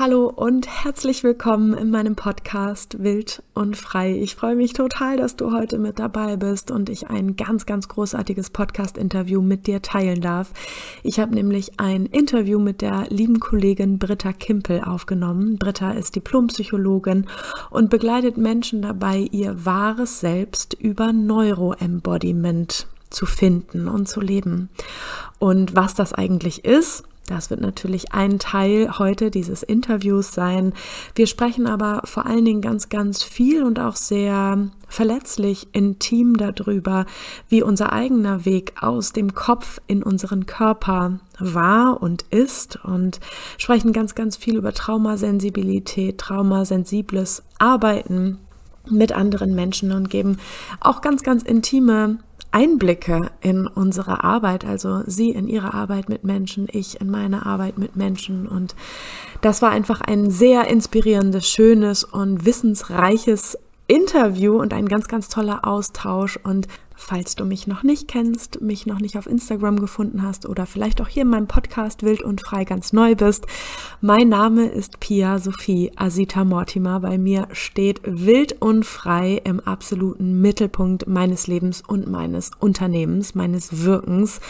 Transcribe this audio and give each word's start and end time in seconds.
Hallo 0.00 0.28
und 0.28 0.68
herzlich 0.68 1.24
willkommen 1.24 1.74
in 1.74 1.90
meinem 1.90 2.14
Podcast 2.14 3.02
Wild 3.02 3.42
und 3.52 3.76
Frei. 3.76 4.14
Ich 4.14 4.36
freue 4.36 4.54
mich 4.54 4.72
total, 4.72 5.16
dass 5.16 5.34
du 5.34 5.52
heute 5.52 5.78
mit 5.78 5.98
dabei 5.98 6.36
bist 6.36 6.70
und 6.70 6.88
ich 6.88 7.08
ein 7.10 7.34
ganz, 7.34 7.66
ganz 7.66 7.88
großartiges 7.88 8.50
Podcast-Interview 8.50 9.42
mit 9.42 9.66
dir 9.66 9.82
teilen 9.82 10.20
darf. 10.20 10.52
Ich 11.02 11.18
habe 11.18 11.34
nämlich 11.34 11.80
ein 11.80 12.06
Interview 12.06 12.60
mit 12.60 12.80
der 12.80 13.06
lieben 13.08 13.40
Kollegin 13.40 13.98
Britta 13.98 14.32
Kimpel 14.32 14.84
aufgenommen. 14.84 15.58
Britta 15.58 15.90
ist 15.90 16.14
Diplompsychologin 16.14 17.26
und 17.70 17.90
begleitet 17.90 18.36
Menschen 18.36 18.82
dabei, 18.82 19.26
ihr 19.32 19.64
wahres 19.66 20.20
Selbst 20.20 20.74
über 20.74 21.12
Neuroembodiment 21.12 22.86
zu 23.10 23.26
finden 23.26 23.88
und 23.88 24.06
zu 24.08 24.20
leben. 24.20 24.68
Und 25.40 25.74
was 25.74 25.94
das 25.94 26.12
eigentlich 26.12 26.64
ist, 26.64 27.02
das 27.28 27.50
wird 27.50 27.60
natürlich 27.60 28.12
ein 28.12 28.38
Teil 28.38 28.98
heute 28.98 29.30
dieses 29.30 29.62
Interviews 29.62 30.32
sein. 30.32 30.72
Wir 31.14 31.26
sprechen 31.26 31.66
aber 31.66 32.00
vor 32.04 32.26
allen 32.26 32.44
Dingen 32.44 32.62
ganz, 32.62 32.88
ganz 32.88 33.22
viel 33.22 33.62
und 33.62 33.78
auch 33.78 33.96
sehr 33.96 34.68
verletzlich, 34.88 35.68
intim 35.72 36.36
darüber, 36.36 37.04
wie 37.48 37.62
unser 37.62 37.92
eigener 37.92 38.44
Weg 38.44 38.82
aus 38.82 39.12
dem 39.12 39.34
Kopf 39.34 39.80
in 39.86 40.02
unseren 40.02 40.46
Körper 40.46 41.20
war 41.38 42.02
und 42.02 42.22
ist 42.30 42.82
und 42.84 43.20
sprechen 43.58 43.92
ganz, 43.92 44.14
ganz 44.14 44.36
viel 44.36 44.56
über 44.56 44.72
Traumasensibilität, 44.72 46.18
traumasensibles 46.18 47.42
Arbeiten 47.58 48.38
mit 48.90 49.12
anderen 49.12 49.54
Menschen 49.54 49.92
und 49.92 50.08
geben 50.08 50.38
auch 50.80 51.02
ganz, 51.02 51.22
ganz 51.22 51.42
intime 51.42 52.18
Einblicke 52.50 53.30
in 53.40 53.66
unsere 53.66 54.24
Arbeit, 54.24 54.64
also 54.64 55.02
sie 55.06 55.30
in 55.30 55.48
ihre 55.48 55.74
Arbeit 55.74 56.08
mit 56.08 56.24
Menschen, 56.24 56.66
ich 56.70 57.00
in 57.00 57.10
meine 57.10 57.46
Arbeit 57.46 57.78
mit 57.78 57.96
Menschen. 57.96 58.46
Und 58.46 58.74
das 59.40 59.62
war 59.62 59.70
einfach 59.70 60.00
ein 60.00 60.30
sehr 60.30 60.68
inspirierendes, 60.68 61.48
schönes 61.48 62.04
und 62.04 62.44
wissensreiches 62.44 63.58
Interview 63.88 64.60
und 64.60 64.72
ein 64.72 64.86
ganz, 64.86 65.08
ganz 65.08 65.28
toller 65.28 65.66
Austausch. 65.66 66.38
Und 66.44 66.68
Falls 67.00 67.36
du 67.36 67.44
mich 67.44 67.68
noch 67.68 67.84
nicht 67.84 68.08
kennst, 68.08 68.60
mich 68.60 68.84
noch 68.84 68.98
nicht 68.98 69.16
auf 69.16 69.28
Instagram 69.28 69.78
gefunden 69.78 70.24
hast 70.24 70.46
oder 70.46 70.66
vielleicht 70.66 71.00
auch 71.00 71.06
hier 71.06 71.22
in 71.22 71.28
meinem 71.28 71.46
Podcast 71.46 72.02
Wild 72.02 72.22
und 72.22 72.40
Frei 72.40 72.64
ganz 72.64 72.92
neu 72.92 73.14
bist, 73.14 73.46
mein 74.00 74.28
Name 74.28 74.66
ist 74.66 74.98
Pia 74.98 75.38
Sophie 75.38 75.92
Asita 75.94 76.44
Mortimer. 76.44 76.98
Bei 76.98 77.16
mir 77.16 77.46
steht 77.52 78.00
Wild 78.04 78.60
und 78.60 78.84
Frei 78.84 79.40
im 79.44 79.60
absoluten 79.60 80.40
Mittelpunkt 80.40 81.06
meines 81.06 81.46
Lebens 81.46 81.82
und 81.86 82.08
meines 82.10 82.50
Unternehmens, 82.58 83.36
meines 83.36 83.84
Wirkens. 83.84 84.40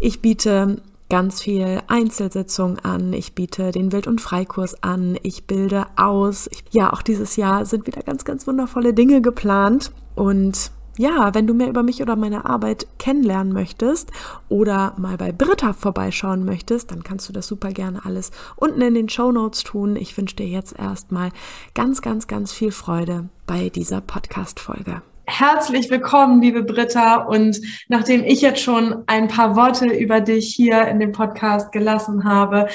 Ich 0.00 0.20
biete 0.20 0.80
ganz 1.08 1.40
viel 1.40 1.80
Einzelsitzungen 1.86 2.78
an. 2.80 3.12
Ich 3.12 3.34
biete 3.34 3.70
den 3.70 3.92
Wild- 3.92 4.06
und 4.06 4.20
Freikurs 4.20 4.82
an. 4.82 5.18
Ich 5.22 5.46
bilde 5.46 5.86
aus. 5.96 6.50
Ja, 6.70 6.92
auch 6.92 7.02
dieses 7.02 7.36
Jahr 7.36 7.64
sind 7.64 7.86
wieder 7.86 8.02
ganz, 8.02 8.24
ganz 8.24 8.46
wundervolle 8.46 8.94
Dinge 8.94 9.22
geplant. 9.22 9.90
Und 10.14 10.70
ja, 10.98 11.32
wenn 11.32 11.46
du 11.46 11.54
mehr 11.54 11.68
über 11.68 11.82
mich 11.82 12.02
oder 12.02 12.16
meine 12.16 12.44
Arbeit 12.44 12.86
kennenlernen 12.98 13.52
möchtest 13.52 14.10
oder 14.48 14.94
mal 14.98 15.16
bei 15.16 15.32
Britta 15.32 15.72
vorbeischauen 15.72 16.44
möchtest, 16.44 16.90
dann 16.90 17.04
kannst 17.04 17.28
du 17.28 17.32
das 17.32 17.46
super 17.46 17.70
gerne 17.70 18.04
alles 18.04 18.32
unten 18.56 18.80
in 18.80 18.94
den 18.94 19.08
Show 19.08 19.30
Notes 19.30 19.62
tun. 19.62 19.96
Ich 19.96 20.16
wünsche 20.18 20.36
dir 20.36 20.48
jetzt 20.48 20.76
erstmal 20.76 21.30
ganz, 21.74 22.02
ganz, 22.02 22.26
ganz 22.26 22.52
viel 22.52 22.72
Freude 22.72 23.28
bei 23.46 23.68
dieser 23.68 24.00
Podcast-Folge. 24.00 25.02
Herzlich 25.30 25.90
willkommen, 25.90 26.40
liebe 26.40 26.62
Britta. 26.62 27.16
Und 27.16 27.60
nachdem 27.88 28.24
ich 28.24 28.40
jetzt 28.40 28.62
schon 28.62 29.04
ein 29.06 29.28
paar 29.28 29.56
Worte 29.56 29.84
über 29.84 30.22
dich 30.22 30.54
hier 30.54 30.88
in 30.88 31.00
dem 31.00 31.12
Podcast 31.12 31.70
gelassen 31.70 32.24
habe, 32.24 32.68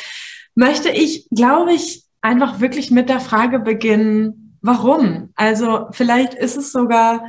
möchte 0.53 0.89
ich, 0.89 1.27
glaube 1.31 1.73
ich, 1.73 2.03
einfach 2.21 2.59
wirklich 2.59 2.91
mit 2.91 3.09
der 3.09 3.19
Frage 3.19 3.59
beginnen, 3.59 4.59
warum? 4.61 5.31
Also 5.35 5.87
vielleicht 5.93 6.35
ist 6.35 6.55
es 6.55 6.71
sogar 6.71 7.23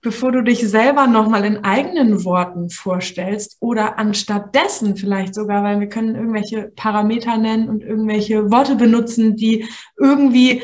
bevor 0.00 0.32
du 0.32 0.42
dich 0.42 0.68
selber 0.68 1.06
nochmal 1.06 1.44
in 1.46 1.64
eigenen 1.64 2.24
Worten 2.24 2.68
vorstellst 2.68 3.56
oder 3.60 3.98
anstatt 3.98 4.54
dessen 4.54 4.96
vielleicht 4.96 5.34
sogar, 5.34 5.64
weil 5.64 5.80
wir 5.80 5.88
können 5.88 6.14
irgendwelche 6.14 6.72
Parameter 6.76 7.38
nennen 7.38 7.70
und 7.70 7.82
irgendwelche 7.82 8.50
Worte 8.50 8.76
benutzen, 8.76 9.34
die 9.34 9.66
irgendwie 9.96 10.62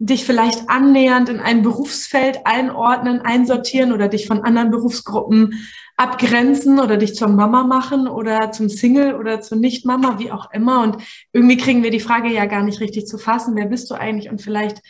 dich 0.00 0.24
vielleicht 0.24 0.68
annähernd 0.68 1.28
in 1.28 1.38
ein 1.38 1.62
Berufsfeld 1.62 2.40
einordnen, 2.44 3.20
einsortieren 3.20 3.92
oder 3.92 4.08
dich 4.08 4.26
von 4.26 4.42
anderen 4.42 4.70
Berufsgruppen 4.70 5.68
abgrenzen 5.96 6.80
oder 6.80 6.96
dich 6.96 7.14
zur 7.14 7.28
Mama 7.28 7.62
machen 7.62 8.08
oder 8.08 8.50
zum 8.50 8.68
Single 8.68 9.14
oder 9.14 9.40
zur 9.40 9.58
Nicht-Mama, 9.58 10.18
wie 10.18 10.32
auch 10.32 10.50
immer. 10.52 10.82
Und 10.82 10.96
irgendwie 11.32 11.58
kriegen 11.58 11.82
wir 11.82 11.90
die 11.90 12.00
Frage 12.00 12.32
ja 12.32 12.46
gar 12.46 12.62
nicht 12.62 12.80
richtig 12.80 13.06
zu 13.06 13.18
fassen. 13.18 13.54
Wer 13.54 13.66
bist 13.66 13.90
du 13.90 13.94
eigentlich? 13.94 14.30
Und 14.30 14.40
vielleicht 14.40 14.80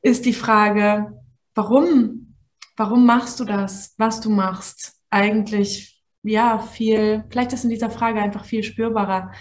ist 0.00 0.24
die 0.24 0.32
Frage, 0.32 1.12
warum 1.54 2.32
warum 2.76 3.06
machst 3.06 3.40
du 3.40 3.44
das, 3.44 3.94
was 3.98 4.20
du 4.20 4.30
machst, 4.30 4.94
eigentlich 5.10 6.02
ja 6.22 6.58
viel, 6.58 7.24
vielleicht 7.30 7.52
ist 7.52 7.64
in 7.64 7.70
dieser 7.70 7.90
Frage 7.90 8.20
einfach 8.20 8.44
viel 8.44 8.62
spürbarer, 8.62 9.32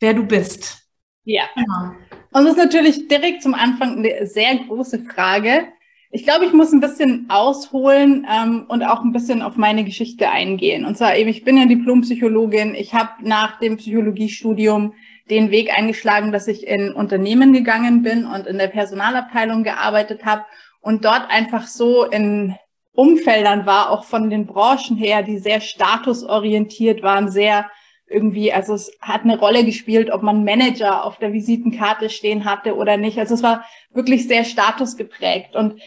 wer 0.00 0.14
du 0.14 0.26
bist. 0.26 0.88
Ja. 1.24 1.44
Genau. 1.54 1.92
Und 2.30 2.44
das 2.44 2.52
ist 2.52 2.58
natürlich 2.58 3.08
direkt 3.08 3.42
zum 3.42 3.54
Anfang 3.54 3.98
eine 3.98 4.26
sehr 4.26 4.56
große 4.56 5.00
Frage. 5.00 5.68
Ich 6.10 6.24
glaube, 6.24 6.46
ich 6.46 6.52
muss 6.52 6.72
ein 6.72 6.80
bisschen 6.80 7.26
ausholen 7.28 8.26
ähm, 8.30 8.64
und 8.68 8.82
auch 8.82 9.02
ein 9.02 9.12
bisschen 9.12 9.42
auf 9.42 9.56
meine 9.56 9.84
Geschichte 9.84 10.30
eingehen. 10.30 10.86
Und 10.86 10.96
zwar 10.96 11.16
eben, 11.16 11.28
ich 11.28 11.44
bin 11.44 11.58
ja 11.58 11.66
Diplompsychologin. 11.66 12.74
Ich 12.74 12.94
habe 12.94 13.10
nach 13.22 13.58
dem 13.58 13.76
Psychologiestudium 13.76 14.94
den 15.28 15.50
Weg 15.50 15.70
eingeschlagen, 15.76 16.32
dass 16.32 16.48
ich 16.48 16.66
in 16.66 16.92
Unternehmen 16.92 17.52
gegangen 17.52 18.02
bin 18.02 18.24
und 18.24 18.46
in 18.46 18.56
der 18.56 18.68
Personalabteilung 18.68 19.64
gearbeitet 19.64 20.24
habe 20.24 20.44
und 20.80 21.04
dort 21.04 21.30
einfach 21.30 21.66
so 21.66 22.04
in 22.04 22.56
Umfeldern 22.92 23.66
war, 23.66 23.90
auch 23.90 24.04
von 24.04 24.30
den 24.30 24.46
Branchen 24.46 24.96
her, 24.96 25.22
die 25.22 25.38
sehr 25.38 25.60
statusorientiert 25.60 27.02
waren, 27.02 27.30
sehr 27.30 27.70
irgendwie, 28.10 28.52
also 28.52 28.74
es 28.74 28.90
hat 29.00 29.22
eine 29.22 29.38
Rolle 29.38 29.64
gespielt, 29.64 30.10
ob 30.10 30.22
man 30.22 30.44
Manager 30.44 31.04
auf 31.04 31.18
der 31.18 31.32
Visitenkarte 31.32 32.10
stehen 32.10 32.44
hatte 32.44 32.76
oder 32.76 32.96
nicht. 32.96 33.18
Also 33.18 33.34
es 33.34 33.42
war 33.42 33.64
wirklich 33.92 34.26
sehr 34.26 34.44
statusgeprägt. 34.44 35.56
Und 35.56 35.80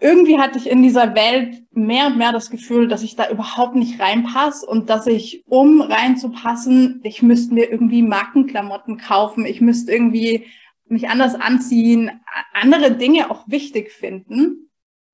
irgendwie 0.00 0.38
hatte 0.38 0.58
ich 0.58 0.68
in 0.68 0.82
dieser 0.82 1.14
Welt 1.14 1.62
mehr 1.70 2.08
und 2.08 2.18
mehr 2.18 2.32
das 2.32 2.50
Gefühl, 2.50 2.86
dass 2.88 3.02
ich 3.02 3.16
da 3.16 3.30
überhaupt 3.30 3.76
nicht 3.76 4.00
reinpasse 4.00 4.66
und 4.66 4.90
dass 4.90 5.06
ich, 5.06 5.42
um 5.46 5.80
reinzupassen, 5.80 7.00
ich 7.02 7.22
müsste 7.22 7.54
mir 7.54 7.70
irgendwie 7.70 8.02
Markenklamotten 8.02 8.98
kaufen, 8.98 9.46
ich 9.46 9.60
müsste 9.60 9.92
irgendwie 9.92 10.46
mich 10.88 11.08
anders 11.08 11.34
anziehen, 11.34 12.10
andere 12.52 12.92
Dinge 12.92 13.30
auch 13.30 13.44
wichtig 13.48 13.90
finden. 13.90 14.65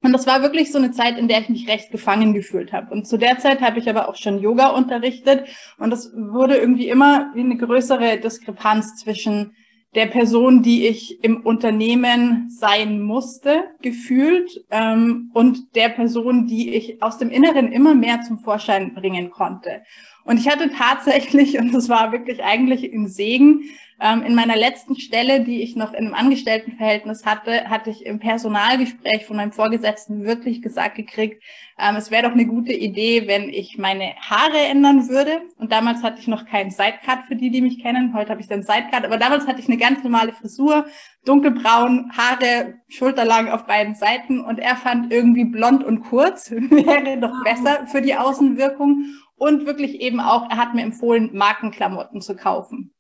Und 0.03 0.13
das 0.13 0.27
war 0.27 0.43
wirklich 0.43 0.73
so 0.73 0.79
eine 0.79 0.91
Zeit, 0.91 1.17
in 1.17 1.29
der 1.29 1.41
ich 1.41 1.49
mich 1.49 1.69
recht 1.69 1.93
gefangen 1.93 2.35
gefühlt 2.35 2.73
habe. 2.73 2.93
Und 2.93 3.07
zu 3.07 3.17
der 3.17 3.39
Zeit 3.39 3.61
habe 3.61 3.79
ich 3.79 3.89
aber 3.89 4.09
auch 4.09 4.17
schon 4.17 4.41
Yoga 4.41 4.69
unterrichtet. 4.69 5.45
Und 5.79 5.91
das 5.91 6.13
wurde 6.17 6.57
irgendwie 6.57 6.89
immer 6.89 7.31
wie 7.35 7.41
eine 7.41 7.57
größere 7.57 8.19
Diskrepanz 8.19 8.97
zwischen 8.97 9.55
der 9.95 10.07
Person, 10.07 10.63
die 10.63 10.87
ich 10.87 11.23
im 11.23 11.43
Unternehmen 11.43 12.49
sein 12.49 13.03
musste, 13.03 13.65
gefühlt, 13.83 14.65
ähm, 14.71 15.31
und 15.35 15.77
der 15.77 15.91
Person, 15.91 16.47
die 16.47 16.75
ich 16.75 17.03
aus 17.03 17.19
dem 17.19 17.31
Inneren 17.31 17.71
immer 17.71 17.95
mehr 17.95 18.23
zum 18.23 18.39
Vorschein 18.39 18.95
bringen 18.95 19.31
konnte. 19.31 19.83
Und 20.25 20.39
ich 20.39 20.49
hatte 20.49 20.71
tatsächlich, 20.71 21.59
und 21.61 21.75
das 21.75 21.89
war 21.89 22.11
wirklich 22.13 22.43
eigentlich 22.43 22.91
ein 22.93 23.07
Segen, 23.07 23.65
in 24.03 24.35
meiner 24.35 24.57
letzten 24.57 24.97
Stelle, 24.97 25.43
die 25.43 25.63
ich 25.63 25.77
noch 25.77 25.93
in 25.93 26.07
einem 26.07 26.15
Angestelltenverhältnis 26.15 27.25
hatte, 27.25 27.71
hatte 27.71 27.91
ich 27.91 28.05
im 28.05 28.19
Personalgespräch 28.19 29.27
von 29.27 29.37
meinem 29.37 29.53
Vorgesetzten 29.53 30.25
wirklich 30.25 30.61
gesagt 30.61 30.97
gekriegt, 30.97 31.41
ähm, 31.79 31.95
es 31.95 32.11
wäre 32.11 32.25
doch 32.25 32.33
eine 32.33 32.47
gute 32.47 32.73
Idee, 32.73 33.29
wenn 33.29 33.49
ich 33.49 33.79
meine 33.79 34.15
Haare 34.17 34.59
ändern 34.59 35.09
würde. 35.09 35.43
Und 35.57 35.71
damals 35.71 36.03
hatte 36.03 36.19
ich 36.19 36.27
noch 36.27 36.47
keinen 36.47 36.71
Sidecut 36.71 37.27
für 37.29 37.37
die, 37.37 37.51
die 37.51 37.61
mich 37.61 37.81
kennen. 37.81 38.13
Heute 38.13 38.31
habe 38.31 38.41
ich 38.41 38.49
dann 38.49 38.63
Sidecut, 38.63 39.05
aber 39.05 39.19
damals 39.19 39.47
hatte 39.47 39.61
ich 39.61 39.69
eine 39.69 39.79
ganz 39.79 40.03
normale 40.03 40.33
Frisur, 40.33 40.87
dunkelbraun, 41.25 42.11
Haare 42.17 42.75
schulterlang 42.89 43.51
auf 43.51 43.67
beiden 43.67 43.95
Seiten. 43.95 44.41
Und 44.41 44.59
er 44.59 44.77
fand 44.77 45.13
irgendwie 45.13 45.45
blond 45.45 45.85
und 45.85 46.03
kurz 46.03 46.51
wäre 46.51 47.19
doch 47.19 47.45
besser 47.45 47.87
für 47.87 48.03
die 48.03 48.17
Außenwirkung. 48.17 49.05
Und 49.37 49.67
wirklich 49.67 50.01
eben 50.01 50.21
auch, 50.21 50.51
er 50.51 50.57
hat 50.57 50.75
mir 50.75 50.83
empfohlen, 50.83 51.31
Markenklamotten 51.33 52.21
zu 52.21 52.37
kaufen. 52.37 52.93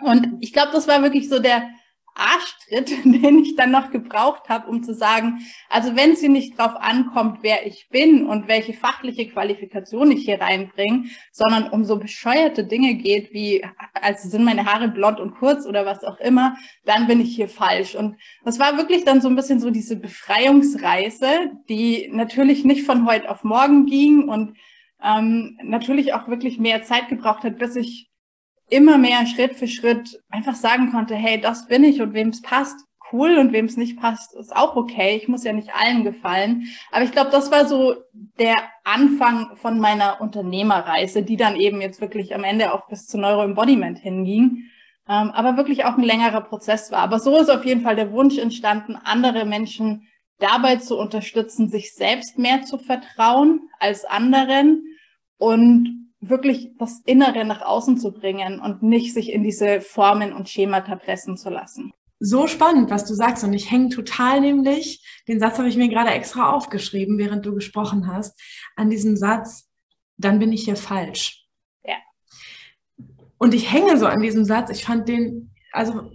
Und 0.00 0.38
ich 0.40 0.52
glaube, 0.52 0.72
das 0.72 0.88
war 0.88 1.02
wirklich 1.02 1.28
so 1.28 1.38
der 1.38 1.68
Arschtritt, 2.16 2.90
den 3.04 3.40
ich 3.40 3.56
dann 3.56 3.70
noch 3.70 3.90
gebraucht 3.90 4.48
habe, 4.48 4.68
um 4.68 4.82
zu 4.82 4.94
sagen, 4.94 5.40
also 5.68 5.94
wenn 5.94 6.16
sie 6.16 6.28
nicht 6.28 6.58
drauf 6.58 6.74
ankommt, 6.76 7.38
wer 7.42 7.66
ich 7.66 7.88
bin 7.90 8.26
und 8.26 8.48
welche 8.48 8.72
fachliche 8.72 9.28
Qualifikation 9.28 10.10
ich 10.10 10.24
hier 10.24 10.40
reinbringe, 10.40 11.04
sondern 11.30 11.68
um 11.68 11.84
so 11.84 11.98
bescheuerte 11.98 12.64
Dinge 12.64 12.94
geht, 12.94 13.32
wie, 13.32 13.64
also 13.92 14.28
sind 14.28 14.44
meine 14.44 14.64
Haare 14.64 14.88
blond 14.88 15.20
und 15.20 15.34
kurz 15.34 15.66
oder 15.66 15.84
was 15.84 16.04
auch 16.04 16.18
immer, 16.18 16.56
dann 16.84 17.06
bin 17.06 17.20
ich 17.20 17.36
hier 17.36 17.48
falsch. 17.48 17.94
Und 17.94 18.16
das 18.44 18.58
war 18.58 18.76
wirklich 18.76 19.04
dann 19.04 19.20
so 19.20 19.28
ein 19.28 19.36
bisschen 19.36 19.60
so 19.60 19.70
diese 19.70 19.96
Befreiungsreise, 19.96 21.50
die 21.68 22.08
natürlich 22.12 22.64
nicht 22.64 22.84
von 22.84 23.06
heute 23.06 23.30
auf 23.30 23.44
morgen 23.44 23.86
ging 23.86 24.28
und 24.28 24.56
ähm, 25.02 25.58
natürlich 25.62 26.14
auch 26.14 26.28
wirklich 26.28 26.58
mehr 26.58 26.82
Zeit 26.82 27.08
gebraucht 27.08 27.44
hat, 27.44 27.58
bis 27.58 27.76
ich 27.76 28.10
immer 28.68 28.98
mehr 28.98 29.26
Schritt 29.26 29.56
für 29.56 29.68
Schritt 29.68 30.20
einfach 30.30 30.54
sagen 30.54 30.90
konnte, 30.90 31.14
hey, 31.14 31.40
das 31.40 31.66
bin 31.66 31.84
ich 31.84 32.00
und 32.00 32.14
wem 32.14 32.30
es 32.30 32.42
passt, 32.42 32.76
cool 33.12 33.38
und 33.38 33.52
wem 33.52 33.66
es 33.66 33.76
nicht 33.76 33.98
passt, 33.98 34.34
ist 34.34 34.54
auch 34.54 34.76
okay. 34.76 35.16
Ich 35.16 35.28
muss 35.28 35.44
ja 35.44 35.52
nicht 35.52 35.74
allen 35.74 36.04
gefallen. 36.04 36.66
Aber 36.90 37.04
ich 37.04 37.12
glaube, 37.12 37.30
das 37.30 37.50
war 37.50 37.66
so 37.66 37.94
der 38.38 38.56
Anfang 38.84 39.56
von 39.56 39.78
meiner 39.78 40.20
Unternehmerreise, 40.20 41.22
die 41.22 41.36
dann 41.36 41.56
eben 41.56 41.80
jetzt 41.80 42.00
wirklich 42.00 42.34
am 42.34 42.44
Ende 42.44 42.72
auch 42.72 42.88
bis 42.88 43.06
zu 43.06 43.18
Neuroembodiment 43.18 43.98
hinging. 43.98 44.64
Ähm, 45.08 45.30
aber 45.30 45.56
wirklich 45.56 45.84
auch 45.84 45.96
ein 45.96 46.02
längerer 46.02 46.40
Prozess 46.40 46.90
war. 46.90 46.98
Aber 46.98 47.20
so 47.20 47.38
ist 47.38 47.50
auf 47.50 47.64
jeden 47.64 47.82
Fall 47.82 47.94
der 47.94 48.10
Wunsch 48.10 48.38
entstanden, 48.38 48.96
andere 48.96 49.44
Menschen 49.44 50.08
dabei 50.38 50.76
zu 50.76 50.98
unterstützen, 50.98 51.68
sich 51.68 51.94
selbst 51.94 52.38
mehr 52.38 52.62
zu 52.62 52.78
vertrauen 52.78 53.68
als 53.78 54.04
anderen 54.04 54.82
und 55.38 56.05
wirklich 56.28 56.70
das 56.78 57.00
Innere 57.06 57.44
nach 57.44 57.62
außen 57.62 57.98
zu 57.98 58.12
bringen 58.12 58.60
und 58.60 58.82
nicht 58.82 59.14
sich 59.14 59.32
in 59.32 59.42
diese 59.42 59.80
Formen 59.80 60.32
und 60.32 60.48
Schemata 60.48 60.96
pressen 60.96 61.36
zu 61.36 61.50
lassen 61.50 61.92
so 62.18 62.46
spannend, 62.46 62.90
was 62.90 63.04
du 63.04 63.14
sagst. 63.14 63.44
Und 63.44 63.52
ich 63.52 63.70
hänge 63.70 63.90
total 63.90 64.40
nämlich, 64.40 65.04
den 65.28 65.40
Satz 65.40 65.58
habe 65.58 65.68
ich 65.68 65.76
mir 65.76 65.88
gerade 65.88 66.10
extra 66.10 66.52
aufgeschrieben, 66.52 67.18
während 67.18 67.44
du 67.44 67.54
gesprochen 67.54 68.06
hast, 68.06 68.40
an 68.74 68.90
diesem 68.90 69.16
Satz, 69.16 69.68
dann 70.16 70.38
bin 70.38 70.52
ich 70.52 70.64
hier 70.64 70.76
falsch. 70.76 71.46
Ja. 71.84 71.96
Und 73.38 73.54
ich 73.54 73.70
hänge 73.70 73.98
so 73.98 74.06
an 74.06 74.22
diesem 74.22 74.44
Satz. 74.44 74.70
Ich 74.70 74.84
fand 74.84 75.08
den 75.08 75.52
also 75.72 76.10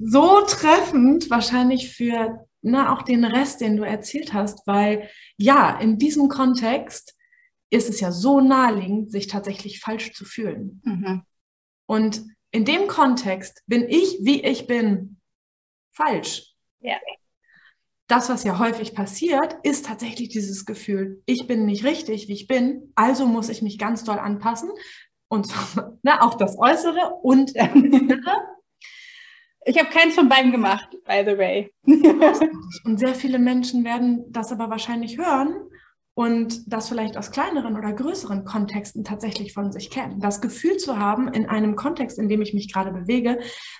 so 0.00 0.40
treffend 0.42 1.30
wahrscheinlich 1.30 1.92
für 1.92 2.46
na, 2.62 2.92
auch 2.92 3.02
den 3.02 3.24
Rest, 3.24 3.60
den 3.60 3.76
du 3.76 3.82
erzählt 3.82 4.34
hast, 4.34 4.66
weil 4.66 5.08
ja, 5.36 5.78
in 5.80 5.98
diesem 5.98 6.28
Kontext 6.28 7.16
ist 7.70 7.88
es 7.88 8.00
ja 8.00 8.12
so 8.12 8.40
naheliegend, 8.40 9.10
sich 9.10 9.28
tatsächlich 9.28 9.80
falsch 9.80 10.12
zu 10.12 10.24
fühlen. 10.24 10.82
Mhm. 10.84 11.22
Und 11.86 12.22
in 12.50 12.64
dem 12.64 12.88
Kontext 12.88 13.62
bin 13.66 13.88
ich, 13.88 14.18
wie 14.22 14.42
ich 14.42 14.66
bin, 14.66 15.20
falsch. 15.92 16.54
Ja. 16.80 16.96
Das, 18.08 18.28
was 18.28 18.42
ja 18.42 18.58
häufig 18.58 18.94
passiert, 18.94 19.56
ist 19.62 19.86
tatsächlich 19.86 20.30
dieses 20.30 20.66
Gefühl, 20.66 21.22
ich 21.26 21.46
bin 21.46 21.64
nicht 21.64 21.84
richtig, 21.84 22.26
wie 22.26 22.32
ich 22.32 22.48
bin, 22.48 22.92
also 22.96 23.26
muss 23.26 23.48
ich 23.48 23.62
mich 23.62 23.78
ganz 23.78 24.02
doll 24.02 24.18
anpassen. 24.18 24.70
Und 25.28 25.48
ne, 26.02 26.20
auch 26.22 26.34
das 26.34 26.58
Äußere 26.58 27.14
und 27.22 27.54
das 27.56 27.72
Innere. 27.72 28.36
Ich 29.64 29.78
habe 29.78 29.90
keins 29.90 30.14
von 30.14 30.28
beiden 30.28 30.50
gemacht, 30.50 30.88
by 31.04 31.22
the 31.24 31.38
way. 31.38 31.72
und 32.84 32.98
sehr 32.98 33.14
viele 33.14 33.38
Menschen 33.38 33.84
werden 33.84 34.24
das 34.32 34.50
aber 34.50 34.70
wahrscheinlich 34.70 35.18
hören 35.18 35.70
und 36.20 36.70
das 36.70 36.90
vielleicht 36.90 37.16
aus 37.16 37.30
kleineren 37.30 37.78
oder 37.78 37.94
größeren 37.94 38.44
Kontexten 38.44 39.04
tatsächlich 39.04 39.54
von 39.54 39.72
sich 39.72 39.88
kennen. 39.88 40.20
Das 40.20 40.42
Gefühl 40.42 40.76
zu 40.76 40.98
haben, 40.98 41.32
in 41.32 41.48
einem 41.48 41.76
Kontext, 41.76 42.18
in 42.18 42.28
dem 42.28 42.42
ich 42.42 42.52
mich 42.52 42.70
gerade 42.70 42.92
bewege, 42.92 43.38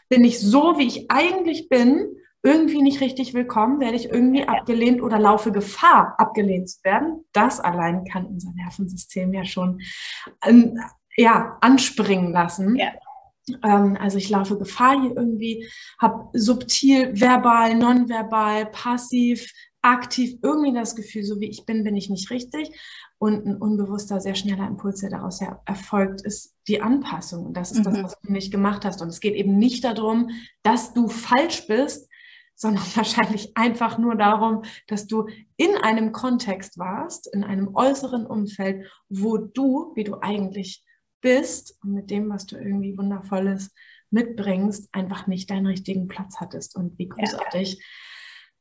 bin 0.09 0.25
ich 0.25 0.41
so, 0.41 0.79
wie 0.79 0.87
ich 0.87 1.11
eigentlich 1.11 1.69
bin, 1.69 2.17
irgendwie 2.43 2.81
nicht 2.81 3.03
richtig 3.03 3.35
willkommen, 3.35 3.79
werde 3.79 3.97
ich 3.97 4.09
irgendwie 4.09 4.49
abgelehnt 4.49 5.03
oder 5.03 5.19
laufe 5.19 5.53
Gefahr, 5.53 6.15
abgelehnt 6.17 6.71
zu 6.71 6.83
werden. 6.83 7.27
Das 7.35 7.61
allein 7.61 8.07
kann 8.07 8.25
unser 8.25 8.53
Nervensystem 8.55 9.35
ja 9.35 9.45
schon 9.45 9.83
ähm, 10.43 10.81
ja, 11.19 11.59
anspringen 11.61 12.33
lassen. 12.33 12.75
Ja. 12.77 12.93
Ähm, 13.63 13.99
also 14.01 14.17
ich 14.17 14.31
laufe 14.31 14.57
Gefahr 14.57 14.99
hier 14.99 15.15
irgendwie, 15.15 15.69
habe 16.01 16.31
subtil, 16.33 17.21
verbal, 17.21 17.75
nonverbal, 17.75 18.65
passiv, 18.65 19.53
aktiv 19.83 20.39
irgendwie 20.43 20.75
das 20.75 20.95
Gefühl, 20.95 21.25
so 21.25 21.41
wie 21.41 21.49
ich 21.49 21.65
bin, 21.65 21.85
bin 21.85 21.97
ich 21.97 22.11
nicht 22.11 22.31
richtig. 22.31 22.79
Und 23.19 23.47
ein 23.47 23.57
unbewusster, 23.57 24.21
sehr 24.21 24.35
schneller 24.35 24.67
Impuls, 24.67 25.01
der 25.01 25.11
daraus 25.11 25.41
ja 25.41 25.61
erfolgt, 25.67 26.23
ist 26.23 26.55
die 26.69 26.83
Anpassung. 26.83 27.47
Und 27.47 27.57
das 27.57 27.73
ist 27.73 27.79
mhm. 27.79 27.85
das, 27.85 28.03
was 28.03 28.21
du 28.21 28.33
nicht 28.33 28.51
gemacht 28.51 28.85
hast. 28.85 29.01
Und 29.01 29.09
es 29.09 29.21
geht 29.21 29.35
eben 29.35 29.59
nicht 29.59 29.85
darum, 29.85 30.31
dass 30.63 30.93
du 30.93 31.09
falsch 31.09 31.67
bist, 31.67 32.09
sondern 32.55 32.85
wahrscheinlich 32.95 33.57
einfach 33.57 33.99
nur 33.99 34.17
darum, 34.17 34.63
dass 34.87 35.07
du 35.07 35.27
in 35.57 35.77
einem 35.77 36.13
Kontext 36.13 36.79
warst, 36.79 37.33
in 37.33 37.43
einem 37.43 37.75
äußeren 37.75 38.27
Umfeld, 38.27 38.87
wo 39.09 39.39
du, 39.39 39.93
wie 39.95 40.05
du 40.05 40.21
eigentlich 40.21 40.85
bist 41.23 41.79
und 41.83 41.93
mit 41.93 42.11
dem, 42.11 42.29
was 42.29 42.47
du 42.47 42.57
irgendwie 42.57 42.97
wundervolles 42.97 43.73
mitbringst, 44.11 44.89
einfach 44.93 45.27
nicht 45.27 45.51
deinen 45.51 45.67
richtigen 45.67 46.09
Platz 46.09 46.37
hattest. 46.39 46.77
Und 46.77 46.99
wie 46.99 47.09
großartig. 47.09 47.75
Ja 47.75 47.85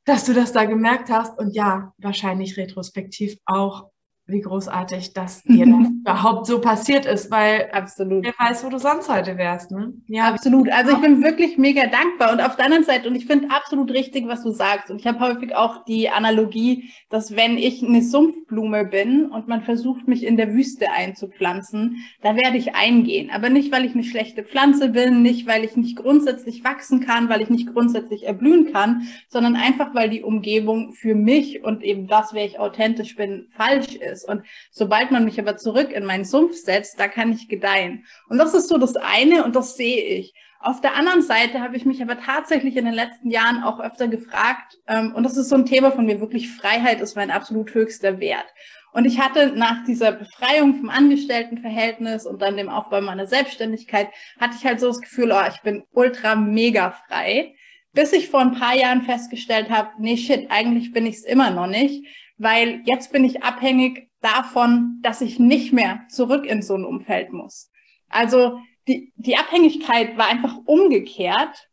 dass 0.09 0.25
du 0.25 0.33
das 0.33 0.51
da 0.51 0.65
gemerkt 0.65 1.11
hast 1.11 1.37
und 1.37 1.53
ja, 1.53 1.93
wahrscheinlich 1.99 2.57
retrospektiv 2.57 3.37
auch 3.45 3.91
wie 4.29 4.41
großartig, 4.41 5.13
dass 5.13 5.43
dir 5.43 5.65
das 5.65 5.89
überhaupt 5.89 6.47
so 6.47 6.59
passiert 6.61 7.05
ist, 7.05 7.31
weil 7.31 7.69
absolut. 7.71 8.25
wer 8.25 8.33
weiß, 8.37 8.63
wo 8.63 8.69
du 8.69 8.77
sonst 8.77 9.09
heute 9.09 9.37
wärst. 9.37 9.71
Ne? 9.71 9.93
Ja, 10.07 10.29
absolut. 10.29 10.69
Also 10.71 10.93
ich 10.93 10.99
bin 10.99 11.23
wirklich 11.23 11.57
mega 11.57 11.83
dankbar 11.87 12.31
und 12.33 12.41
auf 12.41 12.55
der 12.55 12.65
anderen 12.65 12.83
Seite, 12.83 13.09
und 13.09 13.15
ich 13.15 13.25
finde 13.25 13.49
absolut 13.51 13.91
richtig, 13.91 14.27
was 14.27 14.43
du 14.43 14.51
sagst. 14.51 14.89
Und 14.89 14.99
ich 14.99 15.07
habe 15.07 15.19
häufig 15.19 15.55
auch 15.55 15.85
die 15.85 16.09
Analogie, 16.09 16.89
dass 17.09 17.35
wenn 17.35 17.57
ich 17.57 17.83
eine 17.83 18.01
Sumpfblume 18.01 18.85
bin 18.85 19.25
und 19.25 19.47
man 19.47 19.61
versucht, 19.61 20.07
mich 20.07 20.25
in 20.25 20.37
der 20.37 20.53
Wüste 20.53 20.91
einzupflanzen, 20.91 21.97
da 22.21 22.35
werde 22.35 22.57
ich 22.57 22.75
eingehen. 22.75 23.29
Aber 23.31 23.49
nicht, 23.49 23.71
weil 23.71 23.85
ich 23.85 23.93
eine 23.93 24.03
schlechte 24.03 24.43
Pflanze 24.43 24.89
bin, 24.89 25.21
nicht, 25.21 25.47
weil 25.47 25.63
ich 25.63 25.75
nicht 25.75 25.97
grundsätzlich 25.97 26.63
wachsen 26.63 27.01
kann, 27.01 27.29
weil 27.29 27.41
ich 27.41 27.49
nicht 27.49 27.71
grundsätzlich 27.73 28.25
erblühen 28.25 28.71
kann, 28.71 29.07
sondern 29.27 29.55
einfach, 29.55 29.93
weil 29.95 30.09
die 30.09 30.23
Umgebung 30.23 30.93
für 30.93 31.15
mich 31.15 31.63
und 31.63 31.83
eben 31.83 32.07
das, 32.07 32.33
wer 32.33 32.45
ich 32.45 32.59
authentisch 32.59 33.15
bin, 33.15 33.47
falsch 33.49 33.95
ist 33.95 34.18
ist. 34.19 34.27
Und 34.27 34.45
sobald 34.71 35.11
man 35.11 35.25
mich 35.25 35.39
aber 35.39 35.57
zurück 35.57 35.91
in 35.91 36.05
meinen 36.05 36.25
Sumpf 36.25 36.55
setzt, 36.55 36.99
da 36.99 37.07
kann 37.07 37.31
ich 37.31 37.47
gedeihen. 37.47 38.05
Und 38.27 38.37
das 38.37 38.53
ist 38.53 38.69
so 38.69 38.77
das 38.77 38.95
eine 38.95 39.43
und 39.43 39.55
das 39.55 39.75
sehe 39.75 40.03
ich. 40.03 40.33
Auf 40.61 40.81
der 40.81 40.95
anderen 40.95 41.21
Seite 41.21 41.61
habe 41.61 41.77
ich 41.77 41.85
mich 41.85 42.01
aber 42.01 42.19
tatsächlich 42.19 42.75
in 42.75 42.83
den 42.83 42.93
letzten 42.93 43.31
Jahren 43.31 43.63
auch 43.63 43.79
öfter 43.79 44.09
gefragt, 44.09 44.77
ähm, 44.87 45.15
und 45.15 45.23
das 45.23 45.37
ist 45.37 45.47
so 45.47 45.55
ein 45.55 45.65
Thema 45.65 45.91
von 45.91 46.05
mir, 46.05 46.19
wirklich 46.19 46.51
Freiheit 46.51 46.99
ist 46.99 47.15
mein 47.15 47.31
absolut 47.31 47.73
höchster 47.73 48.19
Wert. 48.19 48.47
Und 48.91 49.05
ich 49.05 49.19
hatte 49.19 49.53
nach 49.55 49.85
dieser 49.85 50.11
Befreiung 50.11 50.75
vom 50.75 50.89
Angestelltenverhältnis 50.89 52.25
und 52.25 52.41
dann 52.41 52.57
dem 52.57 52.69
Aufbau 52.69 52.99
meiner 53.01 53.27
Selbstständigkeit, 53.27 54.09
hatte 54.39 54.55
ich 54.57 54.65
halt 54.65 54.79
so 54.79 54.87
das 54.87 54.99
Gefühl, 54.99 55.31
oh, 55.31 55.47
ich 55.47 55.61
bin 55.61 55.83
ultra 55.91 56.35
mega 56.35 56.91
frei. 57.07 57.55
Bis 57.93 58.13
ich 58.13 58.29
vor 58.29 58.41
ein 58.41 58.53
paar 58.53 58.75
Jahren 58.75 59.03
festgestellt 59.03 59.69
habe, 59.69 59.89
nee, 59.99 60.17
shit, 60.17 60.47
eigentlich 60.49 60.91
bin 60.91 61.05
ich 61.05 61.15
es 61.15 61.23
immer 61.23 61.51
noch 61.51 61.67
nicht, 61.67 62.05
weil 62.37 62.81
jetzt 62.85 63.11
bin 63.11 63.23
ich 63.23 63.43
abhängig 63.43 64.08
davon, 64.21 64.99
dass 65.01 65.21
ich 65.21 65.39
nicht 65.39 65.73
mehr 65.73 66.01
zurück 66.09 66.45
in 66.45 66.61
so 66.61 66.75
ein 66.75 66.85
Umfeld 66.85 67.31
muss. 67.31 67.71
Also 68.09 68.59
die, 68.87 69.13
die 69.15 69.37
Abhängigkeit 69.37 70.17
war 70.17 70.27
einfach 70.27 70.57
umgekehrt. 70.65 71.69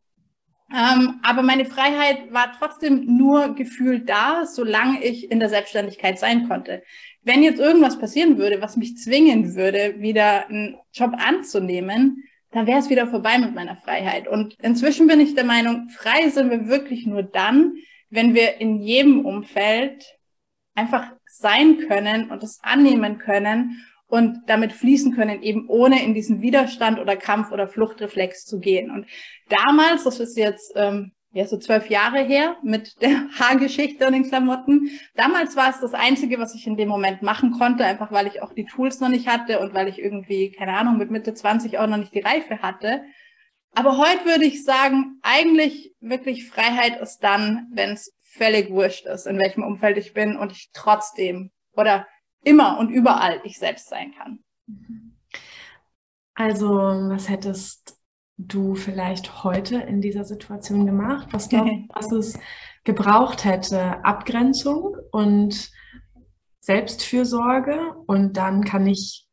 Ähm, 0.71 1.21
aber 1.23 1.43
meine 1.43 1.65
Freiheit 1.65 2.33
war 2.33 2.53
trotzdem 2.59 3.17
nur 3.17 3.55
gefühlt 3.55 4.09
da, 4.09 4.45
solange 4.47 5.03
ich 5.03 5.31
in 5.31 5.39
der 5.39 5.49
Selbstständigkeit 5.49 6.19
sein 6.19 6.49
konnte. 6.49 6.83
Wenn 7.23 7.43
jetzt 7.43 7.61
irgendwas 7.61 7.99
passieren 7.99 8.37
würde, 8.37 8.61
was 8.61 8.77
mich 8.77 8.97
zwingen 8.97 9.55
würde, 9.55 9.97
wieder 9.99 10.49
einen 10.49 10.77
Job 10.93 11.13
anzunehmen, 11.19 12.25
dann 12.51 12.67
wäre 12.67 12.79
es 12.79 12.91
wieder 12.91 13.07
vorbei 13.07 13.39
mit 13.39 13.55
meiner 13.55 13.77
Freiheit. 13.77 14.29
Und 14.29 14.57
inzwischen 14.61 15.07
bin 15.07 15.21
ich 15.21 15.35
der 15.35 15.45
Meinung, 15.45 15.89
frei 15.89 16.29
sind 16.31 16.51
wir 16.51 16.69
wirklich 16.69 17.07
nur 17.07 17.23
dann, 17.23 17.75
wenn 18.11 18.35
wir 18.35 18.61
in 18.61 18.81
jedem 18.81 19.25
Umfeld 19.25 20.05
einfach 20.75 21.13
sein 21.29 21.79
können 21.89 22.31
und 22.31 22.43
das 22.43 22.61
annehmen 22.63 23.19
können 23.19 23.85
und 24.09 24.43
damit 24.47 24.73
fließen 24.73 25.15
können, 25.15 25.43
eben 25.43 25.69
ohne 25.69 26.03
in 26.03 26.15
diesen 26.15 26.41
Widerstand 26.41 26.99
oder 26.99 27.17
Kampf 27.17 27.51
oder 27.51 27.67
Fluchtreflex 27.67 28.45
zu 28.45 28.61
gehen. 28.61 28.91
Und 28.91 29.07
damals, 29.49 30.05
das 30.05 30.21
ist 30.21 30.37
jetzt 30.37 30.73
ähm, 30.77 31.13
ja 31.33 31.47
so 31.47 31.59
zwölf 31.59 31.91
Jahre 31.91 32.23
her 32.23 32.57
mit 32.63 33.01
der 33.03 33.29
Haargeschichte 33.39 34.07
und 34.07 34.13
den 34.13 34.29
Klamotten, 34.29 34.91
damals 35.15 35.57
war 35.57 35.71
es 35.71 35.81
das 35.81 35.93
Einzige, 35.93 36.39
was 36.39 36.55
ich 36.55 36.67
in 36.67 36.77
dem 36.77 36.89
Moment 36.89 37.23
machen 37.23 37.53
konnte, 37.53 37.85
einfach 37.85 38.13
weil 38.13 38.27
ich 38.27 38.43
auch 38.43 38.53
die 38.53 38.65
Tools 38.65 39.01
noch 39.01 39.09
nicht 39.09 39.27
hatte 39.27 39.59
und 39.61 39.75
weil 39.75 39.89
ich 39.89 39.99
irgendwie, 39.99 40.53
keine 40.53 40.77
Ahnung, 40.77 40.97
mit 40.99 41.11
Mitte 41.11 41.35
20 41.35 41.79
auch 41.79 41.89
noch 41.89 41.99
nicht 41.99 42.15
die 42.15 42.21
Reife 42.21 42.63
hatte. 42.63 43.03
Aber 43.75 43.99
heute 43.99 44.25
würde 44.25 44.47
ich 44.47 44.65
sagen, 44.65 45.19
eigentlich 45.23 45.93
wirklich 46.01 46.49
Freiheit 46.49 46.99
ist 47.01 47.19
dann, 47.19 47.67
wenn 47.73 47.91
es 47.91 48.15
völlig 48.37 48.71
wurscht 48.71 49.07
ist, 49.07 49.27
in 49.27 49.39
welchem 49.39 49.63
Umfeld 49.63 49.97
ich 49.97 50.15
bin 50.15 50.37
und 50.37 50.53
ich 50.53 50.71
trotzdem 50.73 51.51
oder 51.73 52.07
immer 52.43 52.79
und 52.79 52.91
überall 52.91 53.41
ich 53.45 53.59
selbst 53.59 53.89
sein 53.89 54.13
kann. 54.17 54.41
Also, 56.35 56.69
was 56.69 57.29
hättest 57.29 57.99
du 58.39 58.75
vielleicht 58.75 59.43
heute 59.45 59.77
in 59.77 60.01
dieser 60.01 60.25
Situation 60.25 60.87
gemacht? 60.87 61.29
Was 61.33 61.49
glaubst 61.49 61.73
du, 61.73 61.89
was 61.89 62.13
es 62.13 62.39
gebraucht 62.85 63.45
hätte? 63.45 64.05
Abgrenzung 64.05 64.97
und 65.11 65.71
Selbstfürsorge 66.61 67.95
und 68.07 68.37
dann 68.37 68.65
kann 68.65 68.87
ich 68.87 69.26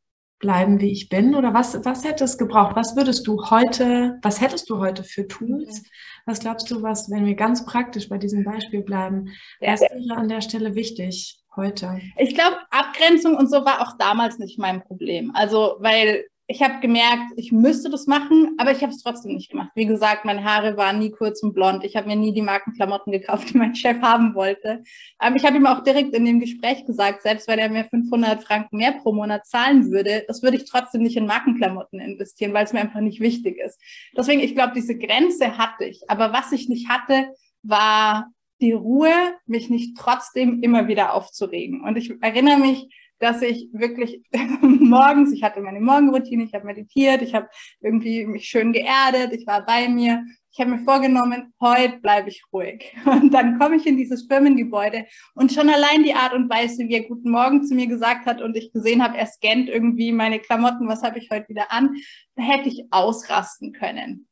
bleiben, 0.43 0.81
wie 0.81 0.91
ich 0.91 1.07
bin? 1.07 1.35
Oder 1.35 1.53
was, 1.53 1.83
was 1.85 2.03
hätte 2.03 2.25
es 2.25 2.37
gebraucht? 2.37 2.75
Was 2.75 2.97
würdest 2.97 3.25
du 3.25 3.49
heute, 3.49 4.19
was 4.21 4.41
hättest 4.41 4.69
du 4.69 4.77
heute 4.77 5.03
für 5.03 5.25
Tools? 5.25 5.83
Was 6.25 6.39
glaubst 6.39 6.69
du, 6.69 6.83
was, 6.83 7.09
wenn 7.09 7.25
wir 7.25 7.35
ganz 7.35 7.65
praktisch 7.65 8.09
bei 8.09 8.17
diesem 8.17 8.43
Beispiel 8.43 8.81
bleiben, 8.81 9.29
was 9.61 9.81
wäre 9.81 10.17
an 10.17 10.27
der 10.27 10.41
Stelle 10.41 10.75
wichtig 10.75 11.41
heute? 11.55 11.99
Ich 12.17 12.35
glaube, 12.35 12.57
Abgrenzung 12.71 13.37
und 13.37 13.49
so 13.49 13.63
war 13.65 13.81
auch 13.81 13.97
damals 13.97 14.37
nicht 14.37 14.59
mein 14.59 14.83
Problem. 14.83 15.31
Also, 15.33 15.77
weil 15.79 16.25
ich 16.47 16.61
habe 16.61 16.81
gemerkt, 16.81 17.31
ich 17.37 17.53
müsste 17.53 17.89
das 17.89 18.05
machen, 18.05 18.55
aber 18.57 18.71
ich 18.71 18.81
habe 18.81 18.91
es 18.91 19.01
trotzdem 19.01 19.33
nicht 19.33 19.49
gemacht. 19.49 19.69
Wie 19.75 19.85
gesagt, 19.85 20.25
meine 20.25 20.43
Haare 20.43 20.75
waren 20.75 20.99
nie 20.99 21.09
kurz 21.09 21.41
und 21.41 21.53
blond. 21.53 21.85
Ich 21.85 21.95
habe 21.95 22.07
mir 22.07 22.17
nie 22.17 22.33
die 22.33 22.41
Markenklamotten 22.41 23.13
gekauft, 23.13 23.49
die 23.53 23.57
mein 23.57 23.75
Chef 23.75 24.01
haben 24.01 24.35
wollte. 24.35 24.83
Aber 25.19 25.35
ich 25.37 25.45
habe 25.45 25.55
ihm 25.55 25.65
auch 25.65 25.83
direkt 25.83 26.13
in 26.13 26.25
dem 26.25 26.41
Gespräch 26.41 26.85
gesagt, 26.85 27.21
selbst 27.21 27.47
wenn 27.47 27.59
er 27.59 27.69
mir 27.69 27.85
500 27.85 28.43
Franken 28.43 28.77
mehr 28.77 28.91
pro 28.91 29.13
Monat 29.13 29.45
zahlen 29.45 29.89
würde, 29.91 30.25
das 30.27 30.43
würde 30.43 30.57
ich 30.57 30.65
trotzdem 30.65 31.03
nicht 31.03 31.15
in 31.15 31.25
Markenklamotten 31.25 31.99
investieren, 31.99 32.53
weil 32.53 32.65
es 32.65 32.73
mir 32.73 32.81
einfach 32.81 32.99
nicht 32.99 33.21
wichtig 33.21 33.57
ist. 33.57 33.79
Deswegen, 34.17 34.41
ich 34.41 34.53
glaube, 34.53 34.73
diese 34.75 34.97
Grenze 34.97 35.57
hatte 35.57 35.85
ich. 35.85 36.01
Aber 36.09 36.33
was 36.33 36.51
ich 36.51 36.67
nicht 36.67 36.89
hatte, 36.89 37.27
war 37.61 38.27
die 38.59 38.73
Ruhe, 38.73 39.11
mich 39.45 39.69
nicht 39.69 39.97
trotzdem 39.97 40.61
immer 40.61 40.87
wieder 40.87 41.13
aufzuregen. 41.13 41.81
Und 41.81 41.97
ich 41.97 42.13
erinnere 42.21 42.57
mich, 42.57 42.89
dass 43.19 43.41
ich 43.41 43.69
wirklich 43.71 44.21
morgens, 44.61 45.31
ich 45.31 45.43
hatte 45.43 45.61
meine 45.61 45.79
Morgenroutine, 45.79 46.43
ich 46.43 46.53
habe 46.53 46.65
meditiert, 46.65 47.21
ich 47.21 47.33
habe 47.33 47.47
irgendwie 47.81 48.25
mich 48.25 48.45
schön 48.45 48.73
geerdet, 48.73 49.33
ich 49.33 49.47
war 49.47 49.65
bei 49.65 49.87
mir. 49.87 50.23
Ich 50.51 50.59
habe 50.59 50.69
mir 50.69 50.83
vorgenommen, 50.83 51.51
heute 51.59 51.97
bleibe 51.97 52.29
ich 52.29 52.43
ruhig. 52.53 52.95
Und 53.05 53.33
dann 53.33 53.57
komme 53.57 53.77
ich 53.77 53.87
in 53.87 53.97
dieses 53.97 54.27
Firmengebäude 54.27 55.07
und 55.33 55.51
schon 55.51 55.67
allein 55.67 56.03
die 56.03 56.13
Art 56.13 56.33
und 56.33 56.47
Weise, 56.47 56.87
wie 56.87 56.93
er 56.93 57.07
Guten 57.07 57.31
Morgen 57.31 57.65
zu 57.65 57.73
mir 57.73 57.87
gesagt 57.87 58.27
hat 58.27 58.39
und 58.39 58.55
ich 58.55 58.71
gesehen 58.71 59.03
habe, 59.03 59.17
er 59.17 59.25
scannt 59.25 59.67
irgendwie 59.67 60.11
meine 60.11 60.39
Klamotten, 60.39 60.87
was 60.87 61.01
habe 61.01 61.17
ich 61.17 61.31
heute 61.31 61.49
wieder 61.49 61.71
an, 61.71 61.95
da 62.35 62.43
hätte 62.43 62.69
ich 62.69 62.85
ausrasten 62.91 63.73
können. 63.73 64.27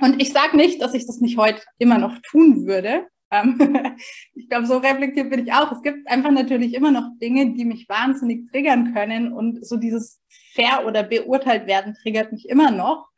Und 0.00 0.20
ich 0.20 0.32
sage 0.32 0.56
nicht, 0.56 0.82
dass 0.82 0.94
ich 0.94 1.06
das 1.06 1.20
nicht 1.20 1.36
heute 1.36 1.62
immer 1.78 1.98
noch 1.98 2.18
tun 2.22 2.66
würde, 2.66 3.06
ähm, 3.30 3.58
ich 4.34 4.48
glaube, 4.48 4.66
so 4.66 4.78
reflektiert 4.78 5.30
bin 5.30 5.46
ich 5.46 5.52
auch. 5.52 5.72
Es 5.72 5.82
gibt 5.82 6.08
einfach 6.08 6.30
natürlich 6.30 6.74
immer 6.74 6.90
noch 6.90 7.08
Dinge, 7.20 7.54
die 7.54 7.64
mich 7.64 7.88
wahnsinnig 7.88 8.50
triggern 8.50 8.94
können 8.94 9.32
und 9.32 9.64
so 9.64 9.76
dieses 9.76 10.20
fair 10.54 10.86
oder 10.86 11.02
beurteilt 11.02 11.66
werden 11.66 11.94
triggert 11.94 12.32
mich 12.32 12.48
immer 12.48 12.70
noch. 12.70 13.08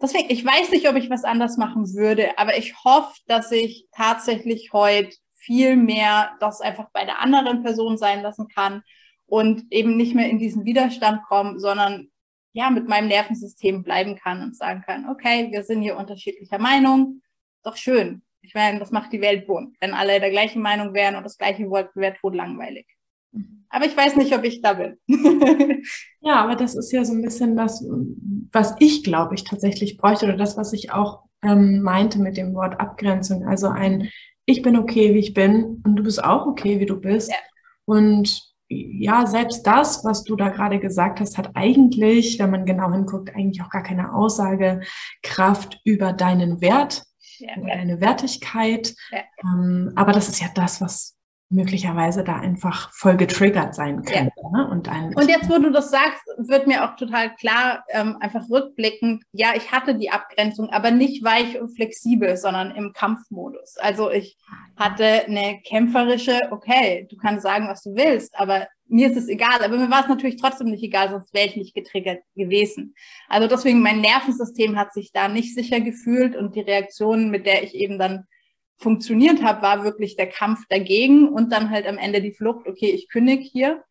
Deswegen, 0.00 0.30
ich 0.30 0.44
weiß 0.44 0.70
nicht, 0.70 0.88
ob 0.88 0.94
ich 0.94 1.10
was 1.10 1.24
anders 1.24 1.56
machen 1.56 1.92
würde, 1.94 2.38
aber 2.38 2.56
ich 2.56 2.84
hoffe, 2.84 3.18
dass 3.26 3.50
ich 3.50 3.88
tatsächlich 3.90 4.72
heute 4.72 5.16
viel 5.34 5.76
mehr 5.76 6.36
das 6.40 6.60
einfach 6.60 6.88
bei 6.92 7.04
der 7.04 7.20
anderen 7.20 7.62
Person 7.62 7.98
sein 7.98 8.22
lassen 8.22 8.48
kann 8.48 8.82
und 9.26 9.64
eben 9.70 9.96
nicht 9.96 10.14
mehr 10.14 10.30
in 10.30 10.38
diesen 10.38 10.64
Widerstand 10.64 11.22
kommen, 11.24 11.58
sondern 11.58 12.10
ja, 12.52 12.70
mit 12.70 12.88
meinem 12.88 13.08
Nervensystem 13.08 13.82
bleiben 13.82 14.16
kann 14.16 14.42
und 14.42 14.56
sagen 14.56 14.82
kann, 14.84 15.08
okay, 15.08 15.48
wir 15.50 15.64
sind 15.64 15.82
hier 15.82 15.96
unterschiedlicher 15.96 16.58
Meinung, 16.58 17.22
doch 17.62 17.76
schön. 17.76 18.22
Ich 18.42 18.54
meine, 18.54 18.78
das 18.78 18.90
macht 18.90 19.12
die 19.12 19.20
Welt 19.20 19.46
bunt. 19.46 19.76
Wenn 19.80 19.94
alle 19.94 20.20
der 20.20 20.30
gleichen 20.30 20.62
Meinung 20.62 20.94
wären 20.94 21.16
und 21.16 21.24
das 21.24 21.38
gleiche 21.38 21.68
wollten, 21.68 22.00
wäre 22.00 22.14
tot 22.14 22.34
langweilig. 22.34 22.86
Mhm. 23.32 23.66
Aber 23.68 23.84
ich 23.84 23.96
weiß 23.96 24.16
nicht, 24.16 24.34
ob 24.34 24.44
ich 24.44 24.62
da 24.62 24.74
bin. 24.74 24.98
ja, 26.20 26.36
aber 26.36 26.56
das 26.56 26.74
ist 26.74 26.92
ja 26.92 27.04
so 27.04 27.12
ein 27.12 27.22
bisschen 27.22 27.56
das, 27.56 27.84
was 28.52 28.76
ich 28.78 29.04
glaube 29.04 29.34
ich 29.34 29.44
tatsächlich 29.44 29.96
bräuchte 29.96 30.26
oder 30.26 30.36
das, 30.36 30.56
was 30.56 30.72
ich 30.72 30.92
auch 30.92 31.24
ähm, 31.42 31.82
meinte 31.82 32.18
mit 32.18 32.36
dem 32.36 32.54
Wort 32.54 32.80
Abgrenzung. 32.80 33.46
Also 33.46 33.68
ein, 33.68 34.08
ich 34.46 34.62
bin 34.62 34.76
okay, 34.76 35.14
wie 35.14 35.18
ich 35.18 35.34
bin 35.34 35.82
und 35.84 35.96
du 35.96 36.02
bist 36.02 36.22
auch 36.22 36.46
okay, 36.46 36.80
wie 36.80 36.86
du 36.86 37.00
bist. 37.00 37.30
Ja. 37.30 37.36
Und 37.84 38.48
ja, 38.70 39.26
selbst 39.26 39.66
das, 39.66 40.04
was 40.04 40.24
du 40.24 40.36
da 40.36 40.50
gerade 40.50 40.78
gesagt 40.78 41.20
hast, 41.20 41.38
hat 41.38 41.50
eigentlich, 41.54 42.38
wenn 42.38 42.50
man 42.50 42.66
genau 42.66 42.92
hinguckt, 42.92 43.34
eigentlich 43.34 43.62
auch 43.62 43.70
gar 43.70 43.82
keine 43.82 44.14
Aussagekraft 44.14 45.80
über 45.84 46.12
deinen 46.12 46.60
Wert, 46.60 47.04
ja, 47.38 47.56
oder 47.56 47.72
eine 47.72 48.00
Wertigkeit. 48.00 48.94
Ja. 49.10 49.20
Ähm, 49.42 49.92
aber 49.96 50.12
das 50.12 50.28
ist 50.28 50.40
ja 50.40 50.48
das, 50.54 50.80
was 50.80 51.17
möglicherweise 51.50 52.24
da 52.24 52.36
einfach 52.36 52.92
voll 52.92 53.16
getriggert 53.16 53.74
sein 53.74 54.04
könnte. 54.04 54.32
Ja. 54.36 54.50
Ne? 54.50 54.68
Und, 54.70 54.88
und 55.16 55.28
jetzt, 55.28 55.48
wo 55.48 55.58
du 55.58 55.70
das 55.70 55.90
sagst, 55.90 56.22
wird 56.36 56.66
mir 56.66 56.84
auch 56.84 56.96
total 56.96 57.34
klar, 57.36 57.84
ähm, 57.90 58.16
einfach 58.20 58.48
rückblickend, 58.50 59.24
ja, 59.32 59.48
ich 59.56 59.72
hatte 59.72 59.94
die 59.94 60.10
Abgrenzung, 60.10 60.68
aber 60.70 60.90
nicht 60.90 61.24
weich 61.24 61.58
und 61.60 61.74
flexibel, 61.74 62.36
sondern 62.36 62.72
im 62.72 62.92
Kampfmodus. 62.92 63.76
Also 63.78 64.10
ich 64.10 64.36
hatte 64.76 65.26
eine 65.26 65.60
kämpferische, 65.64 66.38
okay, 66.50 67.06
du 67.10 67.16
kannst 67.16 67.42
sagen, 67.42 67.66
was 67.68 67.82
du 67.82 67.94
willst, 67.94 68.38
aber 68.38 68.66
mir 68.86 69.10
ist 69.10 69.16
es 69.16 69.28
egal, 69.28 69.62
aber 69.62 69.76
mir 69.76 69.90
war 69.90 70.02
es 70.02 70.08
natürlich 70.08 70.36
trotzdem 70.36 70.68
nicht 70.68 70.82
egal, 70.82 71.10
sonst 71.10 71.32
wäre 71.32 71.46
ich 71.46 71.56
nicht 71.56 71.74
getriggert 71.74 72.20
gewesen. 72.36 72.94
Also 73.28 73.48
deswegen, 73.48 73.80
mein 73.80 74.00
Nervensystem 74.00 74.78
hat 74.78 74.92
sich 74.92 75.12
da 75.12 75.28
nicht 75.28 75.54
sicher 75.54 75.80
gefühlt 75.80 76.36
und 76.36 76.54
die 76.56 76.60
Reaktion, 76.60 77.30
mit 77.30 77.46
der 77.46 77.62
ich 77.62 77.74
eben 77.74 77.98
dann 77.98 78.24
funktioniert 78.78 79.42
habe, 79.42 79.62
war 79.62 79.84
wirklich 79.84 80.16
der 80.16 80.28
Kampf 80.28 80.64
dagegen 80.68 81.28
und 81.28 81.52
dann 81.52 81.70
halt 81.70 81.86
am 81.86 81.98
Ende 81.98 82.22
die 82.22 82.32
Flucht, 82.32 82.66
okay, 82.66 82.90
ich 82.90 83.08
kündige 83.08 83.42
hier. 83.42 83.84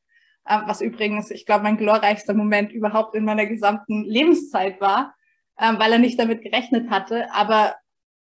Ähm, 0.49 0.61
was 0.65 0.81
übrigens, 0.81 1.29
ich 1.29 1.45
glaube, 1.45 1.63
mein 1.63 1.77
glorreichster 1.77 2.33
Moment 2.33 2.71
überhaupt 2.71 3.15
in 3.15 3.25
meiner 3.25 3.45
gesamten 3.45 4.05
Lebenszeit 4.05 4.79
war, 4.79 5.13
ähm, 5.59 5.77
weil 5.77 5.91
er 5.91 5.99
nicht 5.99 6.19
damit 6.19 6.41
gerechnet 6.41 6.89
hatte. 6.89 7.31
Aber 7.33 7.75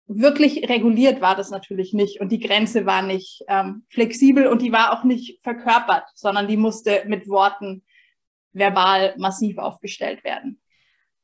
wirklich 0.06 0.68
reguliert 0.68 1.20
war 1.20 1.34
das 1.34 1.50
natürlich 1.50 1.92
nicht 1.92 2.20
und 2.20 2.30
die 2.30 2.40
Grenze 2.40 2.86
war 2.86 3.02
nicht 3.02 3.42
ähm, 3.48 3.84
flexibel 3.88 4.46
und 4.46 4.62
die 4.62 4.72
war 4.72 4.92
auch 4.92 5.04
nicht 5.04 5.42
verkörpert, 5.42 6.04
sondern 6.14 6.48
die 6.48 6.56
musste 6.56 7.04
mit 7.06 7.28
Worten 7.28 7.82
verbal 8.52 9.14
massiv 9.18 9.58
aufgestellt 9.58 10.22
werden. 10.24 10.60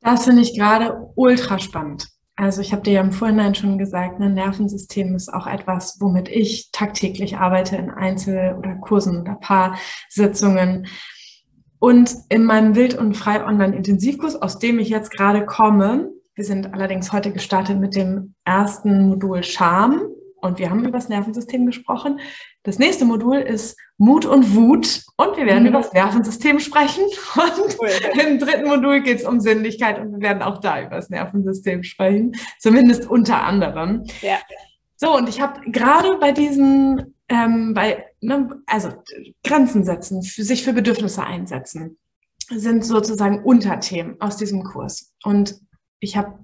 Das 0.01 0.25
finde 0.25 0.43
ich 0.43 0.57
gerade 0.57 1.13
ultra 1.17 1.59
spannend. 1.59 2.07
Also 2.39 2.61
ich 2.61 2.71
habe 2.73 2.83
dir 2.83 2.93
ja 2.93 3.01
im 3.01 3.11
Vorhinein 3.11 3.57
schon 3.57 3.79
gesagt, 3.79 4.21
ein 4.21 4.29
ne, 4.29 4.31
Nervensystem 4.31 5.17
ist 5.17 5.29
auch 5.35 5.49
etwas, 5.49 5.97
womit 6.01 6.29
ich 6.29 6.71
tagtäglich 6.71 7.37
arbeite 7.37 7.75
in 7.75 7.91
Einzel- 7.91 8.55
oder 8.57 8.77
Kursen 8.77 9.23
oder 9.23 9.35
Paarsitzungen. 9.35 10.87
Und 11.81 12.15
in 12.29 12.45
meinem 12.45 12.77
Wild- 12.77 12.97
und 12.97 13.17
Frei-Online-Intensivkurs, 13.17 14.41
aus 14.41 14.61
dem 14.61 14.79
ich 14.79 14.89
jetzt 14.89 15.11
gerade 15.11 15.45
komme, 15.47 16.13
wir 16.37 16.45
sind 16.45 16.73
allerdings 16.75 17.13
heute 17.13 17.33
gestartet 17.33 17.81
mit 17.81 17.97
dem 17.97 18.35
ersten 18.45 19.09
Modul 19.09 19.43
Scham 19.43 20.03
und 20.41 20.59
wir 20.59 20.71
haben 20.71 20.81
über 20.81 20.99
das 20.99 21.09
Nervensystem 21.09 21.67
gesprochen. 21.67 22.21
Das 22.63 22.79
nächste 22.79 23.05
Modul 23.05 23.37
ist 23.37 23.77
Mut 23.97 24.25
und 24.25 24.55
Wut 24.55 25.03
und 25.17 25.37
wir 25.37 25.47
werden 25.47 25.65
mhm. 25.65 25.71
über 25.71 25.79
das 25.79 25.93
Nervensystem 25.93 26.61
sprechen. 26.61 27.05
Und 27.35 27.77
cool. 27.81 27.91
im 28.21 28.39
dritten 28.39 28.69
Modul 28.69 29.01
geht 29.01 29.19
es 29.19 29.25
um 29.25 29.41
Sinnlichkeit 29.41 29.99
und 29.99 30.13
wir 30.13 30.21
werden 30.21 30.43
auch 30.43 30.59
da 30.59 30.81
über 30.81 30.97
das 30.97 31.11
Nervensystem 31.11 31.83
sprechen, 31.83 32.37
zumindest 32.59 33.09
unter 33.09 33.43
anderem. 33.43 34.05
Ja. 34.21 34.39
So, 34.97 35.17
und 35.17 35.29
ich 35.29 35.41
habe 35.41 35.61
gerade 35.71 36.19
bei 36.19 36.33
diesen, 36.33 37.15
ähm, 37.29 37.75
bei, 37.75 38.05
ne, 38.21 38.61
also 38.67 38.91
Grenzen 39.45 39.85
setzen, 39.85 40.23
für, 40.23 40.43
sich 40.43 40.65
für 40.65 40.73
Bedürfnisse 40.73 41.25
einsetzen, 41.25 41.99
sind 42.51 42.85
sozusagen 42.85 43.45
Unterthemen 43.45 44.21
aus 44.21 44.37
diesem 44.37 44.65
Kurs. 44.65 45.15
Und 45.23 45.61
ich 46.01 46.17
habe, 46.17 46.39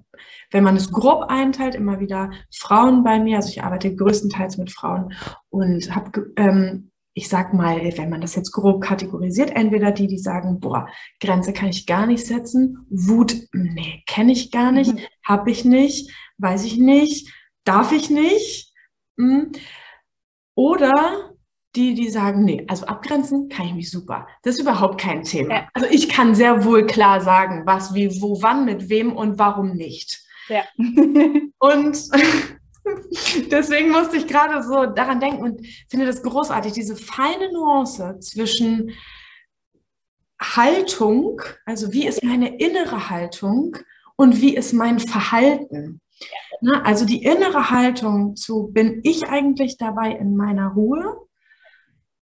wenn 0.51 0.63
man 0.63 0.75
es 0.75 0.91
grob 0.91 1.25
einteilt, 1.29 1.75
immer 1.75 1.99
wieder 1.99 2.31
Frauen 2.53 3.03
bei 3.03 3.19
mir. 3.19 3.37
Also 3.37 3.49
ich 3.49 3.63
arbeite 3.63 3.95
größtenteils 3.95 4.57
mit 4.57 4.71
Frauen 4.71 5.13
und 5.49 5.95
habe, 5.95 6.33
ähm, 6.37 6.91
ich 7.13 7.29
sag 7.29 7.53
mal, 7.53 7.79
wenn 7.97 8.09
man 8.09 8.21
das 8.21 8.35
jetzt 8.35 8.51
grob 8.51 8.81
kategorisiert, 8.81 9.51
entweder 9.51 9.91
die, 9.91 10.07
die 10.07 10.17
sagen, 10.17 10.59
boah, 10.59 10.87
Grenze 11.21 11.53
kann 11.53 11.69
ich 11.69 11.85
gar 11.85 12.05
nicht 12.05 12.25
setzen, 12.25 12.85
Wut, 12.89 13.35
nee, 13.53 14.03
kenne 14.05 14.33
ich 14.33 14.51
gar 14.51 14.71
nicht, 14.71 14.93
mhm. 14.93 14.99
habe 15.25 15.51
ich 15.51 15.63
nicht, 15.63 16.11
weiß 16.37 16.65
ich 16.65 16.77
nicht, 16.77 17.31
darf 17.63 17.91
ich 17.91 18.09
nicht. 18.09 18.73
Hm. 19.17 19.51
Oder 20.55 21.34
die, 21.75 21.93
die 21.93 22.09
sagen, 22.09 22.43
nee, 22.43 22.65
also 22.67 22.85
abgrenzen 22.85 23.49
kann 23.49 23.67
ich 23.67 23.73
mich 23.73 23.91
super. 23.91 24.27
Das 24.43 24.55
ist 24.55 24.61
überhaupt 24.61 24.99
kein 24.99 25.23
Thema. 25.23 25.53
Ja. 25.53 25.69
Also 25.73 25.87
ich 25.89 26.09
kann 26.09 26.35
sehr 26.35 26.63
wohl 26.63 26.85
klar 26.85 27.21
sagen, 27.21 27.63
was, 27.65 27.93
wie, 27.93 28.21
wo, 28.21 28.41
wann, 28.41 28.65
mit 28.65 28.89
wem 28.89 29.15
und 29.15 29.37
warum 29.37 29.73
nicht. 29.73 30.21
Ja. 30.47 30.63
und 31.59 31.97
deswegen 33.51 33.91
musste 33.91 34.17
ich 34.17 34.27
gerade 34.27 34.63
so 34.63 34.85
daran 34.85 35.19
denken 35.19 35.43
und 35.43 35.67
finde 35.89 36.05
das 36.05 36.23
großartig, 36.23 36.73
diese 36.73 36.95
feine 36.95 37.51
Nuance 37.51 38.19
zwischen 38.19 38.91
Haltung, 40.41 41.41
also 41.65 41.93
wie 41.93 42.07
ist 42.07 42.23
meine 42.23 42.57
innere 42.57 43.09
Haltung 43.09 43.77
und 44.15 44.41
wie 44.41 44.55
ist 44.55 44.73
mein 44.73 44.99
Verhalten. 44.99 46.01
Ne, 46.61 46.85
also 46.85 47.05
die 47.05 47.23
innere 47.23 47.69
Haltung 47.69 48.35
zu, 48.35 48.67
bin 48.71 49.01
ich 49.03 49.27
eigentlich 49.27 49.77
dabei 49.77 50.11
in 50.11 50.35
meiner 50.35 50.69
Ruhe? 50.69 51.24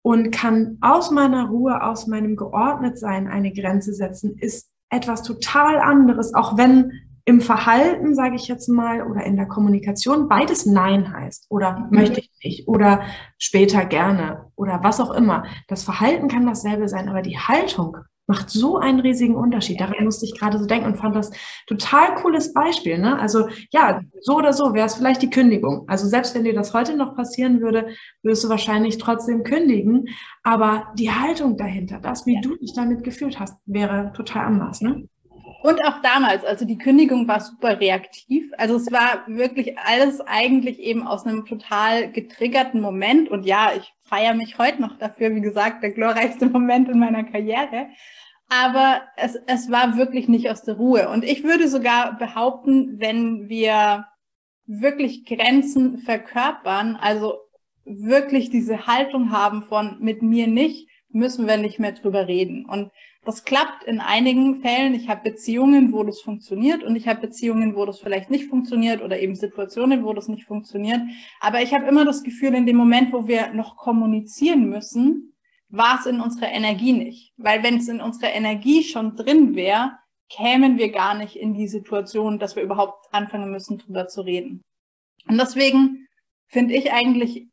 Und 0.02 0.32
kann 0.32 0.78
aus 0.82 1.12
meiner 1.12 1.48
Ruhe, 1.48 1.84
aus 1.84 2.08
meinem 2.08 2.36
Geordnetsein 2.36 3.28
eine 3.28 3.52
Grenze 3.52 3.94
setzen, 3.94 4.38
ist 4.38 4.70
etwas 4.90 5.24
total 5.24 5.80
anderes, 5.80 6.34
auch 6.34 6.58
wenn 6.58 6.92
im 7.26 7.42
Verhalten, 7.42 8.16
sage 8.16 8.36
ich 8.36 8.48
jetzt 8.48 8.70
mal, 8.70 9.04
oder 9.06 9.24
in 9.24 9.36
der 9.36 9.46
Kommunikation 9.46 10.28
beides 10.28 10.66
Nein 10.66 11.14
heißt 11.14 11.46
oder 11.50 11.78
mhm. 11.78 11.88
möchte 11.92 12.22
ich 12.22 12.32
nicht 12.44 12.68
oder 12.68 13.04
später 13.38 13.86
gerne 13.86 14.48
oder 14.56 14.80
was 14.84 15.00
auch 15.00 15.12
immer. 15.12 15.44
Das 15.68 15.84
Verhalten 15.84 16.28
kann 16.28 16.48
dasselbe 16.48 16.90
sein, 16.90 17.08
aber 17.08 17.22
die 17.22 17.38
Haltung 17.38 17.98
macht 18.30 18.52
so 18.52 18.78
einen 18.78 19.00
riesigen 19.00 19.36
Unterschied. 19.36 19.82
Daran 19.82 20.06
musste 20.06 20.26
ich 20.26 20.38
gerade 20.38 20.60
so 20.60 20.68
denken 20.68 20.86
und 20.86 20.98
fand 20.98 21.16
das 21.16 21.32
total 21.66 22.14
cooles 22.14 22.54
Beispiel. 22.54 23.00
Ne? 23.00 23.20
Also 23.20 23.50
ja, 23.72 24.02
so 24.22 24.36
oder 24.38 24.54
so 24.54 24.76
wäre 24.76 24.86
es 24.86 24.96
vielleicht 24.96 25.24
die 25.24 25.32
Kündigung. 25.32 25.86
Also 25.88 26.08
selbst 26.08 26.36
wenn 26.36 26.44
dir 26.44 26.54
das 26.54 26.76
heute 26.76 26.96
noch 26.96 27.16
passieren 27.16 27.60
würde, 27.60 27.88
würdest 28.22 28.44
du 28.44 28.50
wahrscheinlich 28.50 29.00
trotzdem 29.00 29.44
kündigen. 29.44 30.10
Aber 30.44 30.94
die 30.96 31.12
Haltung 31.12 31.58
dahinter, 31.58 32.00
das, 32.00 32.28
wie 32.28 32.36
ja. 32.36 32.42
du 32.42 32.56
dich 32.56 32.74
damit 32.76 33.04
gefühlt 33.04 33.40
hast, 33.40 33.58
wäre 33.66 34.14
total 34.16 34.46
anders. 34.46 34.82
Ne? 34.82 35.08
Und 35.62 35.84
auch 35.84 36.02
damals, 36.02 36.46
also 36.46 36.66
die 36.66 36.78
Kündigung 36.78 37.28
war 37.28 37.42
super 37.42 37.80
reaktiv. 37.80 38.50
Also 38.58 38.78
es 38.78 38.92
war 38.92 39.24
wirklich 39.28 39.78
alles 39.78 40.22
eigentlich 40.22 40.80
eben 40.80 41.06
aus 41.06 41.26
einem 41.26 41.46
total 41.46 42.12
getriggerten 42.12 42.80
Moment. 42.80 43.30
Und 43.30 43.46
ja, 43.46 43.72
ich 43.78 43.94
feiere 44.02 44.36
mich 44.36 44.58
heute 44.58 44.82
noch 44.82 44.98
dafür, 44.98 45.36
wie 45.36 45.42
gesagt, 45.42 45.84
der 45.84 45.92
glorreichste 45.92 46.46
Moment 46.50 46.88
in 46.88 47.00
meiner 47.00 47.26
Karriere. 47.26 47.88
Aber 48.48 49.02
es, 49.18 49.38
es 49.48 49.70
war 49.70 49.98
wirklich 49.98 50.28
nicht 50.30 50.50
aus 50.50 50.64
der 50.64 50.76
Ruhe. 50.76 51.10
Und 51.10 51.24
ich 51.24 51.44
würde 51.44 51.68
sogar 51.68 52.18
behaupten, 52.18 53.00
wenn 53.00 53.50
wir 53.50 54.06
wirklich 54.66 55.26
Grenzen 55.26 55.98
verkörpern, 55.98 56.96
also 56.96 57.38
wirklich 57.84 58.50
diese 58.50 58.88
Haltung 58.88 59.32
haben 59.32 59.64
von 59.64 59.98
mit 60.00 60.22
mir 60.22 60.48
nicht, 60.48 60.88
müssen 61.10 61.48
wir 61.48 61.58
nicht 61.58 61.80
mehr 61.80 61.92
drüber 61.92 62.28
reden. 62.28 62.66
Und 62.66 62.92
das 63.26 63.44
klappt 63.44 63.84
in 63.84 64.00
einigen 64.00 64.62
Fällen. 64.62 64.94
Ich 64.94 65.10
habe 65.10 65.30
Beziehungen, 65.30 65.92
wo 65.92 66.04
das 66.04 66.22
funktioniert 66.22 66.84
und 66.84 66.96
ich 66.96 67.08
habe 67.08 67.22
Beziehungen, 67.22 67.76
wo 67.76 67.86
das 67.86 68.00
vielleicht 68.00 68.30
nicht 68.30 68.46
funktioniert 68.46 69.02
oder 69.02 69.20
eben 69.20 69.36
Situationen, 69.36 70.04
wo 70.04 70.14
das 70.14 70.28
nicht 70.28 70.46
funktioniert. 70.46 71.02
Aber 71.40 71.62
ich 71.62 71.74
habe 71.74 71.86
immer 71.86 72.06
das 72.06 72.24
Gefühl, 72.24 72.56
in 72.56 72.66
dem 72.66 72.78
Moment, 72.78 73.12
wo 73.12 73.28
wir 73.28 73.54
noch 73.54 73.76
kommunizieren 73.76 74.70
müssen, 74.70 75.34
war 75.68 76.00
es 76.00 76.06
in 76.06 76.22
unserer 76.22 76.52
Energie 76.52 76.94
nicht. 76.94 77.34
Weil 77.38 77.62
wenn 77.62 77.78
es 77.78 77.88
in 77.88 78.02
unserer 78.02 78.32
Energie 78.32 78.84
schon 78.84 79.16
drin 79.16 79.56
wäre, 79.56 79.98
kämen 80.30 80.78
wir 80.78 80.92
gar 80.92 81.14
nicht 81.14 81.36
in 81.36 81.54
die 81.54 81.68
Situation, 81.68 82.40
dass 82.40 82.56
wir 82.56 82.64
überhaupt 82.64 83.14
anfangen 83.14 83.52
müssen, 83.52 83.80
drüber 83.80 84.08
zu 84.08 84.22
reden. 84.22 84.64
Und 85.28 85.38
deswegen 85.38 86.08
finde 86.48 86.76
ich 86.76 86.92
eigentlich, 86.92 87.48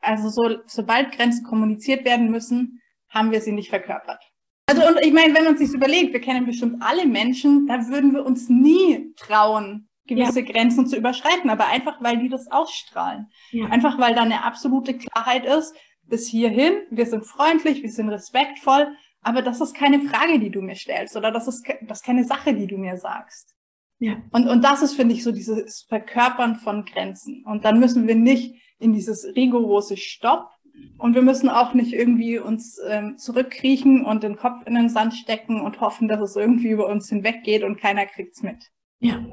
also 0.00 0.28
so, 0.28 0.58
sobald 0.66 1.12
Grenzen 1.12 1.44
kommuniziert 1.44 2.04
werden 2.04 2.30
müssen, 2.30 2.80
haben 3.08 3.30
wir 3.30 3.40
sie 3.40 3.52
nicht 3.52 3.70
verkörpert. 3.70 4.22
Also 4.66 4.86
und 4.86 4.98
ich 5.02 5.12
meine, 5.12 5.34
wenn 5.34 5.44
man 5.44 5.58
sich 5.58 5.72
überlegt, 5.72 6.12
wir 6.12 6.20
kennen 6.20 6.46
bestimmt 6.46 6.82
alle 6.82 7.06
Menschen, 7.06 7.66
da 7.66 7.86
würden 7.88 8.14
wir 8.14 8.24
uns 8.24 8.48
nie 8.48 9.12
trauen, 9.16 9.88
gewisse 10.06 10.40
ja. 10.40 10.50
Grenzen 10.50 10.86
zu 10.86 10.96
überschreiten, 10.96 11.50
aber 11.50 11.66
einfach, 11.66 12.02
weil 12.02 12.18
die 12.18 12.28
das 12.28 12.50
ausstrahlen. 12.50 13.26
Ja. 13.50 13.66
Einfach, 13.66 13.98
weil 13.98 14.14
da 14.14 14.22
eine 14.22 14.44
absolute 14.44 14.96
Klarheit 14.96 15.44
ist, 15.44 15.74
bis 16.02 16.28
hierhin, 16.28 16.74
wir 16.90 17.06
sind 17.06 17.24
freundlich, 17.26 17.82
wir 17.82 17.90
sind 17.90 18.08
respektvoll, 18.08 18.88
aber 19.22 19.42
das 19.42 19.60
ist 19.60 19.74
keine 19.74 20.00
Frage, 20.00 20.38
die 20.38 20.50
du 20.50 20.60
mir 20.60 20.76
stellst 20.76 21.16
oder 21.16 21.30
das 21.30 21.48
ist, 21.48 21.66
das 21.82 21.98
ist 21.98 22.04
keine 22.04 22.24
Sache, 22.24 22.54
die 22.54 22.66
du 22.66 22.76
mir 22.76 22.96
sagst. 22.96 23.54
Ja. 23.98 24.16
Und, 24.32 24.48
und 24.48 24.62
das 24.62 24.82
ist, 24.82 24.94
finde 24.94 25.14
ich, 25.14 25.22
so 25.22 25.32
dieses 25.32 25.82
Verkörpern 25.88 26.56
von 26.56 26.84
Grenzen. 26.84 27.42
Und 27.46 27.64
dann 27.64 27.80
müssen 27.80 28.06
wir 28.06 28.14
nicht 28.14 28.54
in 28.78 28.92
dieses 28.92 29.24
rigorose 29.34 29.96
Stopp, 29.96 30.50
und 30.98 31.14
wir 31.14 31.22
müssen 31.22 31.48
auch 31.48 31.74
nicht 31.74 31.92
irgendwie 31.92 32.38
uns 32.38 32.78
ähm, 32.88 33.18
zurückkriechen 33.18 34.04
und 34.04 34.22
den 34.22 34.36
Kopf 34.36 34.66
in 34.66 34.74
den 34.74 34.88
Sand 34.88 35.14
stecken 35.14 35.60
und 35.60 35.80
hoffen, 35.80 36.08
dass 36.08 36.20
es 36.20 36.36
irgendwie 36.36 36.70
über 36.70 36.88
uns 36.88 37.08
hinweggeht 37.08 37.62
und 37.62 37.80
keiner 37.80 38.06
kriegt's 38.06 38.42
mit. 38.42 38.70
Ja, 39.00 39.24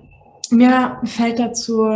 mir 0.49 0.99
fällt 1.05 1.39
dazu 1.39 1.87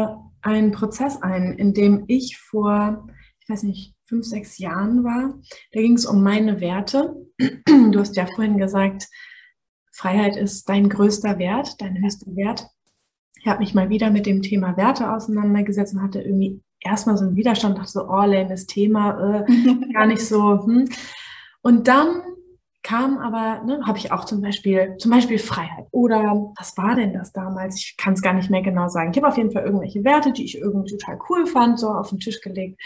ein 0.41 0.71
Prozess 0.71 1.21
ein, 1.21 1.53
in 1.53 1.73
dem 1.73 2.05
ich 2.07 2.37
vor, 2.37 3.07
ich 3.39 3.49
weiß 3.49 3.63
nicht, 3.63 3.95
fünf, 4.05 4.25
sechs 4.25 4.59
Jahren 4.59 5.03
war. 5.03 5.39
Da 5.71 5.81
ging 5.81 5.93
es 5.93 6.05
um 6.05 6.23
meine 6.23 6.61
Werte. 6.61 7.15
Du 7.67 7.99
hast 7.99 8.15
ja 8.15 8.27
vorhin 8.27 8.57
gesagt, 8.57 9.07
Freiheit 9.91 10.35
ist 10.35 10.69
dein 10.69 10.89
größter 10.89 11.39
Wert, 11.39 11.81
dein 11.81 12.01
höchster 12.01 12.35
Wert. 12.35 12.67
Ich 13.39 13.47
habe 13.47 13.59
mich 13.59 13.73
mal 13.73 13.89
wieder 13.89 14.09
mit 14.09 14.25
dem 14.25 14.41
Thema 14.41 14.77
Werte 14.77 15.11
auseinandergesetzt 15.11 15.93
und 15.93 16.01
hatte 16.01 16.21
irgendwie 16.21 16.61
erstmal 16.79 17.17
so 17.17 17.25
einen 17.25 17.35
Widerstand, 17.35 17.77
dachte 17.77 17.91
so, 17.91 18.07
oh, 18.07 18.25
lames 18.25 18.67
Thema, 18.67 19.43
äh, 19.47 19.93
gar 19.93 20.05
nicht 20.05 20.25
so. 20.25 20.63
Hm. 20.65 20.89
Und 21.61 21.87
dann 21.87 22.21
kam 22.85 23.17
aber, 23.17 23.63
ne, 23.63 23.81
habe 23.87 23.97
ich 23.97 24.11
auch 24.11 24.25
zum 24.25 24.41
Beispiel, 24.41 24.95
zum 24.99 25.09
Beispiel 25.09 25.39
Freiheit. 25.39 25.87
Oder 25.89 26.53
was 26.55 26.77
war 26.77 26.95
denn 26.95 27.13
das 27.13 27.33
damals? 27.33 27.77
Ich 27.77 27.97
kann 27.97 28.13
es 28.13 28.21
gar 28.21 28.33
nicht 28.33 28.51
mehr 28.51 28.61
genau 28.61 28.89
sagen. 28.89 29.09
Ich 29.09 29.17
habe 29.17 29.27
auf 29.27 29.37
jeden 29.37 29.51
Fall 29.51 29.63
irgendwelche 29.63 30.03
Werte, 30.03 30.31
die 30.31 30.45
ich 30.45 30.59
irgendwie 30.59 30.95
total 30.95 31.17
cool 31.27 31.47
fand, 31.47 31.79
so 31.79 31.89
auf 31.89 32.09
den 32.09 32.19
Tisch 32.19 32.41
gelegt. 32.41 32.79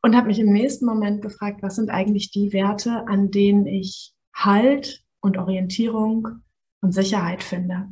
Und 0.00 0.14
habe 0.14 0.28
mich 0.28 0.38
im 0.38 0.52
nächsten 0.52 0.86
Moment 0.86 1.22
gefragt, 1.22 1.62
was 1.62 1.74
sind 1.74 1.90
eigentlich 1.90 2.30
die 2.30 2.52
Werte, 2.52 3.08
an 3.08 3.32
denen 3.32 3.66
ich 3.66 4.12
Halt 4.32 5.02
und 5.20 5.38
Orientierung 5.38 6.28
und 6.80 6.92
Sicherheit 6.92 7.42
finde. 7.42 7.88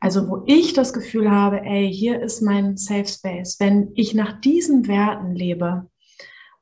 Also 0.00 0.28
wo 0.28 0.42
ich 0.46 0.72
das 0.72 0.92
Gefühl 0.92 1.30
habe, 1.30 1.60
ey, 1.62 1.92
hier 1.92 2.20
ist 2.20 2.40
mein 2.42 2.76
Safe 2.76 3.06
Space. 3.06 3.58
Wenn 3.60 3.92
ich 3.94 4.14
nach 4.14 4.40
diesen 4.40 4.88
Werten 4.88 5.34
lebe 5.34 5.88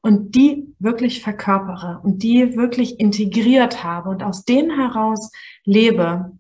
und 0.01 0.35
die 0.35 0.75
wirklich 0.79 1.23
verkörpere 1.23 2.01
und 2.03 2.23
die 2.23 2.57
wirklich 2.57 3.01
integriert 3.01 3.85
habe 3.85 4.11
und 4.11 4.23
aus 4.23 4.45
denen 4.45 4.71
heraus 4.71 5.31
lebe, 5.65 6.33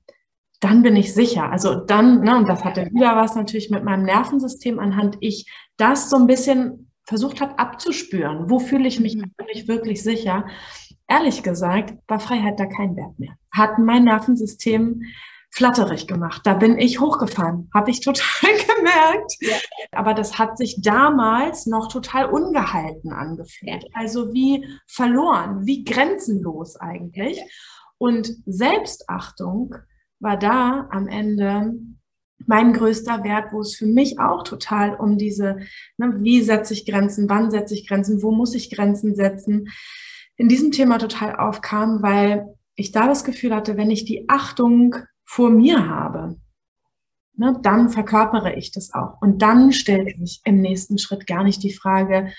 dann 0.60 0.82
bin 0.82 0.96
ich 0.96 1.14
sicher. 1.14 1.50
Also 1.50 1.76
dann, 1.76 2.22
ne, 2.22 2.36
und 2.36 2.48
das 2.48 2.64
hatte 2.64 2.86
wieder 2.92 3.16
was 3.16 3.36
natürlich 3.36 3.70
mit 3.70 3.84
meinem 3.84 4.04
Nervensystem 4.04 4.78
anhand, 4.78 5.16
ich 5.20 5.46
das 5.76 6.10
so 6.10 6.16
ein 6.16 6.26
bisschen 6.26 6.90
versucht 7.04 7.40
habe 7.40 7.58
abzuspüren. 7.58 8.50
Wo 8.50 8.58
fühle 8.58 8.88
ich 8.88 9.00
mich 9.00 9.16
wirklich, 9.16 9.64
mhm. 9.64 9.68
wirklich 9.68 10.02
sicher? 10.02 10.46
Ehrlich 11.06 11.42
gesagt, 11.42 11.94
war 12.06 12.20
Freiheit 12.20 12.60
da 12.60 12.66
kein 12.66 12.96
Wert 12.96 13.18
mehr. 13.18 13.34
Hat 13.50 13.78
mein 13.78 14.04
Nervensystem 14.04 15.02
flatterig 15.50 16.06
gemacht. 16.06 16.42
Da 16.44 16.54
bin 16.54 16.78
ich 16.78 17.00
hochgefahren, 17.00 17.70
habe 17.74 17.90
ich 17.90 18.00
total 18.00 18.50
gemerkt. 18.76 19.36
Ja. 19.40 19.56
Aber 19.92 20.14
das 20.14 20.38
hat 20.38 20.58
sich 20.58 20.80
damals 20.82 21.66
noch 21.66 21.88
total 21.88 22.26
ungehalten 22.26 23.12
angefühlt. 23.12 23.84
Ja. 23.84 23.90
Also 23.94 24.32
wie 24.32 24.66
verloren, 24.86 25.66
wie 25.66 25.84
grenzenlos 25.84 26.76
eigentlich. 26.76 27.40
Und 27.98 28.30
Selbstachtung 28.46 29.74
war 30.20 30.38
da 30.38 30.88
am 30.90 31.08
Ende 31.08 31.74
mein 32.46 32.72
größter 32.72 33.24
Wert, 33.24 33.52
wo 33.52 33.60
es 33.60 33.74
für 33.74 33.86
mich 33.86 34.20
auch 34.20 34.44
total 34.44 34.94
um 34.94 35.18
diese, 35.18 35.58
ne, 35.96 36.18
wie 36.20 36.40
setze 36.42 36.72
ich 36.72 36.86
Grenzen, 36.86 37.28
wann 37.28 37.50
setze 37.50 37.74
ich 37.74 37.86
Grenzen, 37.86 38.22
wo 38.22 38.30
muss 38.30 38.54
ich 38.54 38.70
Grenzen 38.70 39.16
setzen, 39.16 39.68
in 40.36 40.48
diesem 40.48 40.70
Thema 40.70 40.98
total 40.98 41.34
aufkam, 41.36 42.00
weil 42.00 42.54
ich 42.76 42.92
da 42.92 43.08
das 43.08 43.24
Gefühl 43.24 43.54
hatte, 43.54 43.76
wenn 43.76 43.90
ich 43.90 44.04
die 44.04 44.28
Achtung 44.28 44.94
vor 45.28 45.50
mir 45.50 45.88
habe, 45.88 46.36
ne, 47.34 47.58
dann 47.62 47.90
verkörpere 47.90 48.54
ich 48.54 48.72
das 48.72 48.94
auch. 48.94 49.20
Und 49.20 49.42
dann 49.42 49.72
stellt 49.72 50.16
sich 50.16 50.40
im 50.44 50.60
nächsten 50.62 50.96
Schritt 50.96 51.26
gar 51.26 51.44
nicht 51.44 51.62
die 51.62 51.72
Frage, 51.72 52.32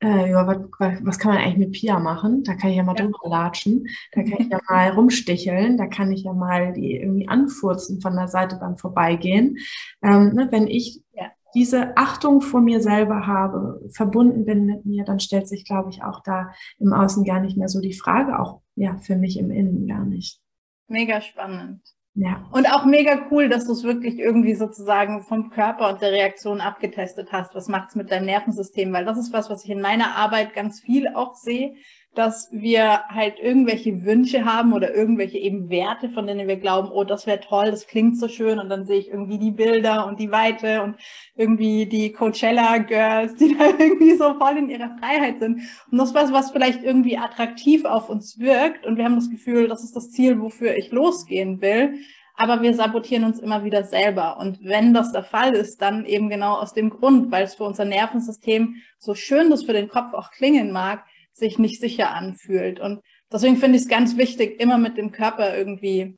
äh, 0.00 0.30
ja, 0.30 0.46
was, 0.46 0.58
was, 1.02 1.18
kann 1.18 1.34
man 1.34 1.42
eigentlich 1.42 1.56
mit 1.56 1.72
Pia 1.72 1.98
machen? 1.98 2.44
Da 2.44 2.54
kann 2.54 2.70
ich 2.70 2.76
ja 2.76 2.84
mal 2.84 2.94
ja. 2.96 3.04
drüber 3.04 3.28
latschen, 3.28 3.86
da 4.12 4.22
kann 4.22 4.36
ich 4.38 4.48
ja 4.48 4.60
mal 4.68 4.90
rumsticheln, 4.90 5.76
da 5.76 5.86
kann 5.86 6.12
ich 6.12 6.22
ja 6.22 6.34
mal 6.34 6.72
die 6.72 6.96
irgendwie 6.96 7.28
anfurzen 7.28 8.00
von 8.00 8.14
der 8.14 8.28
Seite 8.28 8.56
beim 8.60 8.76
Vorbeigehen. 8.76 9.58
Ähm, 10.02 10.34
ne, 10.34 10.46
wenn 10.52 10.68
ich 10.68 11.02
ja. 11.14 11.32
diese 11.54 11.96
Achtung 11.96 12.42
vor 12.42 12.60
mir 12.60 12.80
selber 12.80 13.26
habe, 13.26 13.80
verbunden 13.90 14.44
bin 14.44 14.66
mit 14.66 14.86
mir, 14.86 15.04
dann 15.04 15.18
stellt 15.18 15.48
sich, 15.48 15.64
glaube 15.64 15.90
ich, 15.90 16.04
auch 16.04 16.22
da 16.22 16.52
im 16.78 16.92
Außen 16.92 17.24
gar 17.24 17.40
nicht 17.40 17.56
mehr 17.56 17.68
so 17.68 17.80
die 17.80 17.94
Frage, 17.94 18.38
auch 18.38 18.60
ja 18.76 18.98
für 18.98 19.16
mich 19.16 19.36
im 19.36 19.50
Innen 19.50 19.88
gar 19.88 20.04
nicht. 20.04 20.40
Mega 20.86 21.20
spannend. 21.20 21.95
Ja. 22.18 22.42
Und 22.50 22.66
auch 22.72 22.86
mega 22.86 23.26
cool, 23.30 23.50
dass 23.50 23.66
du 23.66 23.72
es 23.72 23.84
wirklich 23.84 24.18
irgendwie 24.18 24.54
sozusagen 24.54 25.22
vom 25.22 25.50
Körper 25.50 25.90
und 25.90 26.00
der 26.00 26.12
Reaktion 26.12 26.62
abgetestet 26.62 27.30
hast. 27.30 27.54
Was 27.54 27.68
macht 27.68 27.90
es 27.90 27.94
mit 27.94 28.10
deinem 28.10 28.24
Nervensystem? 28.24 28.90
Weil 28.94 29.04
das 29.04 29.18
ist 29.18 29.34
was, 29.34 29.50
was 29.50 29.64
ich 29.64 29.70
in 29.70 29.82
meiner 29.82 30.16
Arbeit 30.16 30.54
ganz 30.54 30.80
viel 30.80 31.08
auch 31.08 31.34
sehe, 31.34 31.74
dass 32.16 32.48
wir 32.50 33.04
halt 33.08 33.38
irgendwelche 33.38 34.04
Wünsche 34.04 34.46
haben 34.46 34.72
oder 34.72 34.94
irgendwelche 34.94 35.36
eben 35.36 35.68
Werte, 35.68 36.08
von 36.08 36.26
denen 36.26 36.48
wir 36.48 36.56
glauben, 36.56 36.90
oh, 36.90 37.04
das 37.04 37.26
wäre 37.26 37.40
toll, 37.40 37.70
das 37.70 37.86
klingt 37.86 38.18
so 38.18 38.26
schön 38.26 38.58
und 38.58 38.70
dann 38.70 38.86
sehe 38.86 38.98
ich 38.98 39.08
irgendwie 39.10 39.38
die 39.38 39.50
Bilder 39.50 40.06
und 40.06 40.18
die 40.18 40.32
Weite 40.32 40.82
und 40.82 40.96
irgendwie 41.36 41.84
die 41.84 42.12
Coachella 42.12 42.78
Girls, 42.78 43.36
die 43.36 43.54
da 43.58 43.66
irgendwie 43.66 44.14
so 44.14 44.32
voll 44.34 44.56
in 44.56 44.70
ihrer 44.70 44.96
Freiheit 44.98 45.40
sind. 45.40 45.60
Und 45.90 45.98
das 45.98 46.14
was, 46.14 46.32
was 46.32 46.50
vielleicht 46.50 46.82
irgendwie 46.82 47.18
attraktiv 47.18 47.84
auf 47.84 48.08
uns 48.08 48.38
wirkt 48.38 48.86
und 48.86 48.96
wir 48.96 49.04
haben 49.04 49.16
das 49.16 49.30
Gefühl, 49.30 49.68
das 49.68 49.84
ist 49.84 49.94
das 49.94 50.10
Ziel, 50.10 50.40
wofür 50.40 50.74
ich 50.74 50.90
losgehen 50.92 51.60
will. 51.60 51.96
Aber 52.38 52.62
wir 52.62 52.74
sabotieren 52.74 53.24
uns 53.24 53.38
immer 53.38 53.64
wieder 53.64 53.84
selber. 53.84 54.38
Und 54.38 54.62
wenn 54.62 54.92
das 54.92 55.12
der 55.12 55.22
Fall 55.22 55.54
ist, 55.54 55.80
dann 55.80 56.04
eben 56.04 56.28
genau 56.28 56.54
aus 56.54 56.74
dem 56.74 56.90
Grund, 56.90 57.30
weil 57.30 57.44
es 57.44 57.54
für 57.54 57.64
unser 57.64 57.86
Nervensystem, 57.86 58.76
so 58.98 59.14
schön 59.14 59.48
das 59.48 59.64
für 59.64 59.72
den 59.72 59.88
Kopf 59.88 60.12
auch 60.12 60.30
klingen 60.30 60.70
mag, 60.70 61.04
sich 61.36 61.58
nicht 61.58 61.80
sicher 61.80 62.12
anfühlt. 62.12 62.80
Und 62.80 63.00
deswegen 63.32 63.56
finde 63.56 63.76
ich 63.76 63.82
es 63.82 63.88
ganz 63.88 64.16
wichtig, 64.16 64.60
immer 64.60 64.78
mit 64.78 64.96
dem 64.96 65.12
Körper 65.12 65.56
irgendwie 65.56 66.16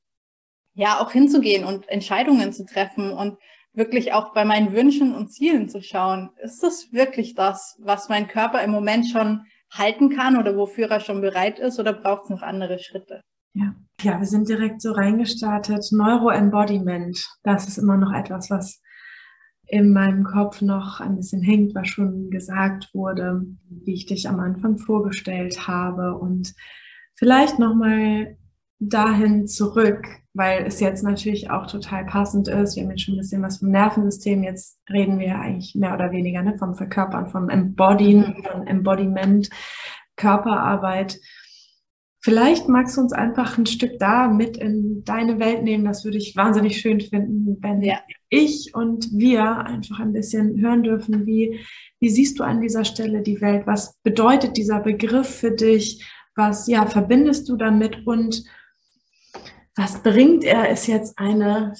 ja 0.74 1.00
auch 1.00 1.10
hinzugehen 1.10 1.64
und 1.64 1.88
Entscheidungen 1.88 2.52
zu 2.52 2.64
treffen 2.64 3.12
und 3.12 3.36
wirklich 3.72 4.12
auch 4.12 4.32
bei 4.32 4.44
meinen 4.44 4.72
Wünschen 4.72 5.14
und 5.14 5.32
Zielen 5.32 5.68
zu 5.68 5.82
schauen, 5.82 6.30
ist 6.42 6.62
das 6.62 6.92
wirklich 6.92 7.34
das, 7.34 7.76
was 7.80 8.08
mein 8.08 8.28
Körper 8.28 8.62
im 8.62 8.70
Moment 8.70 9.06
schon 9.08 9.44
halten 9.70 10.10
kann 10.16 10.38
oder 10.38 10.56
wofür 10.56 10.90
er 10.90 11.00
schon 11.00 11.20
bereit 11.20 11.58
ist 11.58 11.78
oder 11.78 11.92
braucht 11.92 12.24
es 12.24 12.30
noch 12.30 12.42
andere 12.42 12.78
Schritte? 12.78 13.22
Ja. 13.54 13.74
ja, 14.02 14.18
wir 14.18 14.26
sind 14.26 14.48
direkt 14.48 14.80
so 14.82 14.92
reingestartet. 14.92 15.84
Neuroembodiment, 15.90 17.18
das 17.42 17.66
ist 17.66 17.78
immer 17.78 17.96
noch 17.96 18.12
etwas, 18.12 18.50
was 18.50 18.80
in 19.68 19.92
meinem 19.92 20.24
Kopf 20.24 20.62
noch 20.62 21.00
ein 21.00 21.16
bisschen 21.16 21.42
hängt, 21.42 21.74
was 21.74 21.88
schon 21.88 22.30
gesagt 22.30 22.88
wurde, 22.94 23.44
wie 23.68 23.94
ich 23.94 24.06
dich 24.06 24.28
am 24.28 24.40
Anfang 24.40 24.78
vorgestellt 24.78 25.68
habe 25.68 26.16
und 26.16 26.54
vielleicht 27.14 27.58
noch 27.58 27.74
mal 27.74 28.36
dahin 28.80 29.46
zurück, 29.46 30.06
weil 30.32 30.64
es 30.64 30.80
jetzt 30.80 31.02
natürlich 31.02 31.50
auch 31.50 31.66
total 31.66 32.06
passend 32.06 32.48
ist. 32.48 32.76
Wir 32.76 32.84
haben 32.84 32.90
jetzt 32.90 33.02
schon 33.02 33.14
ein 33.14 33.18
bisschen 33.18 33.42
was 33.42 33.58
vom 33.58 33.70
Nervensystem. 33.70 34.42
Jetzt 34.42 34.80
reden 34.88 35.18
wir 35.18 35.38
eigentlich 35.38 35.74
mehr 35.74 35.94
oder 35.94 36.12
weniger 36.12 36.42
ne, 36.42 36.56
vom 36.58 36.74
Verkörpern, 36.74 37.28
vom 37.28 37.50
Embodyen, 37.50 38.36
mhm. 38.38 38.44
vom 38.44 38.66
Embodiment, 38.66 39.50
Körperarbeit. 40.16 41.18
Vielleicht 42.20 42.68
magst 42.68 42.96
du 42.96 43.00
uns 43.00 43.12
einfach 43.12 43.58
ein 43.58 43.66
Stück 43.66 43.98
da 44.00 44.28
mit 44.28 44.56
in 44.56 45.04
deine 45.04 45.38
Welt 45.38 45.62
nehmen. 45.62 45.84
Das 45.84 46.04
würde 46.04 46.18
ich 46.18 46.34
wahnsinnig 46.36 46.80
schön 46.80 47.00
finden, 47.00 47.58
wenn 47.60 47.80
ja. 47.80 48.00
ich 48.28 48.74
und 48.74 49.08
wir 49.12 49.58
einfach 49.58 50.00
ein 50.00 50.12
bisschen 50.12 50.60
hören 50.60 50.82
dürfen, 50.82 51.26
wie, 51.26 51.60
wie 52.00 52.10
siehst 52.10 52.38
du 52.38 52.44
an 52.44 52.60
dieser 52.60 52.84
Stelle 52.84 53.22
die 53.22 53.40
Welt? 53.40 53.66
Was 53.66 53.96
bedeutet 54.02 54.56
dieser 54.56 54.80
Begriff 54.80 55.28
für 55.28 55.52
dich? 55.52 56.04
Was 56.34 56.66
ja 56.66 56.86
verbindest 56.86 57.48
du 57.48 57.56
damit 57.56 58.06
und 58.06 58.44
was 59.76 60.02
bringt 60.02 60.42
er, 60.42 60.70
ist 60.70 60.88
jetzt 60.88 61.18
eine, 61.18 61.72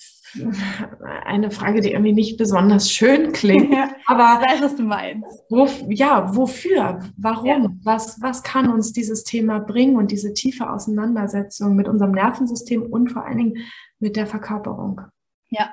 eine 1.25 1.51
Frage, 1.51 1.81
die 1.81 1.93
irgendwie 1.93 2.13
nicht 2.13 2.37
besonders 2.37 2.91
schön 2.91 3.33
klingt. 3.33 3.75
aber 4.07 4.41
ich 4.41 4.51
weiß, 4.51 4.63
was 4.63 4.77
du 4.77 4.83
meinst. 4.83 5.45
Wo, 5.49 5.69
ja, 5.89 6.35
wofür? 6.35 7.01
Warum? 7.17 7.47
Ja. 7.47 7.71
Was, 7.83 8.21
was 8.21 8.43
kann 8.43 8.71
uns 8.71 8.93
dieses 8.93 9.25
Thema 9.25 9.61
bringen 9.61 9.97
und 9.97 10.11
diese 10.11 10.33
tiefe 10.33 10.71
Auseinandersetzung 10.71 11.77
mit 11.77 11.89
unserem 11.89 12.13
Nervensystem 12.13 12.83
und 12.83 13.11
vor 13.11 13.25
allen 13.25 13.39
Dingen 13.39 13.57
mit 13.99 14.17
der 14.17 14.27
Verkörperung? 14.27 15.01
Ja. 15.49 15.71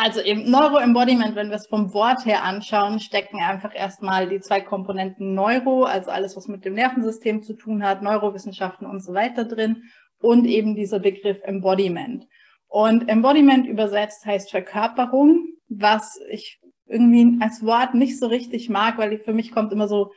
Also 0.00 0.20
eben 0.20 0.48
Neuroembodiment, 0.48 1.34
wenn 1.34 1.48
wir 1.48 1.56
es 1.56 1.66
vom 1.66 1.92
Wort 1.92 2.24
her 2.24 2.44
anschauen, 2.44 3.00
stecken 3.00 3.40
einfach 3.42 3.74
erstmal 3.74 4.28
die 4.28 4.38
zwei 4.38 4.60
Komponenten 4.60 5.34
Neuro, 5.34 5.82
also 5.82 6.12
alles, 6.12 6.36
was 6.36 6.46
mit 6.46 6.64
dem 6.64 6.74
Nervensystem 6.74 7.42
zu 7.42 7.54
tun 7.54 7.82
hat, 7.82 8.00
Neurowissenschaften 8.00 8.86
und 8.86 9.02
so 9.02 9.12
weiter 9.12 9.44
drin 9.44 9.82
und 10.20 10.44
eben 10.44 10.76
dieser 10.76 11.00
Begriff 11.00 11.40
Embodiment. 11.42 12.28
Und 12.68 13.08
Embodiment 13.08 13.66
übersetzt 13.66 14.24
heißt 14.26 14.50
Verkörperung, 14.50 15.48
was 15.68 16.20
ich 16.30 16.60
irgendwie 16.86 17.42
als 17.42 17.64
Wort 17.64 17.94
nicht 17.94 18.18
so 18.18 18.26
richtig 18.26 18.68
mag, 18.68 18.98
weil 18.98 19.18
für 19.18 19.32
mich 19.32 19.52
kommt 19.52 19.72
immer 19.72 19.88
so, 19.88 20.12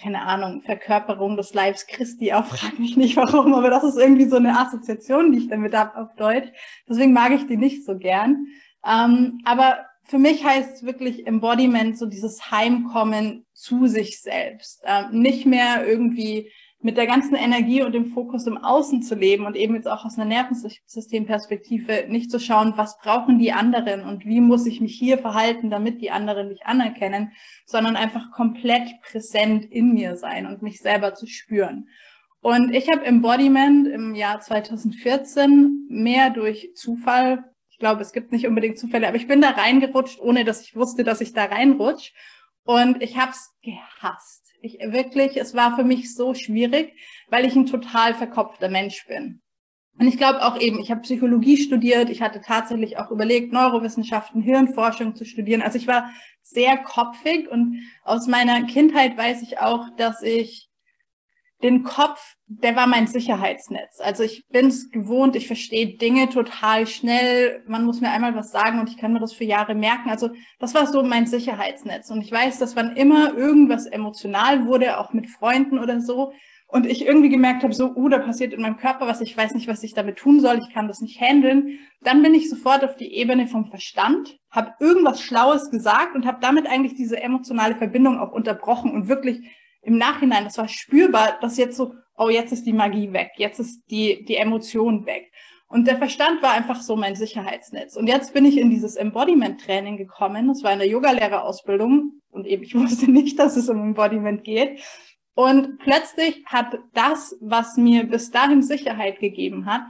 keine 0.00 0.22
Ahnung, 0.22 0.62
Verkörperung 0.62 1.36
des 1.36 1.54
Leibs 1.54 1.86
Christi 1.86 2.32
auf, 2.32 2.48
frag 2.50 2.78
mich 2.78 2.96
nicht 2.96 3.16
warum, 3.16 3.54
aber 3.54 3.70
das 3.70 3.84
ist 3.84 3.98
irgendwie 3.98 4.28
so 4.28 4.36
eine 4.36 4.58
Assoziation, 4.58 5.32
die 5.32 5.38
ich 5.38 5.48
damit 5.48 5.74
habe 5.74 5.96
auf 5.96 6.14
Deutsch. 6.16 6.48
Deswegen 6.88 7.12
mag 7.12 7.32
ich 7.32 7.46
die 7.46 7.56
nicht 7.56 7.84
so 7.84 7.96
gern. 7.96 8.46
Ähm, 8.86 9.40
aber 9.44 9.84
für 10.04 10.18
mich 10.18 10.44
heißt 10.44 10.84
wirklich 10.84 11.26
Embodiment 11.26 11.98
so 11.98 12.06
dieses 12.06 12.50
Heimkommen 12.50 13.44
zu 13.52 13.86
sich 13.86 14.20
selbst. 14.20 14.82
Ähm, 14.86 15.20
nicht 15.20 15.46
mehr 15.46 15.86
irgendwie 15.86 16.50
mit 16.80 16.96
der 16.96 17.08
ganzen 17.08 17.34
Energie 17.34 17.82
und 17.82 17.92
dem 17.92 18.06
Fokus 18.06 18.46
im 18.46 18.56
Außen 18.56 19.02
zu 19.02 19.16
leben 19.16 19.46
und 19.46 19.56
eben 19.56 19.74
jetzt 19.74 19.88
auch 19.88 20.04
aus 20.04 20.16
einer 20.16 20.28
Nervensystemperspektive 20.28 22.06
nicht 22.08 22.30
zu 22.30 22.38
schauen, 22.38 22.74
was 22.76 22.98
brauchen 22.98 23.38
die 23.40 23.52
anderen 23.52 24.04
und 24.04 24.24
wie 24.24 24.40
muss 24.40 24.64
ich 24.64 24.80
mich 24.80 24.96
hier 24.96 25.18
verhalten, 25.18 25.70
damit 25.70 26.00
die 26.00 26.12
anderen 26.12 26.48
mich 26.48 26.66
anerkennen, 26.66 27.32
sondern 27.66 27.96
einfach 27.96 28.30
komplett 28.30 28.88
präsent 29.02 29.64
in 29.64 29.92
mir 29.92 30.16
sein 30.16 30.46
und 30.46 30.62
mich 30.62 30.80
selber 30.80 31.14
zu 31.14 31.26
spüren. 31.26 31.88
Und 32.40 32.72
ich 32.72 32.88
habe 32.88 33.04
Embodiment 33.04 33.88
im 33.88 34.14
Jahr 34.14 34.40
2014 34.40 35.86
mehr 35.88 36.30
durch 36.30 36.70
Zufall, 36.76 37.44
ich 37.70 37.78
glaube, 37.78 38.02
es 38.02 38.12
gibt 38.12 38.30
nicht 38.30 38.46
unbedingt 38.46 38.78
Zufälle, 38.78 39.08
aber 39.08 39.16
ich 39.16 39.26
bin 39.26 39.40
da 39.40 39.50
reingerutscht, 39.50 40.20
ohne 40.20 40.44
dass 40.44 40.62
ich 40.62 40.76
wusste, 40.76 41.02
dass 41.02 41.20
ich 41.20 41.32
da 41.32 41.44
reinrutsche. 41.44 42.12
Und 42.64 43.02
ich 43.02 43.16
habe 43.16 43.32
es 43.32 43.56
gehasst 43.62 44.47
ich 44.60 44.78
wirklich, 44.80 45.36
es 45.36 45.54
war 45.54 45.76
für 45.76 45.84
mich 45.84 46.14
so 46.14 46.34
schwierig, 46.34 46.94
weil 47.28 47.44
ich 47.44 47.54
ein 47.54 47.66
total 47.66 48.14
verkopfter 48.14 48.68
Mensch 48.68 49.06
bin. 49.06 49.40
Und 49.98 50.06
ich 50.06 50.16
glaube 50.16 50.44
auch 50.44 50.60
eben, 50.60 50.78
ich 50.78 50.90
habe 50.90 51.00
Psychologie 51.00 51.56
studiert, 51.56 52.08
ich 52.08 52.22
hatte 52.22 52.40
tatsächlich 52.40 52.98
auch 52.98 53.10
überlegt, 53.10 53.52
Neurowissenschaften, 53.52 54.40
Hirnforschung 54.40 55.16
zu 55.16 55.24
studieren. 55.24 55.60
Also 55.60 55.76
ich 55.76 55.88
war 55.88 56.10
sehr 56.42 56.78
kopfig 56.78 57.48
und 57.48 57.82
aus 58.04 58.28
meiner 58.28 58.64
Kindheit 58.66 59.16
weiß 59.16 59.42
ich 59.42 59.58
auch, 59.58 59.88
dass 59.96 60.22
ich 60.22 60.67
den 61.62 61.82
Kopf, 61.82 62.36
der 62.46 62.76
war 62.76 62.86
mein 62.86 63.06
Sicherheitsnetz. 63.06 64.00
Also 64.00 64.22
ich 64.22 64.44
bin 64.48 64.66
es 64.66 64.90
gewohnt, 64.90 65.34
ich 65.34 65.46
verstehe 65.46 65.96
Dinge 65.96 66.28
total 66.28 66.86
schnell. 66.86 67.62
Man 67.66 67.84
muss 67.84 68.00
mir 68.00 68.10
einmal 68.10 68.34
was 68.36 68.52
sagen 68.52 68.78
und 68.78 68.88
ich 68.88 68.96
kann 68.96 69.12
mir 69.12 69.20
das 69.20 69.32
für 69.32 69.44
Jahre 69.44 69.74
merken. 69.74 70.08
Also 70.08 70.30
das 70.60 70.74
war 70.74 70.86
so 70.86 71.02
mein 71.02 71.26
Sicherheitsnetz. 71.26 72.10
Und 72.10 72.22
ich 72.22 72.30
weiß, 72.30 72.58
dass 72.58 72.76
wann 72.76 72.96
immer 72.96 73.34
irgendwas 73.36 73.86
emotional 73.86 74.66
wurde, 74.66 74.98
auch 74.98 75.12
mit 75.12 75.28
Freunden 75.28 75.78
oder 75.78 76.00
so, 76.00 76.32
und 76.70 76.84
ich 76.84 77.06
irgendwie 77.06 77.30
gemerkt 77.30 77.62
habe, 77.62 77.72
so, 77.72 77.94
uh, 77.94 78.08
da 78.10 78.18
passiert 78.18 78.52
in 78.52 78.60
meinem 78.60 78.76
Körper 78.76 79.06
was, 79.06 79.22
ich 79.22 79.34
weiß 79.34 79.54
nicht, 79.54 79.68
was 79.68 79.82
ich 79.82 79.94
damit 79.94 80.16
tun 80.16 80.38
soll, 80.40 80.58
ich 80.58 80.72
kann 80.72 80.86
das 80.86 81.00
nicht 81.00 81.18
handeln, 81.18 81.78
dann 82.02 82.22
bin 82.22 82.34
ich 82.34 82.50
sofort 82.50 82.84
auf 82.84 82.94
die 82.94 83.14
Ebene 83.14 83.46
vom 83.46 83.66
Verstand, 83.66 84.38
habe 84.50 84.74
irgendwas 84.78 85.22
Schlaues 85.22 85.70
gesagt 85.70 86.14
und 86.14 86.26
habe 86.26 86.38
damit 86.42 86.66
eigentlich 86.66 86.94
diese 86.94 87.22
emotionale 87.22 87.74
Verbindung 87.74 88.18
auch 88.18 88.32
unterbrochen 88.32 88.92
und 88.92 89.08
wirklich 89.08 89.40
im 89.88 89.96
Nachhinein, 89.96 90.44
das 90.44 90.58
war 90.58 90.68
spürbar, 90.68 91.38
dass 91.40 91.56
jetzt 91.56 91.78
so, 91.78 91.94
oh, 92.14 92.28
jetzt 92.28 92.52
ist 92.52 92.66
die 92.66 92.74
Magie 92.74 93.10
weg, 93.14 93.30
jetzt 93.36 93.58
ist 93.58 93.90
die, 93.90 94.22
die 94.26 94.36
Emotion 94.36 95.06
weg. 95.06 95.32
Und 95.66 95.86
der 95.86 95.96
Verstand 95.96 96.42
war 96.42 96.52
einfach 96.52 96.82
so 96.82 96.94
mein 96.94 97.16
Sicherheitsnetz. 97.16 97.96
Und 97.96 98.06
jetzt 98.06 98.34
bin 98.34 98.44
ich 98.44 98.58
in 98.58 98.68
dieses 98.68 98.96
Embodiment-Training 98.96 99.96
gekommen. 99.96 100.48
Das 100.48 100.62
war 100.62 100.72
in 100.72 100.78
der 100.78 100.88
Yogalehrerausbildung. 100.88 102.20
Und 102.30 102.46
eben, 102.46 102.62
ich 102.62 102.74
wusste 102.78 103.10
nicht, 103.10 103.38
dass 103.38 103.56
es 103.56 103.70
um 103.70 103.80
Embodiment 103.80 104.44
geht. 104.44 104.80
Und 105.34 105.78
plötzlich 105.78 106.44
hat 106.46 106.78
das, 106.92 107.36
was 107.40 107.78
mir 107.78 108.04
bis 108.04 108.30
dahin 108.30 108.62
Sicherheit 108.62 109.20
gegeben 109.20 109.64
hat, 109.64 109.86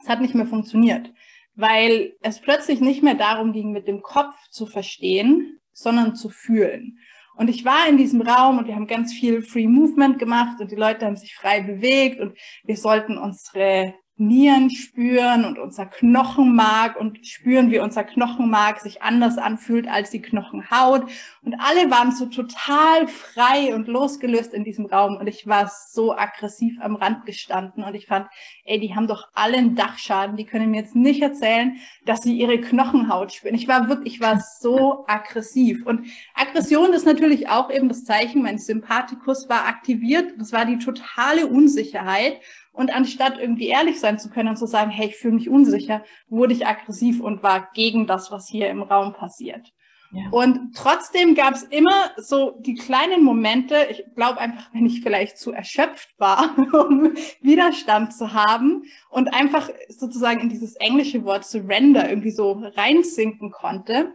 es 0.00 0.08
hat 0.08 0.20
nicht 0.20 0.34
mehr 0.34 0.46
funktioniert. 0.46 1.12
Weil 1.54 2.14
es 2.20 2.40
plötzlich 2.40 2.80
nicht 2.80 3.02
mehr 3.02 3.14
darum 3.14 3.52
ging, 3.52 3.72
mit 3.72 3.88
dem 3.88 4.02
Kopf 4.02 4.36
zu 4.50 4.66
verstehen, 4.66 5.58
sondern 5.72 6.14
zu 6.14 6.28
fühlen. 6.28 6.98
Und 7.36 7.48
ich 7.48 7.64
war 7.64 7.86
in 7.88 7.98
diesem 7.98 8.22
Raum 8.22 8.58
und 8.58 8.66
wir 8.66 8.74
haben 8.74 8.86
ganz 8.86 9.12
viel 9.12 9.42
Free 9.42 9.66
Movement 9.66 10.18
gemacht 10.18 10.60
und 10.60 10.70
die 10.70 10.76
Leute 10.76 11.04
haben 11.04 11.16
sich 11.16 11.36
frei 11.36 11.60
bewegt 11.60 12.20
und 12.20 12.36
wir 12.64 12.76
sollten 12.76 13.18
unsere 13.18 13.94
Nieren 14.18 14.70
spüren 14.70 15.44
und 15.44 15.58
unser 15.58 15.84
Knochenmark 15.84 16.98
und 16.98 17.26
spüren, 17.26 17.70
wie 17.70 17.80
unser 17.80 18.02
Knochenmark 18.02 18.80
sich 18.80 19.02
anders 19.02 19.36
anfühlt 19.36 19.86
als 19.88 20.10
die 20.10 20.22
Knochenhaut. 20.22 21.04
Und 21.42 21.54
alle 21.58 21.90
waren 21.90 22.12
so 22.12 22.24
total 22.24 23.08
frei 23.08 23.74
und 23.74 23.88
losgelöst 23.88 24.54
in 24.54 24.64
diesem 24.64 24.86
Raum. 24.86 25.18
Und 25.18 25.26
ich 25.26 25.46
war 25.46 25.70
so 25.70 26.16
aggressiv 26.16 26.78
am 26.80 26.96
Rand 26.96 27.26
gestanden 27.26 27.84
und 27.84 27.94
ich 27.94 28.06
fand, 28.06 28.26
ey, 28.64 28.80
die 28.80 28.94
haben 28.94 29.06
doch 29.06 29.28
alle 29.34 29.58
einen 29.58 29.74
Dachschaden. 29.74 30.36
Die 30.36 30.46
können 30.46 30.70
mir 30.70 30.80
jetzt 30.80 30.96
nicht 30.96 31.20
erzählen, 31.20 31.76
dass 32.06 32.22
sie 32.22 32.38
ihre 32.38 32.58
Knochenhaut 32.58 33.34
spüren. 33.34 33.54
Ich 33.54 33.68
war 33.68 33.88
wirklich, 33.88 34.14
ich 34.14 34.20
war 34.20 34.40
so 34.40 35.04
aggressiv. 35.08 35.84
Und 35.84 36.06
Aggression 36.34 36.94
ist 36.94 37.04
natürlich 37.04 37.50
auch 37.50 37.70
eben 37.70 37.88
das 37.88 38.04
Zeichen, 38.04 38.42
mein 38.42 38.58
Sympathikus 38.58 39.50
war 39.50 39.66
aktiviert. 39.66 40.32
Das 40.38 40.52
war 40.52 40.64
die 40.64 40.78
totale 40.78 41.46
Unsicherheit. 41.46 42.40
Und 42.76 42.94
anstatt 42.94 43.38
irgendwie 43.38 43.68
ehrlich 43.68 43.98
sein 43.98 44.18
zu 44.18 44.28
können 44.28 44.50
und 44.50 44.56
zu 44.56 44.66
sagen, 44.66 44.90
hey, 44.90 45.08
ich 45.08 45.16
fühle 45.16 45.34
mich 45.34 45.48
unsicher, 45.48 46.04
wurde 46.28 46.52
ich 46.52 46.66
aggressiv 46.66 47.20
und 47.20 47.42
war 47.42 47.70
gegen 47.72 48.06
das, 48.06 48.30
was 48.30 48.46
hier 48.48 48.68
im 48.68 48.82
Raum 48.82 49.14
passiert. 49.14 49.72
Ja. 50.12 50.28
Und 50.30 50.76
trotzdem 50.76 51.34
gab 51.34 51.54
es 51.54 51.62
immer 51.62 52.10
so 52.18 52.58
die 52.60 52.74
kleinen 52.74 53.24
Momente, 53.24 53.86
ich 53.90 54.04
glaube 54.14 54.40
einfach, 54.40 54.68
wenn 54.74 54.84
ich 54.84 55.00
vielleicht 55.00 55.38
zu 55.38 55.52
erschöpft 55.52 56.10
war, 56.18 56.54
um 56.74 57.14
Widerstand 57.40 58.14
zu 58.14 58.34
haben 58.34 58.82
und 59.08 59.32
einfach 59.32 59.70
sozusagen 59.88 60.40
in 60.40 60.50
dieses 60.50 60.76
englische 60.76 61.24
Wort 61.24 61.46
surrender 61.46 62.08
irgendwie 62.08 62.30
so 62.30 62.62
reinsinken 62.76 63.50
konnte, 63.50 64.12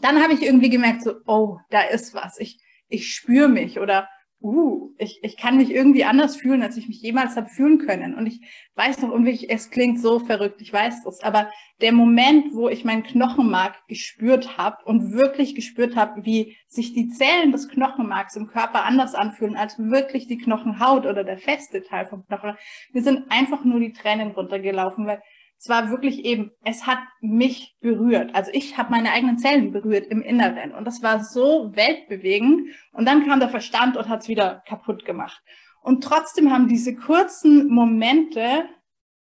dann 0.00 0.22
habe 0.22 0.32
ich 0.32 0.42
irgendwie 0.42 0.70
gemerkt, 0.70 1.02
so, 1.02 1.14
oh, 1.26 1.58
da 1.70 1.82
ist 1.82 2.14
was, 2.14 2.38
ich, 2.38 2.58
ich 2.88 3.12
spüre 3.12 3.48
mich 3.48 3.80
oder 3.80 4.08
uh, 4.42 4.94
ich, 4.98 5.20
ich 5.22 5.36
kann 5.36 5.56
mich 5.56 5.70
irgendwie 5.70 6.04
anders 6.04 6.36
fühlen, 6.36 6.62
als 6.62 6.76
ich 6.76 6.88
mich 6.88 7.00
jemals 7.02 7.36
habe 7.36 7.48
fühlen 7.48 7.78
können. 7.78 8.14
Und 8.14 8.26
ich 8.26 8.40
weiß 8.74 9.00
noch 9.02 9.10
irgendwie, 9.10 9.48
es 9.48 9.70
klingt 9.70 10.00
so 10.00 10.18
verrückt, 10.18 10.60
ich 10.60 10.72
weiß 10.72 11.04
das, 11.04 11.20
aber 11.20 11.50
der 11.80 11.92
Moment, 11.92 12.54
wo 12.54 12.68
ich 12.68 12.84
mein 12.84 13.02
Knochenmark 13.02 13.86
gespürt 13.88 14.58
habe 14.58 14.84
und 14.84 15.12
wirklich 15.12 15.54
gespürt 15.54 15.96
habe, 15.96 16.24
wie 16.24 16.56
sich 16.68 16.92
die 16.92 17.08
Zellen 17.08 17.52
des 17.52 17.68
Knochenmarks 17.68 18.36
im 18.36 18.46
Körper 18.48 18.84
anders 18.84 19.14
anfühlen 19.14 19.56
als 19.56 19.78
wirklich 19.78 20.26
die 20.26 20.38
Knochenhaut 20.38 21.06
oder 21.06 21.24
der 21.24 21.38
feste 21.38 21.82
Teil 21.82 22.06
vom 22.06 22.26
Knochen, 22.26 22.56
wir 22.92 23.02
sind 23.02 23.30
einfach 23.30 23.64
nur 23.64 23.80
die 23.80 23.92
Tränen 23.92 24.32
runtergelaufen, 24.32 25.06
weil 25.06 25.22
es 25.60 25.68
war 25.68 25.90
wirklich 25.90 26.24
eben, 26.24 26.52
es 26.64 26.86
hat 26.86 27.00
mich 27.20 27.76
berührt. 27.80 28.34
Also 28.34 28.50
ich 28.54 28.78
habe 28.78 28.90
meine 28.90 29.12
eigenen 29.12 29.36
Zellen 29.36 29.72
berührt 29.72 30.06
im 30.06 30.22
Inneren 30.22 30.72
und 30.72 30.86
das 30.86 31.02
war 31.02 31.22
so 31.22 31.76
weltbewegend. 31.76 32.70
Und 32.92 33.06
dann 33.06 33.26
kam 33.26 33.40
der 33.40 33.50
Verstand 33.50 33.98
und 33.98 34.08
hat 34.08 34.22
es 34.22 34.28
wieder 34.28 34.62
kaputt 34.66 35.04
gemacht. 35.04 35.42
Und 35.82 36.02
trotzdem 36.02 36.50
haben 36.50 36.66
diese 36.66 36.96
kurzen 36.96 37.68
Momente 37.68 38.70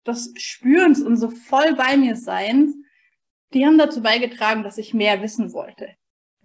des 0.06 0.34
Spürens 0.36 1.02
und 1.02 1.16
so 1.16 1.30
voll 1.30 1.74
bei 1.76 1.96
mir 1.96 2.18
Seins, 2.18 2.76
die 3.54 3.66
haben 3.66 3.78
dazu 3.78 4.02
beigetragen, 4.02 4.64
dass 4.64 4.78
ich 4.78 4.94
mehr 4.94 5.22
wissen 5.22 5.54
wollte. 5.54 5.96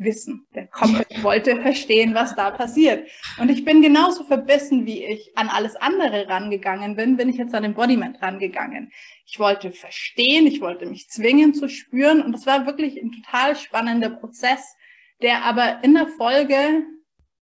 Wissen. 0.00 0.46
Der 0.54 0.66
Kopf 0.66 1.04
wollte 1.22 1.60
verstehen, 1.60 2.14
was 2.14 2.34
da 2.34 2.50
passiert. 2.50 3.08
Und 3.38 3.50
ich 3.50 3.64
bin 3.64 3.82
genauso 3.82 4.24
verbissen, 4.24 4.86
wie 4.86 5.04
ich 5.04 5.30
an 5.36 5.48
alles 5.48 5.76
andere 5.76 6.28
rangegangen 6.28 6.96
bin, 6.96 7.16
bin 7.16 7.28
ich 7.28 7.36
jetzt 7.36 7.54
an 7.54 7.64
Embodiment 7.64 8.20
rangegangen. 8.20 8.90
Ich 9.26 9.38
wollte 9.38 9.70
verstehen, 9.70 10.46
ich 10.46 10.60
wollte 10.60 10.86
mich 10.86 11.08
zwingen 11.08 11.54
zu 11.54 11.68
spüren. 11.68 12.22
Und 12.22 12.32
das 12.32 12.46
war 12.46 12.66
wirklich 12.66 13.00
ein 13.00 13.12
total 13.12 13.54
spannender 13.54 14.10
Prozess, 14.10 14.74
der 15.22 15.44
aber 15.44 15.84
in 15.84 15.94
der 15.94 16.06
Folge 16.06 16.84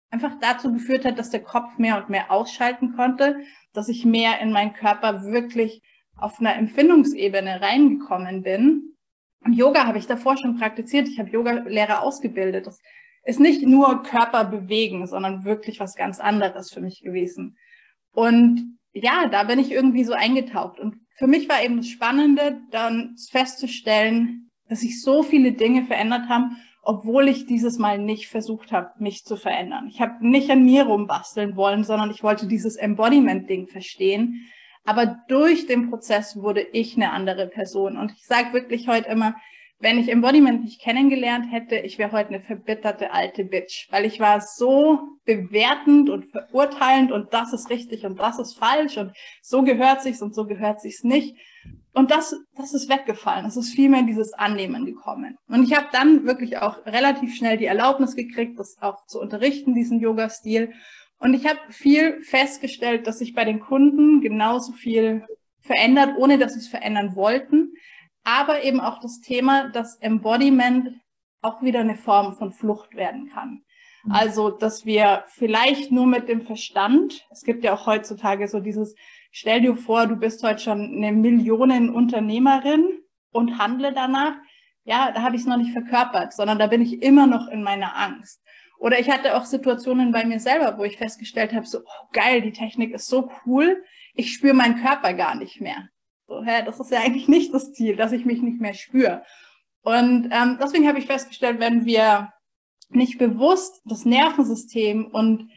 einfach 0.10 0.34
dazu 0.40 0.72
geführt 0.72 1.06
hat, 1.06 1.20
dass 1.20 1.30
der 1.30 1.44
Kopf 1.44 1.78
mehr 1.78 1.98
und 1.98 2.10
mehr 2.10 2.32
ausschalten 2.32 2.96
konnte, 2.96 3.38
dass 3.74 3.90
ich 3.90 4.06
mehr 4.06 4.40
in 4.40 4.52
meinen 4.52 4.74
Körper 4.74 5.24
wirklich 5.26 5.82
auf 6.16 6.40
einer 6.40 6.56
Empfindungsebene 6.56 7.62
reingekommen 7.62 8.42
bin. 8.42 8.97
Yoga 9.50 9.86
habe 9.86 9.98
ich 9.98 10.08
davor 10.08 10.38
schon 10.38 10.58
praktiziert. 10.58 11.08
Ich 11.08 11.20
habe 11.20 11.30
Yoga-Lehrer 11.30 12.02
ausgebildet. 12.02 12.68
Das 12.68 12.80
ist 13.24 13.40
nicht 13.40 13.62
nur 13.64 14.04
Körper 14.04 14.46
bewegen, 14.46 15.06
sondern 15.08 15.44
wirklich 15.46 15.80
was 15.80 15.96
ganz 15.96 16.20
anderes 16.20 16.72
für 16.72 16.82
mich 16.82 17.02
gewesen. 17.02 17.58
Und 18.14 18.78
ja, 18.94 19.28
da 19.28 19.44
bin 19.44 19.60
ich 19.60 19.72
irgendwie 19.72 20.04
so 20.04 20.14
eingetaucht. 20.14 20.80
Und 20.80 20.96
für 21.16 21.28
mich 21.28 21.48
war 21.50 21.64
eben 21.64 21.78
das 21.78 21.88
Spannende, 21.88 22.62
dann 22.72 23.16
festzustellen, 23.30 24.50
dass 24.70 24.82
sich 24.82 25.02
so 25.02 25.24
viele 25.24 25.54
Dinge 25.54 25.86
verändert 25.86 26.30
haben 26.30 26.58
obwohl 26.88 27.28
ich 27.28 27.46
dieses 27.46 27.78
Mal 27.80 27.98
nicht 27.98 28.30
versucht 28.30 28.72
habe, 28.72 28.92
mich 28.98 29.26
zu 29.26 29.36
verändern. 29.36 29.90
Ich 29.90 30.00
habe 30.00 30.26
nicht 30.26 30.50
an 30.50 30.64
mir 30.64 30.86
rumbasteln 30.86 31.58
wollen, 31.58 31.84
sondern 31.84 32.12
ich 32.12 32.24
wollte 32.24 32.48
dieses 32.48 32.78
Embodiment-Ding 32.78 33.68
verstehen. 33.68 34.48
Aber 34.88 35.18
durch 35.28 35.68
den 35.68 35.90
Prozess 35.90 36.38
wurde 36.38 36.62
ich 36.62 36.96
eine 36.96 37.12
andere 37.12 37.48
Person. 37.48 37.98
Und 37.98 38.14
ich 38.14 38.26
sage 38.26 38.54
wirklich 38.54 38.88
heute 38.88 39.10
immer, 39.10 39.36
wenn 39.80 40.00
ich 40.00 40.10
Embodiment 40.10 40.64
nicht 40.64 40.82
kennengelernt 40.82 41.52
hätte, 41.52 41.76
ich 41.76 41.98
wäre 41.98 42.14
heute 42.14 42.30
eine 42.30 42.40
verbitterte 42.40 43.12
alte 43.12 43.44
Bitch, 43.44 43.92
weil 43.92 44.06
ich 44.06 44.22
war 44.22 44.40
so 44.40 45.00
bewertend 45.26 46.10
und 46.10 46.32
verurteilend 46.32 47.12
und 47.12 47.34
das 47.34 47.52
ist 47.52 47.70
richtig 47.70 48.06
und 48.06 48.18
das 48.18 48.40
ist 48.40 48.58
falsch 48.58 48.98
und 48.98 49.12
so 49.42 49.62
gehört 49.62 50.02
sich's 50.02 50.22
und 50.22 50.34
so 50.34 50.46
gehört 50.46 50.80
sich's 50.80 51.04
nicht. 51.04 51.36
Und 51.94 52.10
das, 52.10 52.34
das 52.56 52.74
ist 52.74 52.90
weggefallen. 52.90 53.46
Es 53.46 53.58
ist 53.58 53.74
vielmehr 53.74 54.04
dieses 54.04 54.32
Annehmen 54.32 54.86
gekommen. 54.86 55.36
Und 55.50 55.64
ich 55.64 55.76
habe 55.76 55.88
dann 55.92 56.26
wirklich 56.26 56.60
auch 56.60 56.86
relativ 56.86 57.36
schnell 57.36 57.58
die 57.58 57.66
Erlaubnis 57.66 58.16
gekriegt, 58.16 58.58
das 58.58 58.78
auch 58.80 59.06
zu 59.06 59.20
unterrichten, 59.20 59.74
diesen 59.74 60.00
Yoga-Stil. 60.00 60.72
Und 61.20 61.34
ich 61.34 61.46
habe 61.48 61.60
viel 61.70 62.22
festgestellt, 62.22 63.08
dass 63.08 63.20
sich 63.20 63.34
bei 63.34 63.46
den 63.46 63.60
Kunden 63.60 64.22
genauso 64.22 64.74
viel 64.74 65.26
verändert, 65.62 66.16
ohne 66.18 66.38
dass 66.38 66.54
sie 66.54 66.60
es 66.60 66.68
verändern 66.68 67.16
wollten. 67.16 67.74
Aber 68.24 68.64
eben 68.64 68.80
auch 68.80 69.00
das 69.00 69.22
Thema, 69.22 69.70
dass 69.70 69.98
Embodiment 69.98 70.90
auch 71.42 71.62
wieder 71.62 71.80
eine 71.80 71.96
Form 71.96 72.36
von 72.36 72.52
Flucht 72.52 72.96
werden 72.96 73.30
kann. 73.30 73.64
Also, 74.10 74.52
dass 74.52 74.86
wir 74.86 75.26
vielleicht 75.28 75.92
nur 75.92 76.06
mit 76.06 76.30
dem 76.30 76.42
Verstand, 76.42 77.26
es 77.30 77.44
gibt 77.44 77.64
ja 77.64 77.74
auch 77.74 77.88
heutzutage 77.88 78.48
so 78.48 78.60
dieses, 78.60 78.96
stell 79.32 79.62
dir 79.62 79.76
vor, 79.76 80.08
du 80.08 80.16
bist 80.16 80.44
heute 80.44 80.60
schon 80.62 80.80
eine 80.80 81.12
Millionenunternehmerin 81.12 83.02
und 83.32 83.58
handle 83.58 83.94
danach. 83.94 84.36
Ja, 84.86 85.12
da 85.12 85.22
habe 85.24 85.36
ich 85.36 85.42
es 85.42 85.48
noch 85.48 85.58
nicht 85.58 85.74
verkörpert, 85.74 86.34
sondern 86.34 86.58
da 86.58 86.68
bin 86.68 86.82
ich 86.82 87.02
immer 87.02 87.28
noch 87.28 87.50
in 87.50 87.64
meiner 87.64 87.98
Angst. 87.98 88.42
Oder 88.80 89.00
ich 89.00 89.10
hatte 89.10 89.36
auch 89.36 89.46
Situationen 89.46 90.12
bei 90.12 90.26
mir 90.26 90.40
selber, 90.40 90.78
wo 90.78 90.84
ich 90.84 90.98
festgestellt 90.98 91.54
habe, 91.54 91.66
so 91.66 91.80
oh, 91.80 92.08
geil, 92.14 92.42
die 92.42 92.52
Technik 92.52 92.94
ist 92.94 93.08
so 93.08 93.30
cool, 93.46 93.84
ich 94.14 94.34
spüre 94.34 94.54
meinen 94.54 94.82
Körper 94.82 95.14
gar 95.14 95.36
nicht 95.36 95.62
mehr. 95.62 95.90
So, 96.28 96.44
hä, 96.44 96.64
das 96.66 96.80
ist 96.80 96.92
ja 96.92 97.00
eigentlich 97.00 97.28
nicht 97.28 97.54
das 97.54 97.74
Ziel, 97.74 97.96
dass 97.96 98.12
ich 98.12 98.26
mich 98.26 98.42
nicht 98.42 98.60
mehr 98.60 98.74
spüre. 98.74 99.24
Und 99.82 100.30
ähm, 100.32 100.58
deswegen 100.62 100.88
habe 100.88 101.00
ich 101.00 101.06
festgestellt, 101.06 101.60
wenn 101.60 101.86
wir 101.86 102.34
nicht 102.90 103.18
bewusst 103.18 103.82
das 103.86 104.06
Nervensystem 104.06 105.08
und 105.08 105.50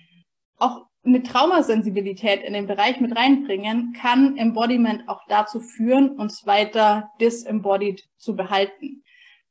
auch 0.56 0.86
eine 1.04 1.22
Traumasensibilität 1.22 2.42
in 2.42 2.52
den 2.52 2.66
Bereich 2.66 3.00
mit 3.00 3.16
reinbringen, 3.16 3.94
kann 3.94 4.36
Embodiment 4.36 5.08
auch 5.08 5.22
dazu 5.28 5.60
führen, 5.60 6.10
uns 6.10 6.46
weiter 6.46 7.10
disembodied 7.20 8.04
zu 8.18 8.36
behalten. 8.36 9.02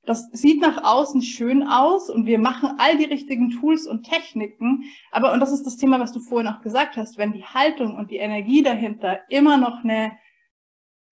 Das 0.10 0.28
sieht 0.32 0.60
nach 0.60 0.84
außen 0.84 1.22
schön 1.22 1.62
aus 1.62 2.10
und 2.10 2.26
wir 2.26 2.40
machen 2.40 2.80
all 2.80 2.98
die 2.98 3.06
richtigen 3.06 3.52
Tools 3.52 3.86
und 3.86 4.10
Techniken. 4.10 4.86
Aber, 5.12 5.32
und 5.34 5.40
das 5.40 5.52
ist 5.52 5.68
das 5.68 5.78
Thema, 5.78 6.00
was 6.00 6.12
du 6.12 6.20
vorhin 6.20 6.48
auch 6.48 6.62
gesagt 6.62 6.98
hast, 6.98 7.20
wenn 7.20 7.32
die 7.32 7.46
Haltung 7.46 7.96
und 7.96 8.10
die 8.10 8.18
Energie 8.18 8.64
dahinter 8.64 9.20
immer 9.30 9.58
noch 9.58 9.84
eine 9.84 10.14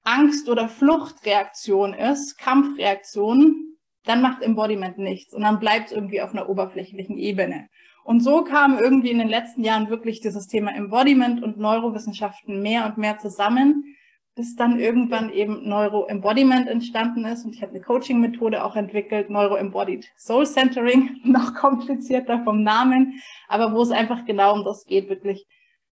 Angst- 0.03 0.49
oder 0.49 0.67
Fluchtreaktion 0.67 1.93
ist, 1.93 2.39
Kampfreaktion, 2.39 3.75
dann 4.05 4.23
macht 4.23 4.41
Embodiment 4.41 4.97
nichts 4.97 5.31
und 5.31 5.43
dann 5.43 5.59
bleibt 5.59 5.91
es 5.91 5.91
irgendwie 5.91 6.23
auf 6.23 6.31
einer 6.31 6.49
oberflächlichen 6.49 7.19
Ebene. 7.19 7.67
Und 8.03 8.21
so 8.21 8.43
kam 8.43 8.79
irgendwie 8.79 9.11
in 9.11 9.19
den 9.19 9.29
letzten 9.29 9.63
Jahren 9.63 9.91
wirklich 9.91 10.21
dieses 10.21 10.47
Thema 10.47 10.75
Embodiment 10.75 11.43
und 11.43 11.59
Neurowissenschaften 11.59 12.63
mehr 12.63 12.87
und 12.87 12.97
mehr 12.97 13.19
zusammen, 13.19 13.95
bis 14.37 14.55
dann 14.55 14.79
irgendwann 14.79 15.29
eben 15.33 15.67
Neuroembodiment 15.67 16.69
entstanden 16.69 17.25
ist. 17.25 17.43
Und 17.43 17.55
ich 17.55 17.61
habe 17.61 17.71
eine 17.71 17.81
Coaching-Methode 17.81 18.63
auch 18.63 18.77
entwickelt, 18.77 19.29
Neuroembodied 19.29 20.07
Soul 20.17 20.45
Centering, 20.45 21.19
noch 21.25 21.53
komplizierter 21.55 22.43
vom 22.45 22.63
Namen, 22.63 23.21
aber 23.49 23.73
wo 23.73 23.81
es 23.81 23.91
einfach 23.91 24.23
genau 24.25 24.53
um 24.53 24.63
das 24.63 24.85
geht, 24.85 25.09
wirklich 25.09 25.45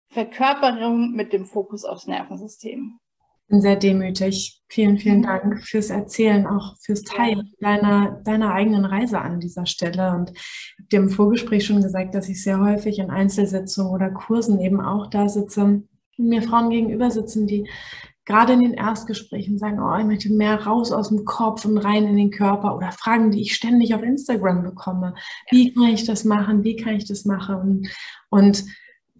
Verkörperung 0.09 1.13
mit 1.13 1.33
dem 1.33 1.47
Fokus 1.47 1.87
aufs 1.87 2.07
Nervensystem 2.07 2.99
bin 3.53 3.61
sehr 3.61 3.77
demütig. 3.77 4.61
Vielen, 4.69 4.99
vielen 4.99 5.19
mhm. 5.19 5.25
Dank 5.25 5.65
fürs 5.65 5.91
Erzählen, 5.91 6.47
auch 6.47 6.75
fürs 6.81 7.03
Teilen 7.03 7.53
deiner, 7.61 8.23
deiner 8.25 8.55
eigenen 8.55 8.87
Reise 8.87 9.21
an 9.21 9.41
dieser 9.41 9.67
Stelle. 9.67 10.13
Und 10.15 10.31
ich 10.31 10.79
habe 10.79 10.89
dir 10.91 11.01
im 11.01 11.11
Vorgespräch 11.11 11.67
schon 11.67 11.83
gesagt, 11.83 12.15
dass 12.15 12.31
ich 12.31 12.43
sehr 12.43 12.61
häufig 12.61 12.99
in 12.99 13.11
Einzelsitzungen 13.11 13.93
oder 13.93 14.11
Kursen 14.11 14.59
eben 14.59 14.81
auch 14.81 15.09
da 15.09 15.29
sitze 15.29 15.63
und 15.63 15.89
mir 16.17 16.43
Frauen 16.43 16.71
gegenüber 16.71 17.11
sitzen, 17.11 17.47
die 17.47 17.69
gerade 18.25 18.53
in 18.53 18.61
den 18.61 18.75
Erstgesprächen 18.75 19.59
sagen, 19.59 19.81
oh, 19.81 19.97
ich 19.99 20.05
möchte 20.05 20.33
mehr 20.33 20.63
raus 20.63 20.93
aus 20.93 21.09
dem 21.09 21.25
Kopf 21.25 21.65
und 21.65 21.79
rein 21.79 22.07
in 22.07 22.17
den 22.17 22.31
Körper 22.31 22.77
oder 22.77 22.93
Fragen, 22.93 23.31
die 23.31 23.43
ich 23.43 23.55
ständig 23.55 23.95
auf 23.95 24.03
Instagram 24.03 24.63
bekomme. 24.63 25.15
Wie 25.51 25.73
kann 25.75 25.89
ich 25.89 26.05
das 26.05 26.25
machen? 26.25 26.65
Wie 26.65 26.77
kann 26.77 26.95
ich 26.95 27.07
das 27.07 27.25
machen? 27.25 27.89
Und, 28.31 28.65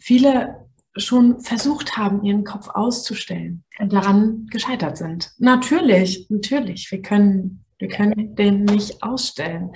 viele 0.03 0.67
schon 0.97 1.41
versucht 1.41 1.97
haben, 1.97 2.23
ihren 2.23 2.45
Kopf 2.45 2.69
auszustellen 2.69 3.65
und 3.79 3.93
daran 3.93 4.47
gescheitert 4.51 4.99
sind. 4.99 5.31
Natürlich, 5.39 6.27
natürlich, 6.29 6.91
wir 6.91 7.01
können, 7.01 7.65
wir 7.79 7.89
können 7.89 8.35
den 8.35 8.65
nicht 8.65 9.03
ausstellen. 9.03 9.73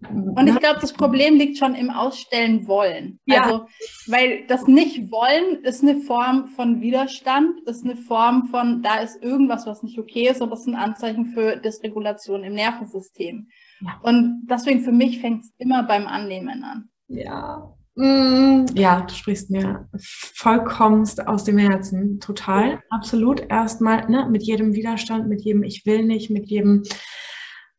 Und 0.00 0.46
ich 0.46 0.58
glaube, 0.60 0.78
das 0.80 0.92
Problem 0.92 1.36
liegt 1.36 1.58
schon 1.58 1.74
im 1.74 1.90
Ausstellen 1.90 2.68
wollen. 2.68 3.18
Ja. 3.26 3.42
Also, 3.42 3.66
weil 4.06 4.46
das 4.46 4.66
Nicht-Wollen 4.68 5.64
ist 5.64 5.82
eine 5.82 6.00
Form 6.00 6.46
von 6.48 6.80
Widerstand, 6.80 7.60
ist 7.66 7.84
eine 7.84 7.96
Form 7.96 8.48
von, 8.48 8.82
da 8.82 9.00
ist 9.00 9.20
irgendwas, 9.22 9.66
was 9.66 9.82
nicht 9.82 9.98
okay 9.98 10.28
ist, 10.28 10.40
und 10.40 10.50
das 10.50 10.60
ist 10.60 10.68
ein 10.68 10.76
Anzeichen 10.76 11.26
für 11.26 11.56
Dysregulation 11.56 12.44
im 12.44 12.54
Nervensystem. 12.54 13.48
Ja. 13.80 13.98
Und 14.02 14.46
deswegen 14.48 14.80
für 14.80 14.92
mich 14.92 15.20
fängt 15.20 15.44
es 15.44 15.52
immer 15.58 15.82
beim 15.82 16.06
Annehmen 16.06 16.62
an. 16.62 16.90
Ja, 17.08 17.74
Mm, 18.00 18.66
ja, 18.74 19.00
du 19.00 19.12
sprichst 19.12 19.50
mir 19.50 19.88
vollkommenst 19.98 21.26
aus 21.26 21.42
dem 21.42 21.58
Herzen. 21.58 22.20
Total, 22.20 22.80
absolut. 22.90 23.40
Erstmal 23.50 24.08
ne, 24.08 24.28
mit 24.30 24.44
jedem 24.44 24.72
Widerstand, 24.74 25.28
mit 25.28 25.40
jedem 25.40 25.64
Ich 25.64 25.84
will 25.84 26.04
nicht, 26.04 26.30
mit 26.30 26.46
jedem 26.46 26.84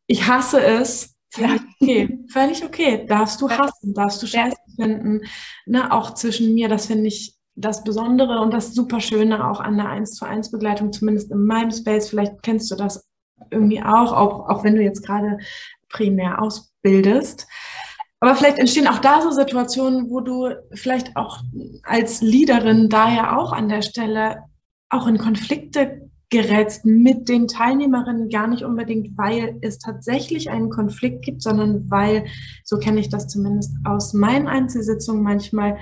Ich 0.08 0.28
hasse 0.28 0.62
es. 0.62 1.16
Völlig 1.32 1.62
okay. 1.80 2.20
Völlig 2.32 2.64
okay. 2.64 3.06
Darfst 3.08 3.42
du 3.42 3.50
hassen, 3.50 3.94
darfst 3.94 4.22
du 4.22 4.28
Scheiße 4.28 4.58
finden. 4.76 5.22
Ne, 5.66 5.92
auch 5.92 6.14
zwischen 6.14 6.54
mir, 6.54 6.70
das 6.70 6.88
finde 6.88 7.08
ich 7.08 7.36
das 7.56 7.84
Besondere 7.84 8.40
und 8.40 8.52
das 8.54 8.74
Superschöne 8.74 9.50
auch 9.50 9.60
an 9.60 9.78
der 9.78 9.90
1 9.90 10.16
zu 10.16 10.26
1 10.26 10.52
Begleitung, 10.52 10.94
zumindest 10.94 11.32
in 11.32 11.46
meinem 11.46 11.72
Space. 11.72 12.10
Vielleicht 12.10 12.42
kennst 12.42 12.72
du 12.72 12.76
das 12.76 13.08
irgendwie 13.52 13.82
auch, 13.82 14.14
auch, 14.14 14.50
auch 14.50 14.64
wenn 14.64 14.76
du 14.76 14.82
jetzt 14.82 15.06
gerade 15.06 15.38
primär 15.90 16.42
ausbildest. 16.42 17.48
Aber 18.22 18.36
vielleicht 18.36 18.60
entstehen 18.60 18.88
auch 18.88 19.00
da 19.00 19.22
so 19.22 19.32
Situationen, 19.32 20.10
wo 20.10 20.20
du 20.20 20.50
vielleicht 20.74 21.16
auch 21.16 21.40
als 21.84 22.22
Leaderin 22.22 22.90
da 22.90 23.14
ja 23.14 23.38
auch 23.38 23.54
an 23.54 23.70
der 23.70 23.82
Stelle 23.82 24.44
auch 24.90 25.08
in 25.08 25.18
Konflikte 25.18 26.09
gerätst 26.30 26.86
mit 26.86 27.28
den 27.28 27.48
Teilnehmerinnen, 27.48 28.30
gar 28.30 28.48
nicht 28.48 28.64
unbedingt, 28.64 29.18
weil 29.18 29.58
es 29.62 29.80
tatsächlich 29.80 30.50
einen 30.50 30.70
Konflikt 30.70 31.24
gibt, 31.24 31.42
sondern 31.42 31.90
weil, 31.90 32.26
so 32.64 32.78
kenne 32.78 33.00
ich 33.00 33.10
das 33.10 33.28
zumindest 33.28 33.76
aus 33.84 34.14
meinen 34.14 34.48
Einzelsitzungen 34.48 35.24
manchmal, 35.24 35.78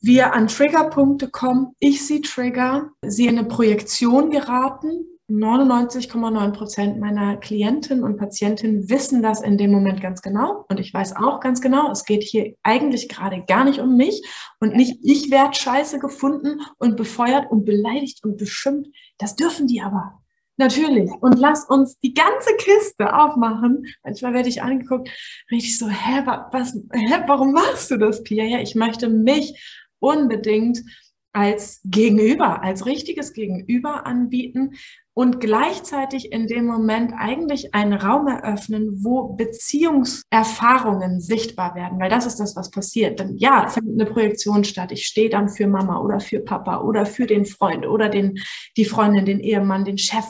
wir 0.00 0.34
an 0.34 0.46
Triggerpunkte 0.46 1.30
kommen, 1.30 1.72
ich 1.78 2.06
sie 2.06 2.20
trigger, 2.20 2.90
sie 3.02 3.26
in 3.26 3.38
eine 3.38 3.48
Projektion 3.48 4.30
geraten, 4.30 5.04
99,9 5.28 6.52
Prozent 6.52 7.00
meiner 7.00 7.36
Klientinnen 7.36 8.04
und 8.04 8.16
Patientinnen 8.16 8.88
wissen 8.88 9.22
das 9.22 9.42
in 9.42 9.58
dem 9.58 9.72
Moment 9.72 10.00
ganz 10.00 10.22
genau. 10.22 10.64
Und 10.68 10.78
ich 10.78 10.94
weiß 10.94 11.16
auch 11.16 11.40
ganz 11.40 11.60
genau, 11.60 11.90
es 11.90 12.04
geht 12.04 12.22
hier 12.22 12.54
eigentlich 12.62 13.08
gerade 13.08 13.42
gar 13.46 13.64
nicht 13.64 13.80
um 13.80 13.96
mich 13.96 14.22
und 14.60 14.76
nicht 14.76 15.00
ich 15.02 15.30
werde 15.32 15.54
scheiße 15.56 15.98
gefunden 15.98 16.60
und 16.78 16.96
befeuert 16.96 17.50
und 17.50 17.64
beleidigt 17.64 18.24
und 18.24 18.36
beschimpft. 18.36 18.90
Das 19.18 19.34
dürfen 19.34 19.66
die 19.66 19.80
aber. 19.80 20.22
Natürlich. 20.58 21.10
Und 21.20 21.38
lass 21.38 21.68
uns 21.68 21.98
die 21.98 22.14
ganze 22.14 22.54
Kiste 22.56 23.14
aufmachen. 23.14 23.84
Manchmal 24.04 24.32
werde 24.32 24.48
ich 24.48 24.62
angeguckt, 24.62 25.10
richtig 25.50 25.76
so, 25.76 25.88
hä, 25.88 26.22
was, 26.24 26.72
hä, 26.72 27.24
warum 27.26 27.52
machst 27.52 27.90
du 27.90 27.98
das, 27.98 28.22
Pia? 28.22 28.44
Ja, 28.44 28.60
ich 28.60 28.74
möchte 28.74 29.08
mich 29.08 29.60
unbedingt 29.98 30.82
als 31.36 31.82
Gegenüber, 31.84 32.62
als 32.62 32.86
richtiges 32.86 33.34
Gegenüber 33.34 34.06
anbieten 34.06 34.70
und 35.12 35.38
gleichzeitig 35.38 36.32
in 36.32 36.46
dem 36.46 36.64
Moment 36.64 37.12
eigentlich 37.14 37.74
einen 37.74 37.92
Raum 37.92 38.26
eröffnen, 38.26 39.04
wo 39.04 39.34
Beziehungserfahrungen 39.34 41.20
sichtbar 41.20 41.74
werden, 41.74 42.00
weil 42.00 42.08
das 42.08 42.24
ist 42.24 42.40
das, 42.40 42.56
was 42.56 42.70
passiert. 42.70 43.20
Denn 43.20 43.36
ja, 43.36 43.68
findet 43.68 44.00
eine 44.00 44.10
Projektion 44.10 44.64
statt. 44.64 44.92
Ich 44.92 45.06
stehe 45.06 45.28
dann 45.28 45.50
für 45.50 45.66
Mama 45.66 46.00
oder 46.00 46.20
für 46.20 46.40
Papa 46.40 46.80
oder 46.80 47.04
für 47.04 47.26
den 47.26 47.44
Freund 47.44 47.86
oder 47.86 48.08
den, 48.08 48.38
die 48.78 48.86
Freundin, 48.86 49.26
den 49.26 49.40
Ehemann, 49.40 49.84
den 49.84 49.98
Chef, 49.98 50.24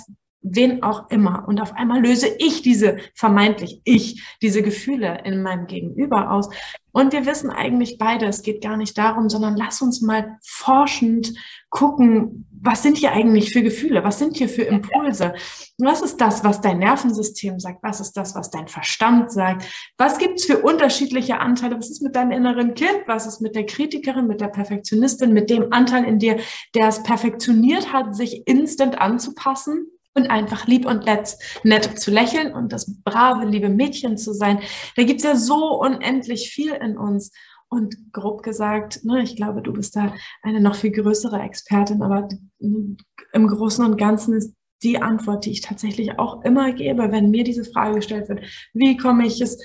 wen 0.49 0.83
auch 0.83 1.11
immer. 1.11 1.45
Und 1.47 1.61
auf 1.61 1.75
einmal 1.75 2.01
löse 2.01 2.29
ich 2.39 2.63
diese, 2.63 2.99
vermeintlich 3.15 3.81
ich, 3.85 4.23
diese 4.43 4.63
Gefühle 4.63 5.23
in 5.25 5.43
meinem 5.43 5.67
Gegenüber 5.67 6.31
aus. 6.31 6.49
Und 6.93 7.13
wir 7.13 7.27
wissen 7.27 7.51
eigentlich 7.51 7.99
beide, 7.99 8.27
es 8.27 8.43
geht 8.43 8.63
gar 8.63 8.77
nicht 8.77 8.97
darum, 8.97 9.29
sondern 9.29 9.57
lass 9.57 9.83
uns 9.83 10.01
mal 10.01 10.39
forschend 10.43 11.35
gucken, 11.69 12.47
was 12.63 12.83
sind 12.83 12.97
hier 12.97 13.13
eigentlich 13.13 13.53
für 13.53 13.63
Gefühle? 13.63 14.03
Was 14.03 14.19
sind 14.19 14.37
hier 14.37 14.49
für 14.49 14.63
Impulse? 14.63 15.35
Was 15.77 16.01
ist 16.01 16.21
das, 16.23 16.43
was 16.43 16.63
dein 16.63 16.79
Nervensystem 16.79 17.61
sagt? 17.61 17.83
Was 17.83 18.01
ist 18.01 18.13
das, 18.13 18.35
was 18.35 18.51
dein 18.51 18.67
Verstand 18.67 19.31
sagt? 19.31 19.67
Was 19.99 20.17
gibt 20.17 20.39
es 20.39 20.47
für 20.47 20.59
unterschiedliche 20.59 21.39
Anteile? 21.39 21.77
Was 21.77 21.91
ist 21.91 22.03
mit 22.03 22.17
deinem 22.17 22.31
inneren 22.31 22.75
Kind? 22.75 23.03
Was 23.07 23.27
ist 23.27 23.43
mit 23.43 23.55
der 23.55 23.67
Kritikerin, 23.67 24.27
mit 24.27 24.41
der 24.41 24.49
Perfektionistin, 24.49 25.35
mit 25.35 25.51
dem 25.51 25.73
Anteil 25.73 26.05
in 26.05 26.19
dir, 26.19 26.39
der 26.75 26.89
es 26.89 27.03
perfektioniert 27.03 27.93
hat, 27.93 28.17
sich 28.17 28.47
instant 28.47 28.99
anzupassen? 28.99 29.87
Und 30.17 30.31
einfach 30.31 30.67
lieb 30.67 30.87
und 30.87 31.05
nett, 31.05 31.37
nett 31.63 32.01
zu 32.01 32.11
lächeln 32.11 32.53
und 32.53 32.73
das 32.73 33.03
brave, 33.05 33.45
liebe 33.45 33.69
Mädchen 33.69 34.17
zu 34.17 34.33
sein. 34.33 34.61
Da 34.97 35.05
gibt's 35.05 35.25
ja 35.25 35.37
so 35.37 35.81
unendlich 35.81 36.51
viel 36.51 36.73
in 36.73 36.97
uns. 36.97 37.33
Und 37.69 38.13
grob 38.13 38.45
gesagt, 38.45 39.05
ne, 39.05 39.23
ich 39.23 39.35
glaube, 39.35 39.61
du 39.61 39.73
bist 39.73 39.97
da 39.97 40.15
eine 40.43 40.61
noch 40.61 40.77
viel 40.77 40.93
größere 40.93 41.41
Expertin, 41.41 42.01
aber 42.01 42.29
im 42.61 43.49
Großen 43.49 43.85
und 43.85 43.99
Ganzen 43.99 44.35
ist 44.35 44.55
die 44.85 45.03
Antwort, 45.03 45.45
die 45.45 45.51
ich 45.51 45.63
tatsächlich 45.63 46.19
auch 46.19 46.45
immer 46.45 46.73
gebe, 46.73 47.11
wenn 47.11 47.31
mir 47.31 47.43
diese 47.43 47.65
Frage 47.65 47.97
gestellt 47.97 48.29
wird, 48.29 48.41
wie 48.73 48.97
komme 48.97 49.27
ich 49.27 49.41
es 49.41 49.59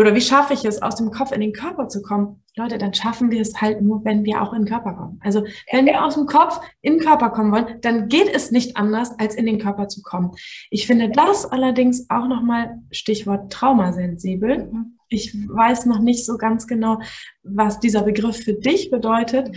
oder 0.00 0.14
wie 0.14 0.20
schaffe 0.20 0.54
ich 0.54 0.64
es, 0.64 0.82
aus 0.82 0.96
dem 0.96 1.10
Kopf 1.10 1.32
in 1.32 1.40
den 1.40 1.52
Körper 1.52 1.88
zu 1.88 2.02
kommen? 2.02 2.42
Leute, 2.56 2.78
dann 2.78 2.94
schaffen 2.94 3.30
wir 3.30 3.40
es 3.40 3.60
halt 3.60 3.82
nur, 3.82 4.04
wenn 4.04 4.24
wir 4.24 4.40
auch 4.42 4.52
in 4.52 4.62
den 4.62 4.68
Körper 4.68 4.94
kommen. 4.94 5.18
Also 5.22 5.44
wenn 5.72 5.86
wir 5.86 6.04
aus 6.04 6.14
dem 6.14 6.26
Kopf 6.26 6.60
in 6.82 6.94
den 6.94 7.02
Körper 7.02 7.30
kommen 7.30 7.52
wollen, 7.52 7.80
dann 7.80 8.08
geht 8.08 8.28
es 8.32 8.50
nicht 8.50 8.76
anders, 8.76 9.18
als 9.18 9.34
in 9.34 9.46
den 9.46 9.58
Körper 9.58 9.88
zu 9.88 10.02
kommen. 10.02 10.32
Ich 10.70 10.86
finde 10.86 11.10
das 11.10 11.46
allerdings 11.46 12.08
auch 12.10 12.28
nochmal 12.28 12.78
Stichwort 12.90 13.52
traumasensibel. 13.52 14.70
Ich 15.08 15.34
weiß 15.34 15.86
noch 15.86 16.00
nicht 16.00 16.24
so 16.24 16.38
ganz 16.38 16.66
genau, 16.66 17.00
was 17.42 17.80
dieser 17.80 18.02
Begriff 18.02 18.36
für 18.36 18.54
dich 18.54 18.90
bedeutet. 18.90 19.50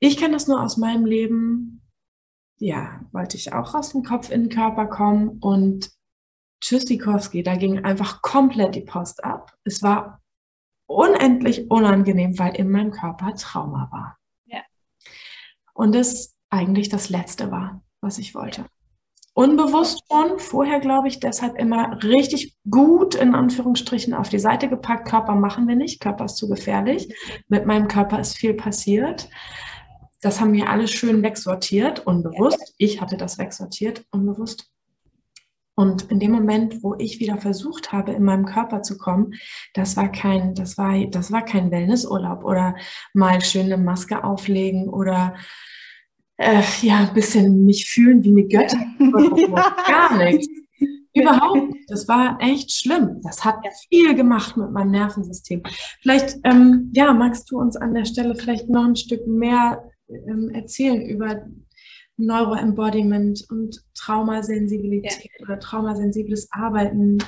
Ich 0.00 0.16
kenne 0.16 0.34
das 0.34 0.48
nur 0.48 0.60
aus 0.60 0.76
meinem 0.76 1.06
Leben. 1.06 1.82
Ja, 2.58 3.00
wollte 3.12 3.36
ich 3.36 3.52
auch 3.52 3.74
aus 3.74 3.90
dem 3.90 4.02
Kopf 4.02 4.30
in 4.30 4.42
den 4.42 4.50
Körper 4.50 4.86
kommen 4.86 5.38
und 5.40 5.90
Tschüssikowski, 6.62 7.42
da 7.42 7.56
ging 7.56 7.84
einfach 7.84 8.22
komplett 8.22 8.76
die 8.76 8.82
Post 8.82 9.24
ab. 9.24 9.52
Es 9.64 9.82
war 9.82 10.22
unendlich 10.86 11.70
unangenehm, 11.70 12.38
weil 12.38 12.54
in 12.56 12.70
meinem 12.70 12.92
Körper 12.92 13.34
Trauma 13.34 13.88
war. 13.90 14.16
Ja. 14.46 14.60
Und 15.74 15.94
es 15.96 16.36
eigentlich 16.50 16.88
das 16.88 17.10
Letzte 17.10 17.50
war, 17.50 17.82
was 18.00 18.18
ich 18.18 18.34
wollte. 18.34 18.64
Unbewusst 19.34 20.02
schon, 20.10 20.38
vorher 20.38 20.78
glaube 20.78 21.08
ich, 21.08 21.18
deshalb 21.18 21.58
immer 21.58 22.00
richtig 22.02 22.54
gut 22.70 23.14
in 23.14 23.34
Anführungsstrichen 23.34 24.12
auf 24.14 24.28
die 24.28 24.38
Seite 24.38 24.68
gepackt. 24.68 25.08
Körper 25.08 25.34
machen 25.34 25.66
wir 25.66 25.74
nicht, 25.74 26.00
Körper 26.00 26.26
ist 26.26 26.36
zu 26.36 26.48
gefährlich. 26.48 27.12
Mit 27.48 27.66
meinem 27.66 27.88
Körper 27.88 28.20
ist 28.20 28.36
viel 28.36 28.54
passiert. 28.54 29.30
Das 30.20 30.40
haben 30.40 30.52
wir 30.52 30.68
alles 30.68 30.92
schön 30.92 31.22
wegsortiert, 31.22 32.06
unbewusst. 32.06 32.74
Ich 32.76 33.00
hatte 33.00 33.16
das 33.16 33.38
wegsortiert, 33.38 34.04
unbewusst. 34.10 34.70
Und 35.74 36.10
in 36.10 36.20
dem 36.20 36.32
Moment, 36.32 36.82
wo 36.82 36.94
ich 36.98 37.18
wieder 37.18 37.38
versucht 37.38 37.92
habe, 37.92 38.12
in 38.12 38.24
meinem 38.24 38.44
Körper 38.44 38.82
zu 38.82 38.98
kommen, 38.98 39.34
das 39.74 39.96
war 39.96 40.12
kein, 40.12 40.54
das 40.54 40.76
war, 40.76 40.98
das 41.06 41.32
war 41.32 41.44
kein 41.44 41.70
Wellnessurlaub 41.70 42.44
oder 42.44 42.76
mal 43.14 43.40
schön 43.40 43.66
eine 43.66 43.78
Maske 43.78 44.22
auflegen 44.22 44.88
oder 44.88 45.34
äh, 46.36 46.62
ja, 46.82 46.98
ein 46.98 47.14
bisschen 47.14 47.64
mich 47.64 47.88
fühlen 47.88 48.22
wie 48.24 48.30
eine 48.30 48.44
Göttin. 48.44 48.96
Gar 49.86 50.18
nichts. 50.18 50.48
Überhaupt 51.14 51.72
nicht. 51.72 51.90
Das 51.90 52.08
war 52.08 52.38
echt 52.40 52.72
schlimm. 52.72 53.20
Das 53.22 53.44
hat 53.44 53.56
viel 53.88 54.14
gemacht 54.14 54.56
mit 54.56 54.70
meinem 54.72 54.90
Nervensystem. 54.90 55.62
Vielleicht, 56.00 56.38
ähm, 56.44 56.90
ja, 56.94 57.12
magst 57.12 57.50
du 57.50 57.58
uns 57.58 57.76
an 57.76 57.94
der 57.94 58.06
Stelle 58.06 58.34
vielleicht 58.34 58.68
noch 58.68 58.84
ein 58.84 58.96
Stück 58.96 59.26
mehr 59.26 59.84
ähm, 60.08 60.50
erzählen 60.50 61.02
über 61.02 61.42
Neuroembodiment 62.16 63.46
und 63.50 63.82
Traumasensibilität 63.94 65.30
ja. 65.38 65.44
oder 65.44 65.58
traumasensibles 65.58 66.48
Arbeiten. 66.52 67.18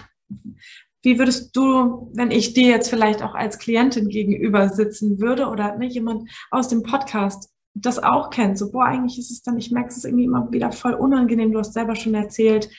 Wie 1.02 1.18
würdest 1.18 1.54
du, 1.56 2.10
wenn 2.14 2.30
ich 2.30 2.54
dir 2.54 2.68
jetzt 2.68 2.88
vielleicht 2.88 3.22
auch 3.22 3.34
als 3.34 3.58
Klientin 3.58 4.08
gegenüber 4.08 4.68
sitzen 4.68 5.20
würde 5.20 5.48
oder 5.48 5.76
ne, 5.76 5.86
jemand 5.86 6.30
aus 6.50 6.68
dem 6.68 6.82
Podcast 6.82 7.50
das 7.74 8.02
auch 8.02 8.30
kennt, 8.30 8.56
so, 8.56 8.70
boah, 8.70 8.86
eigentlich 8.86 9.18
ist 9.18 9.30
es 9.30 9.42
dann, 9.42 9.58
ich 9.58 9.70
merke 9.70 9.88
es 9.88 10.04
irgendwie 10.04 10.24
immer 10.24 10.50
wieder 10.52 10.70
voll 10.70 10.94
unangenehm, 10.94 11.52
du 11.52 11.58
hast 11.58 11.74
selber 11.74 11.96
schon 11.96 12.14
erzählt, 12.14 12.70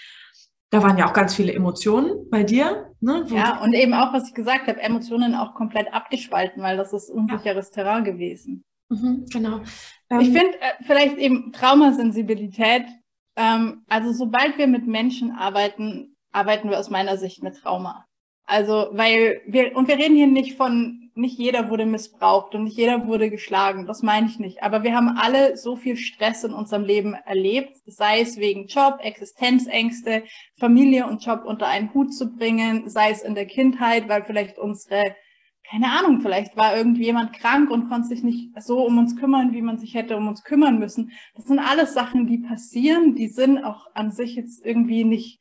da 0.72 0.82
waren 0.82 0.98
ja 0.98 1.08
auch 1.08 1.14
ganz 1.14 1.36
viele 1.36 1.54
Emotionen 1.54 2.30
bei 2.30 2.44
dir. 2.44 2.92
Ne, 3.00 3.26
ja, 3.30 3.62
und 3.62 3.74
eben 3.74 3.94
auch, 3.94 4.14
was 4.14 4.30
ich 4.30 4.34
gesagt 4.34 4.68
habe, 4.68 4.82
Emotionen 4.82 5.36
auch 5.36 5.54
komplett 5.54 5.94
abgespalten, 5.94 6.64
weil 6.64 6.78
das 6.78 6.94
ist 6.94 7.10
unsicheres 7.10 7.70
ja. 7.70 7.84
Terrain 7.84 8.04
gewesen. 8.04 8.64
Mhm, 8.90 9.26
genau. 9.32 9.62
Ähm, 10.10 10.20
ich 10.22 10.28
finde 10.28 10.60
äh, 10.60 10.84
vielleicht 10.86 11.18
eben 11.18 11.52
Traumasensibilität, 11.52 12.86
ähm, 13.36 13.84
also 13.88 14.14
sobald 14.14 14.58
wir 14.58 14.68
mit 14.68 14.88
Menschen 14.88 15.32
arbeiten, 15.32 16.16
arbeiten 16.32 16.70
wir 16.70 16.80
aus 16.80 16.90
meiner 16.90 17.18
Sicht 17.18 17.44
mit 17.44 17.58
Trauma. 17.58 18.06
Also, 18.46 18.90
weil 18.92 19.42
wir, 19.48 19.76
und 19.76 19.88
wir 19.88 19.98
reden 19.98 20.16
hier 20.16 20.28
nicht 20.28 20.56
von, 20.56 21.10
nicht 21.16 21.40
jeder 21.40 21.70
wurde 21.70 21.86
missbraucht 21.86 22.54
und 22.54 22.66
nicht 22.66 22.78
jeder 22.78 23.08
wurde 23.08 23.30
geschlagen, 23.32 23.88
das 23.88 24.04
meine 24.04 24.28
ich 24.28 24.38
nicht. 24.38 24.62
Aber 24.62 24.84
wir 24.84 24.96
haben 24.96 25.18
alle 25.18 25.58
so 25.58 25.76
viel 25.76 25.98
Stress 25.98 26.44
in 26.44 26.54
unserem 26.54 26.84
Leben 26.84 27.14
erlebt, 27.14 27.78
sei 27.88 28.20
es 28.20 28.38
wegen 28.38 28.68
Job, 28.68 29.00
Existenzängste, 29.02 30.24
Familie 30.60 31.08
und 31.08 31.26
Job 31.26 31.44
unter 31.46 31.68
einen 31.68 31.94
Hut 31.94 32.14
zu 32.14 32.36
bringen, 32.36 32.88
sei 32.90 33.12
es 33.12 33.24
in 33.24 33.34
der 33.34 33.48
Kindheit, 33.48 34.08
weil 34.10 34.26
vielleicht 34.26 34.60
unsere 34.60 35.16
keine 35.70 35.92
Ahnung, 35.92 36.22
vielleicht 36.22 36.56
war 36.56 36.78
irgendwie 36.78 37.06
jemand 37.06 37.34
krank 37.34 37.72
und 37.72 37.90
konnte 37.90 38.08
sich 38.08 38.24
nicht 38.24 38.50
so 38.62 38.86
um 38.86 38.98
uns 38.98 39.16
kümmern, 39.16 39.54
wie 39.54 39.62
man 39.62 39.78
sich 39.78 39.94
hätte 39.96 40.16
um 40.18 40.28
uns 40.28 40.44
kümmern 40.44 40.80
müssen. 40.80 41.12
Das 41.36 41.46
sind 41.46 41.60
alles 41.60 41.94
Sachen, 41.94 42.28
die 42.28 42.38
passieren, 42.38 43.16
die 43.16 43.28
sind 43.28 43.64
auch 43.64 43.88
an 43.94 44.12
sich 44.12 44.36
jetzt 44.36 44.66
irgendwie 44.66 45.04
nicht 45.04 45.40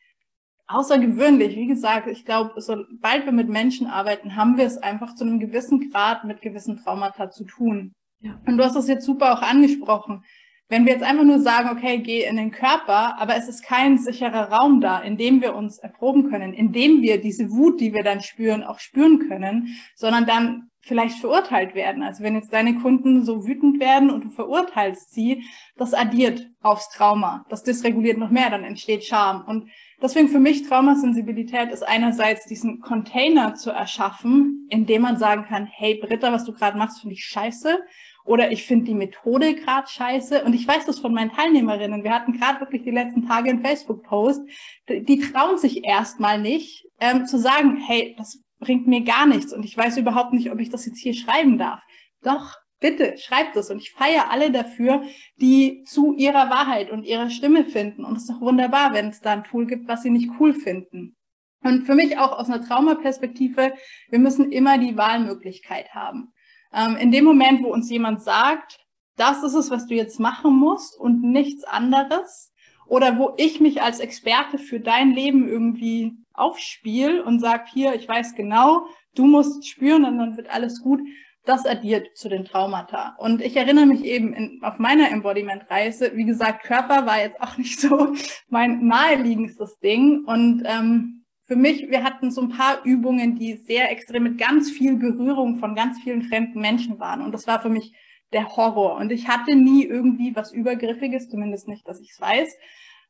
außergewöhnlich. 0.66 1.56
Wie 1.56 1.66
gesagt, 1.66 2.06
ich 2.06 2.24
glaube, 2.24 2.60
sobald 2.60 3.26
wir 3.26 3.32
mit 3.32 3.48
Menschen 3.48 3.86
arbeiten, 3.86 4.36
haben 4.36 4.56
wir 4.56 4.64
es 4.64 4.78
einfach 4.78 5.14
zu 5.14 5.24
einem 5.24 5.40
gewissen 5.40 5.90
Grad 5.90 6.24
mit 6.24 6.40
gewissen 6.40 6.78
Traumata 6.78 7.30
zu 7.30 7.44
tun. 7.44 7.92
Ja. 8.20 8.40
Und 8.46 8.56
du 8.56 8.64
hast 8.64 8.76
das 8.76 8.88
jetzt 8.88 9.04
super 9.04 9.34
auch 9.34 9.42
angesprochen. 9.42 10.24
Wenn 10.68 10.86
wir 10.86 10.94
jetzt 10.94 11.04
einfach 11.04 11.24
nur 11.24 11.40
sagen, 11.40 11.68
okay, 11.70 11.98
geh 11.98 12.24
in 12.24 12.36
den 12.36 12.50
Körper, 12.50 13.18
aber 13.20 13.36
es 13.36 13.48
ist 13.48 13.62
kein 13.62 13.98
sicherer 13.98 14.50
Raum 14.50 14.80
da, 14.80 14.98
in 15.00 15.18
dem 15.18 15.42
wir 15.42 15.54
uns 15.54 15.78
erproben 15.78 16.30
können, 16.30 16.54
in 16.54 16.72
dem 16.72 17.02
wir 17.02 17.20
diese 17.20 17.50
Wut, 17.50 17.80
die 17.80 17.92
wir 17.92 18.02
dann 18.02 18.22
spüren, 18.22 18.64
auch 18.64 18.78
spüren 18.78 19.28
können, 19.28 19.76
sondern 19.94 20.24
dann 20.26 20.70
vielleicht 20.84 21.18
verurteilt 21.18 21.74
werden. 21.74 22.02
Also 22.02 22.22
wenn 22.22 22.34
jetzt 22.34 22.52
deine 22.52 22.74
Kunden 22.76 23.24
so 23.24 23.46
wütend 23.46 23.80
werden 23.80 24.10
und 24.10 24.24
du 24.24 24.30
verurteilst 24.30 25.12
sie, 25.12 25.44
das 25.76 25.94
addiert 25.94 26.46
aufs 26.62 26.90
Trauma. 26.90 27.44
Das 27.48 27.62
dysreguliert 27.62 28.18
noch 28.18 28.30
mehr, 28.30 28.50
dann 28.50 28.64
entsteht 28.64 29.04
Scham. 29.04 29.44
Und 29.46 29.70
deswegen 30.02 30.28
für 30.28 30.40
mich 30.40 30.68
Traumasensibilität 30.68 31.70
ist 31.72 31.82
einerseits 31.82 32.46
diesen 32.46 32.80
Container 32.80 33.54
zu 33.54 33.70
erschaffen, 33.70 34.66
in 34.70 34.86
dem 34.86 35.02
man 35.02 35.16
sagen 35.16 35.44
kann, 35.48 35.66
hey 35.66 35.98
Britta, 36.02 36.32
was 36.32 36.44
du 36.44 36.52
gerade 36.52 36.76
machst, 36.76 37.00
finde 37.00 37.14
ich 37.14 37.24
scheiße. 37.24 37.78
Oder 38.24 38.52
ich 38.52 38.64
finde 38.64 38.86
die 38.86 38.94
Methode 38.94 39.54
gerade 39.54 39.86
scheiße. 39.86 40.44
Und 40.44 40.54
ich 40.54 40.66
weiß 40.66 40.86
das 40.86 40.98
von 40.98 41.12
meinen 41.12 41.30
Teilnehmerinnen. 41.30 42.04
Wir 42.04 42.12
hatten 42.12 42.32
gerade 42.32 42.60
wirklich 42.60 42.82
die 42.82 42.90
letzten 42.90 43.26
Tage 43.26 43.50
einen 43.50 43.62
Facebook-Post. 43.62 44.42
Die 44.88 45.20
trauen 45.20 45.58
sich 45.58 45.84
erstmal 45.84 46.40
nicht 46.40 46.86
ähm, 47.00 47.26
zu 47.26 47.38
sagen, 47.38 47.76
hey, 47.76 48.14
das 48.16 48.40
bringt 48.60 48.86
mir 48.86 49.02
gar 49.02 49.26
nichts 49.26 49.52
und 49.52 49.64
ich 49.64 49.76
weiß 49.76 49.98
überhaupt 49.98 50.32
nicht, 50.32 50.50
ob 50.50 50.58
ich 50.58 50.70
das 50.70 50.86
jetzt 50.86 50.98
hier 50.98 51.12
schreiben 51.12 51.58
darf. 51.58 51.80
Doch, 52.22 52.56
bitte, 52.80 53.16
schreibt 53.18 53.56
es. 53.56 53.70
Und 53.70 53.78
ich 53.78 53.92
feiere 53.92 54.30
alle 54.30 54.50
dafür, 54.50 55.02
die 55.36 55.84
zu 55.84 56.14
ihrer 56.14 56.50
Wahrheit 56.50 56.90
und 56.90 57.04
ihrer 57.04 57.30
Stimme 57.30 57.64
finden. 57.64 58.04
Und 58.04 58.16
es 58.16 58.22
ist 58.22 58.30
doch 58.30 58.40
wunderbar, 58.40 58.94
wenn 58.94 59.08
es 59.08 59.20
da 59.20 59.32
ein 59.32 59.44
Tool 59.44 59.66
gibt, 59.66 59.86
was 59.86 60.02
sie 60.02 60.10
nicht 60.10 60.30
cool 60.40 60.54
finden. 60.54 61.16
Und 61.62 61.84
für 61.84 61.94
mich 61.94 62.18
auch 62.18 62.38
aus 62.38 62.48
einer 62.48 62.66
Traumaperspektive, 62.66 63.72
wir 64.10 64.18
müssen 64.18 64.52
immer 64.52 64.76
die 64.76 64.96
Wahlmöglichkeit 64.96 65.94
haben. 65.94 66.33
Ähm, 66.74 66.96
in 66.96 67.12
dem 67.12 67.24
Moment, 67.24 67.62
wo 67.62 67.72
uns 67.72 67.90
jemand 67.90 68.22
sagt, 68.22 68.78
das 69.16 69.42
ist 69.42 69.54
es, 69.54 69.70
was 69.70 69.86
du 69.86 69.94
jetzt 69.94 70.18
machen 70.18 70.54
musst 70.56 70.98
und 70.98 71.22
nichts 71.22 71.64
anderes, 71.64 72.52
oder 72.86 73.18
wo 73.18 73.34
ich 73.36 73.60
mich 73.60 73.82
als 73.82 74.00
Experte 74.00 74.58
für 74.58 74.80
dein 74.80 75.12
Leben 75.12 75.48
irgendwie 75.48 76.12
aufspiele 76.32 77.24
und 77.24 77.40
sag 77.40 77.68
hier, 77.68 77.94
ich 77.94 78.08
weiß 78.08 78.34
genau, 78.34 78.86
du 79.14 79.26
musst 79.26 79.66
spüren 79.66 80.04
und 80.04 80.18
dann 80.18 80.36
wird 80.36 80.50
alles 80.50 80.82
gut. 80.82 81.00
Das 81.46 81.66
addiert 81.66 82.16
zu 82.16 82.30
den 82.30 82.46
Traumata. 82.46 83.16
Und 83.18 83.42
ich 83.42 83.54
erinnere 83.54 83.84
mich 83.84 84.02
eben 84.04 84.32
in, 84.32 84.60
auf 84.62 84.78
meiner 84.78 85.10
Embodiment-Reise, 85.10 86.12
wie 86.14 86.24
gesagt, 86.24 86.64
Körper 86.64 87.04
war 87.04 87.20
jetzt 87.20 87.38
auch 87.40 87.56
nicht 87.58 87.78
so 87.78 88.14
mein 88.48 88.86
naheliegendstes 88.86 89.78
Ding. 89.78 90.24
Und 90.24 90.62
ähm, 90.64 91.23
für 91.46 91.56
mich, 91.56 91.90
wir 91.90 92.02
hatten 92.02 92.30
so 92.30 92.40
ein 92.40 92.48
paar 92.48 92.84
Übungen, 92.84 93.36
die 93.36 93.56
sehr 93.56 93.90
extrem 93.90 94.22
mit 94.22 94.38
ganz 94.38 94.70
viel 94.70 94.96
Berührung 94.96 95.56
von 95.56 95.74
ganz 95.74 96.00
vielen 96.02 96.22
fremden 96.22 96.60
Menschen 96.60 96.98
waren. 96.98 97.20
Und 97.20 97.32
das 97.32 97.46
war 97.46 97.60
für 97.60 97.68
mich 97.68 97.92
der 98.32 98.56
Horror. 98.56 98.96
Und 98.96 99.12
ich 99.12 99.28
hatte 99.28 99.54
nie 99.54 99.84
irgendwie 99.84 100.34
was 100.34 100.52
Übergriffiges, 100.52 101.28
zumindest 101.28 101.68
nicht, 101.68 101.86
dass 101.86 102.00
ich 102.00 102.10
es 102.10 102.20
weiß. 102.20 102.56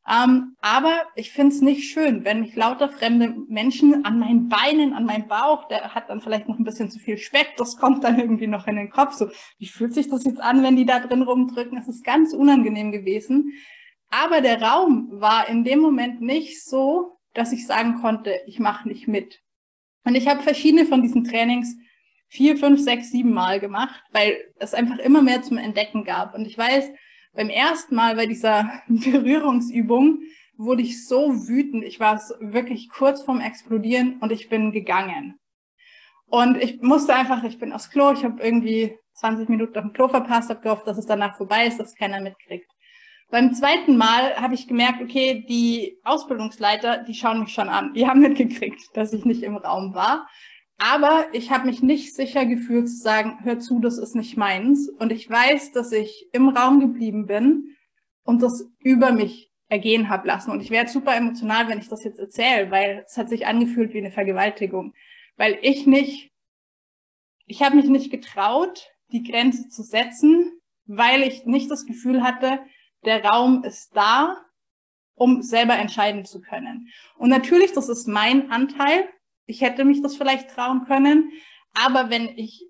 Ähm, 0.07 0.57
aber 0.61 1.05
ich 1.15 1.33
finde 1.33 1.55
es 1.55 1.63
nicht 1.63 1.91
schön, 1.91 2.25
wenn 2.25 2.41
mich 2.41 2.55
lauter 2.55 2.91
fremde 2.91 3.35
Menschen 3.49 4.05
an 4.05 4.19
meinen 4.19 4.51
Beinen, 4.51 4.93
an 4.93 5.07
meinem 5.07 5.29
Bauch, 5.29 5.67
der 5.69 5.95
hat 5.95 6.11
dann 6.11 6.21
vielleicht 6.21 6.47
noch 6.47 6.59
ein 6.59 6.65
bisschen 6.65 6.91
zu 6.91 6.99
viel 6.99 7.17
Speck, 7.17 7.55
das 7.57 7.79
kommt 7.79 8.05
dann 8.05 8.21
irgendwie 8.21 8.47
noch 8.47 8.67
in 8.67 8.77
den 8.77 8.91
Kopf. 8.91 9.15
So, 9.15 9.31
wie 9.59 9.67
fühlt 9.67 9.95
sich 9.95 10.11
das 10.11 10.25
jetzt 10.25 10.43
an, 10.43 10.63
wenn 10.63 10.77
die 10.77 10.85
da 10.85 11.01
drin 11.01 11.23
rumdrücken? 11.23 11.79
Es 11.79 11.89
ist 11.89 12.05
ganz 12.05 12.35
unangenehm 12.35 12.93
gewesen. 12.93 13.53
Aber 14.11 14.43
der 14.43 14.61
Raum 14.61 15.09
war 15.11 15.49
in 15.49 15.65
dem 15.65 15.81
Moment 15.81 16.21
nicht 16.21 16.63
so, 16.63 17.14
dass 17.35 17.53
ich 17.53 17.67
sagen 17.67 18.01
konnte, 18.01 18.41
ich 18.47 18.59
mache 18.59 18.89
nicht 18.89 19.09
mit. 19.09 19.41
Und 20.05 20.15
ich 20.15 20.29
habe 20.29 20.43
verschiedene 20.43 20.87
von 20.87 21.03
diesen 21.03 21.25
Trainings 21.25 21.77
vier, 22.29 22.57
fünf, 22.57 22.81
sechs, 22.81 23.11
sieben 23.11 23.33
Mal 23.33 23.61
gemacht, 23.61 24.03
weil 24.13 24.37
es 24.57 24.75
einfach 24.75 24.99
immer 24.99 25.23
mehr 25.23 25.43
zum 25.43 25.59
Entdecken 25.59 26.05
gab. 26.05 26.35
Und 26.35 26.47
ich 26.47 26.57
weiß, 26.59 26.91
beim 27.33 27.49
ersten 27.49 27.95
Mal 27.95 28.17
bei 28.17 28.27
dieser 28.27 28.83
Berührungsübung 28.89 30.21
wurde 30.57 30.83
ich 30.83 31.07
so 31.07 31.49
wütend. 31.49 31.85
Ich 31.85 32.01
war 32.01 32.21
wirklich 32.41 32.89
kurz 32.89 33.23
vorm 33.23 33.41
Explodieren 33.41 34.19
und 34.21 34.33
ich 34.33 34.49
bin 34.49 34.73
gegangen. 34.73 35.39
Und 36.27 36.57
ich 36.57 36.81
musste 36.81 37.15
einfach, 37.15 37.45
ich 37.45 37.59
bin 37.59 37.73
aufs 37.73 37.91
Klo, 37.91 38.13
ich 38.13 38.25
habe 38.25 38.43
irgendwie 38.43 38.97
20 39.15 39.49
Minuten 39.49 39.77
auf 39.77 39.85
dem 39.85 39.93
Klo 39.93 40.09
verpasst, 40.09 40.51
habe 40.51 40.61
gehofft, 40.61 40.87
dass 40.87 40.99
es 40.99 41.07
danach 41.07 41.37
vorbei 41.37 41.67
ist, 41.67 41.79
dass 41.79 41.95
keiner 41.95 42.21
mitkriegt. 42.21 42.71
Beim 43.31 43.53
zweiten 43.55 43.97
Mal 43.97 44.37
habe 44.37 44.55
ich 44.55 44.69
gemerkt, 44.69 45.03
okay, 45.03 45.45
die 45.49 45.99
Ausbildungsleiter, 46.05 46.99
die 46.99 47.15
schauen 47.15 47.41
mich 47.41 47.53
schon 47.53 47.69
an. 47.69 47.93
Die 47.95 48.07
haben 48.07 48.21
mitgekriegt, 48.21 48.81
dass 48.95 49.13
ich 49.13 49.25
nicht 49.25 49.43
im 49.43 49.57
Raum 49.57 49.95
war. 49.95 50.29
Aber 50.79 51.27
ich 51.33 51.51
habe 51.51 51.67
mich 51.67 51.83
nicht 51.83 52.15
sicher 52.15 52.47
gefühlt 52.47 52.89
zu 52.89 52.97
sagen, 52.97 53.39
hör 53.43 53.59
zu, 53.59 53.81
das 53.81 53.99
ist 53.99 54.15
nicht 54.15 54.37
meins. 54.37 54.89
Und 54.89 55.13
ich 55.13 55.29
weiß, 55.29 55.73
dass 55.73 55.93
ich 55.93 56.29
im 56.33 56.49
Raum 56.49 56.81
geblieben 56.81 57.27
bin 57.27 57.77
und 58.25 58.43
das 58.43 58.69
über 58.81 59.13
mich 59.13 59.53
ergehen 59.69 60.09
habe 60.09 60.27
lassen. 60.29 60.51
Und 60.51 60.61
ich 60.61 60.71
werde 60.71 60.91
super 60.91 61.17
emotional, 61.17 61.69
wenn 61.69 61.79
ich 61.79 61.89
das 61.89 62.05
jetzt 62.05 62.19
erzähle, 62.19 62.71
weil 62.71 63.05
es 63.07 63.17
hat 63.17 63.29
sich 63.29 63.47
angefühlt 63.47 63.95
wie 63.95 63.99
eine 63.99 64.11
Vergewaltigung. 64.11 64.95
Weil 65.37 65.59
ich 65.63 65.87
nicht, 65.87 66.33
ich 67.47 67.63
habe 67.63 67.77
mich 67.77 67.87
nicht 67.87 68.11
getraut, 68.11 68.91
die 69.13 69.23
Grenze 69.23 69.69
zu 69.69 69.83
setzen, 69.83 70.53
weil 70.87 71.23
ich 71.23 71.47
nicht 71.47 71.71
das 71.71 71.87
Gefühl 71.87 72.23
hatte, 72.23 72.61
der 73.05 73.25
Raum 73.25 73.65
ist 73.65 73.97
da, 73.97 74.37
um 75.15 75.43
selber 75.43 75.75
entscheiden 75.75 76.25
zu 76.25 76.41
können. 76.41 76.89
Und 77.17 77.31
natürlich, 77.31 77.73
das 77.73 77.89
ist 77.89 78.09
mein 78.09 78.51
Anteil, 78.51 79.09
ich 79.47 79.61
hätte 79.61 79.85
mich 79.85 80.03
das 80.03 80.17
vielleicht 80.17 80.51
trauen 80.51 80.85
können. 80.87 81.31
Aber 81.75 82.11
wenn 82.11 82.37
ich 82.37 82.67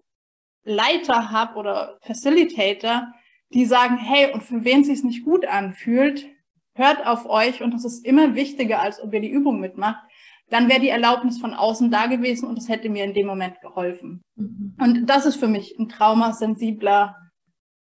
Leiter 0.65 1.31
habe 1.31 1.57
oder 1.57 1.99
Facilitator, 2.03 3.13
die 3.51 3.65
sagen, 3.65 3.97
hey, 3.97 4.33
und 4.33 4.43
für 4.43 4.65
wen 4.65 4.85
sich 4.85 5.05
nicht 5.05 5.25
gut 5.25 5.47
anfühlt, 5.47 6.27
hört 6.75 7.07
auf 7.07 7.27
euch 7.27 7.63
und 7.63 7.73
das 7.73 7.85
ist 7.85 8.05
immer 8.05 8.35
wichtiger, 8.35 8.81
als 8.81 9.01
ob 9.01 9.13
ihr 9.15 9.21
die 9.21 9.31
Übung 9.31 9.61
mitmacht, 9.61 10.03
dann 10.51 10.69
wäre 10.69 10.81
die 10.81 10.89
Erlaubnis 10.89 11.39
von 11.39 11.55
außen 11.55 11.91
da 11.91 12.07
gewesen 12.07 12.49
und 12.49 12.57
das 12.57 12.69
hätte 12.69 12.89
mir 12.89 13.05
in 13.05 13.15
dem 13.15 13.27
Moment 13.27 13.61
geholfen. 13.61 14.23
Mhm. 14.37 14.77
Und 14.81 15.07
das 15.07 15.25
ist 15.27 15.37
für 15.37 15.49
mich 15.49 15.79
ein 15.79 15.89
traumasensibler 15.89 17.17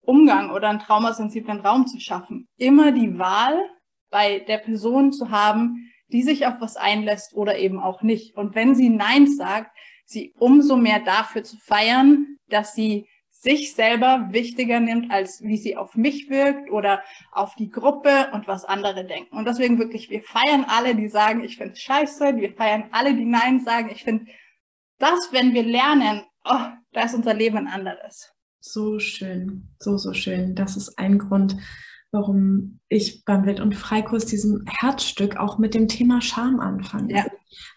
Umgang 0.05 0.51
oder 0.51 0.69
einen 0.69 0.79
traumasensiblen 0.79 1.61
Raum 1.61 1.87
zu 1.87 2.01
schaffen. 2.01 2.49
Immer 2.57 2.93
die 2.93 3.19
Wahl 3.19 3.61
bei 4.11 4.41
der 4.41 4.59
Person 4.59 5.13
zu 5.13 5.31
haben, 5.31 5.91
die 6.09 6.23
sich 6.23 6.47
auf 6.47 6.61
was 6.61 6.77
einlässt 6.77 7.35
oder 7.35 7.59
eben 7.59 7.81
auch 7.81 8.03
nicht. 8.03 8.37
Und 8.37 8.55
wenn 8.55 8.75
sie 8.75 8.91
Nein 8.91 9.27
sagt, 9.27 9.71
sie 10.05 10.35
umso 10.39 10.77
mehr 10.77 11.01
dafür 11.01 11.43
zu 11.43 11.57
feiern, 11.57 12.37
dass 12.49 12.75
sie 12.75 13.09
sich 13.31 13.75
selber 13.75 14.29
wichtiger 14.31 14.79
nimmt, 14.79 15.11
als 15.11 15.43
wie 15.43 15.57
sie 15.57 15.77
auf 15.77 15.97
mich 15.97 16.31
wirkt 16.31 16.71
oder 16.71 17.03
auf 17.33 17.57
die 17.57 17.71
Gruppe 17.71 18.29
und 18.33 18.47
was 18.47 18.65
andere 18.65 19.05
denken. 19.05 19.37
Und 19.37 19.47
deswegen 19.47 19.79
wirklich, 19.79 20.11
wir 20.11 20.23
feiern 20.23 20.65
alle, 20.69 20.95
die 20.95 21.09
sagen, 21.09 21.43
ich 21.43 21.57
finde 21.57 21.75
scheiße, 21.75 22.37
wir 22.37 22.53
feiern 22.53 22.89
alle, 22.93 23.15
die 23.15 23.25
Nein 23.25 23.59
sagen. 23.61 23.91
Ich 23.91 24.05
finde, 24.05 24.27
das, 24.99 25.33
wenn 25.33 25.55
wir 25.55 25.65
lernen, 25.65 26.23
oh, 26.45 26.67
da 26.93 27.03
ist 27.03 27.15
unser 27.15 27.35
Leben 27.35 27.57
ein 27.57 27.67
anderes. 27.67 28.33
So 28.65 29.01
schön, 29.01 29.69
so, 29.81 29.99
so 29.99 30.13
schön. 30.13 30.55
Das 30.55 30.77
ist 30.77 30.97
ein 30.97 31.19
Grund, 31.19 31.57
warum 32.13 32.79
ich 32.89 33.25
beim 33.25 33.45
Wild- 33.45 33.59
und 33.59 33.75
Freikurs 33.75 34.25
diesem 34.25 34.65
Herzstück 34.69 35.37
auch 35.37 35.59
mit 35.59 35.75
dem 35.75 35.89
Thema 35.89 36.21
Scham 36.21 36.61
anfange. 36.61 37.13
Ja, 37.13 37.27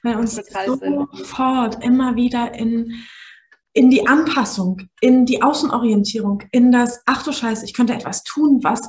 Weil 0.04 0.18
uns 0.18 0.36
sofort 0.36 1.84
immer 1.84 2.16
wieder 2.16 2.54
in, 2.54 2.94
in 3.74 3.90
die 3.90 4.06
Anpassung, 4.06 4.84
in 5.02 5.26
die 5.26 5.42
Außenorientierung, 5.42 6.44
in 6.52 6.72
das, 6.72 7.02
ach 7.08 7.24
du 7.24 7.32
Scheiße, 7.32 7.66
ich 7.66 7.74
könnte 7.74 7.94
etwas 7.96 8.24
tun, 8.24 8.60
was 8.62 8.88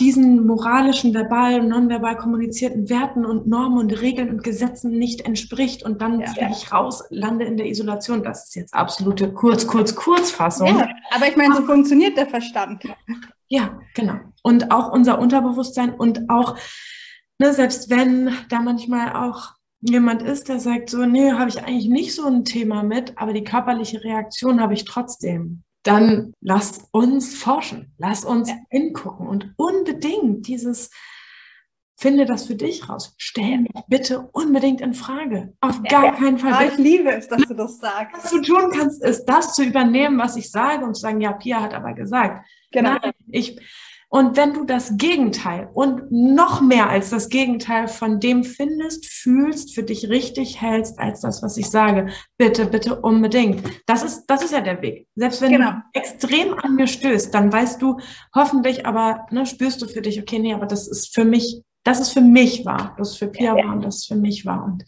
diesen 0.00 0.46
moralischen, 0.46 1.12
verbal, 1.12 1.62
nonverbal 1.62 2.16
kommunizierten 2.16 2.88
Werten 2.88 3.24
und 3.24 3.48
Normen 3.48 3.78
und 3.78 4.00
Regeln 4.00 4.30
und 4.30 4.44
Gesetzen 4.44 4.92
nicht 4.92 5.22
entspricht 5.22 5.82
und 5.82 6.00
dann 6.00 6.20
ja, 6.20 6.28
fliege 6.28 6.52
ich 6.52 6.72
raus, 6.72 7.04
lande 7.10 7.44
in 7.44 7.56
der 7.56 7.66
Isolation. 7.66 8.22
Das 8.22 8.44
ist 8.44 8.54
jetzt 8.54 8.74
absolute 8.74 9.32
Kurz, 9.32 9.66
Kurz, 9.66 9.94
Kurzfassung. 9.94 10.68
Ja, 10.68 10.88
aber 11.10 11.28
ich 11.28 11.36
meine, 11.36 11.56
so 11.56 11.62
funktioniert 11.62 12.16
der 12.16 12.28
Verstand. 12.28 12.84
Ja, 13.48 13.80
genau. 13.94 14.14
Und 14.42 14.70
auch 14.70 14.92
unser 14.92 15.18
Unterbewusstsein 15.18 15.94
und 15.94 16.30
auch, 16.30 16.56
ne, 17.38 17.52
selbst 17.52 17.90
wenn 17.90 18.30
da 18.48 18.60
manchmal 18.60 19.14
auch 19.14 19.54
jemand 19.80 20.22
ist, 20.22 20.48
der 20.48 20.60
sagt 20.60 20.90
so, 20.90 21.06
nee, 21.06 21.32
habe 21.32 21.48
ich 21.48 21.62
eigentlich 21.62 21.88
nicht 21.88 22.14
so 22.14 22.26
ein 22.26 22.44
Thema 22.44 22.82
mit, 22.82 23.14
aber 23.16 23.32
die 23.32 23.44
körperliche 23.44 24.02
Reaktion 24.04 24.60
habe 24.60 24.74
ich 24.74 24.84
trotzdem. 24.84 25.62
Dann 25.82 26.32
lasst 26.40 26.88
uns 26.92 27.34
forschen, 27.34 27.94
lasst 27.98 28.24
uns 28.24 28.48
ja. 28.48 28.56
hingucken 28.70 29.26
und 29.26 29.52
unbedingt 29.56 30.46
dieses 30.46 30.90
Finde 32.00 32.26
das 32.26 32.46
für 32.46 32.54
dich 32.54 32.88
raus. 32.88 33.12
Stell 33.18 33.58
mich 33.58 33.72
bitte 33.88 34.28
unbedingt 34.30 34.80
in 34.80 34.94
Frage. 34.94 35.52
Auf 35.60 35.82
gar 35.82 36.04
ja, 36.04 36.12
keinen 36.12 36.38
Fall. 36.38 36.52
Ja, 36.52 36.72
ich 36.72 36.78
liebe 36.78 37.10
es, 37.10 37.26
dass 37.26 37.42
du 37.42 37.54
das 37.54 37.78
sagst. 37.78 38.22
Was 38.22 38.30
du 38.30 38.40
tun 38.40 38.70
kannst, 38.72 39.02
ist 39.02 39.24
das 39.24 39.54
zu 39.54 39.64
übernehmen, 39.64 40.16
was 40.16 40.36
ich 40.36 40.48
sage 40.48 40.84
und 40.84 40.94
zu 40.94 41.00
sagen, 41.00 41.20
ja, 41.20 41.32
Pia 41.32 41.60
hat 41.60 41.74
aber 41.74 41.94
gesagt. 41.94 42.46
Genau. 42.70 42.98
Nein, 43.02 43.10
ich, 43.26 43.58
und 44.10 44.38
wenn 44.38 44.54
du 44.54 44.64
das 44.64 44.96
Gegenteil 44.96 45.68
und 45.74 46.10
noch 46.10 46.62
mehr 46.62 46.88
als 46.88 47.10
das 47.10 47.28
Gegenteil 47.28 47.88
von 47.88 48.20
dem 48.20 48.42
findest, 48.42 49.06
fühlst, 49.06 49.74
für 49.74 49.82
dich 49.82 50.08
richtig 50.08 50.60
hältst 50.62 50.98
als 50.98 51.20
das, 51.20 51.42
was 51.42 51.58
ich 51.58 51.68
sage, 51.68 52.08
bitte, 52.38 52.64
bitte 52.64 52.98
unbedingt. 53.00 53.62
Das 53.86 54.02
ist, 54.02 54.24
das 54.26 54.42
ist 54.42 54.52
ja 54.52 54.62
der 54.62 54.80
Weg. 54.80 55.06
Selbst 55.14 55.42
wenn 55.42 55.52
genau. 55.52 55.72
du 55.72 56.00
extrem 56.00 56.54
an 56.54 56.76
mir 56.76 56.86
stößt, 56.86 57.34
dann 57.34 57.52
weißt 57.52 57.82
du 57.82 57.98
hoffentlich, 58.34 58.86
aber 58.86 59.26
ne, 59.30 59.44
spürst 59.44 59.82
du 59.82 59.86
für 59.86 60.00
dich, 60.00 60.18
okay, 60.18 60.38
nee, 60.38 60.54
aber 60.54 60.66
das 60.66 60.88
ist 60.88 61.14
für 61.14 61.26
mich, 61.26 61.62
das 61.84 62.00
ist 62.00 62.12
für 62.12 62.22
mich 62.22 62.64
wahr. 62.64 62.94
Das 62.96 63.10
ist 63.10 63.18
für 63.18 63.28
Pia 63.28 63.58
ja, 63.58 63.64
wahr 63.64 63.74
und 63.74 63.84
das 63.84 63.96
ist 63.96 64.08
für 64.08 64.16
mich 64.16 64.46
wahr. 64.46 64.64
Und 64.64 64.84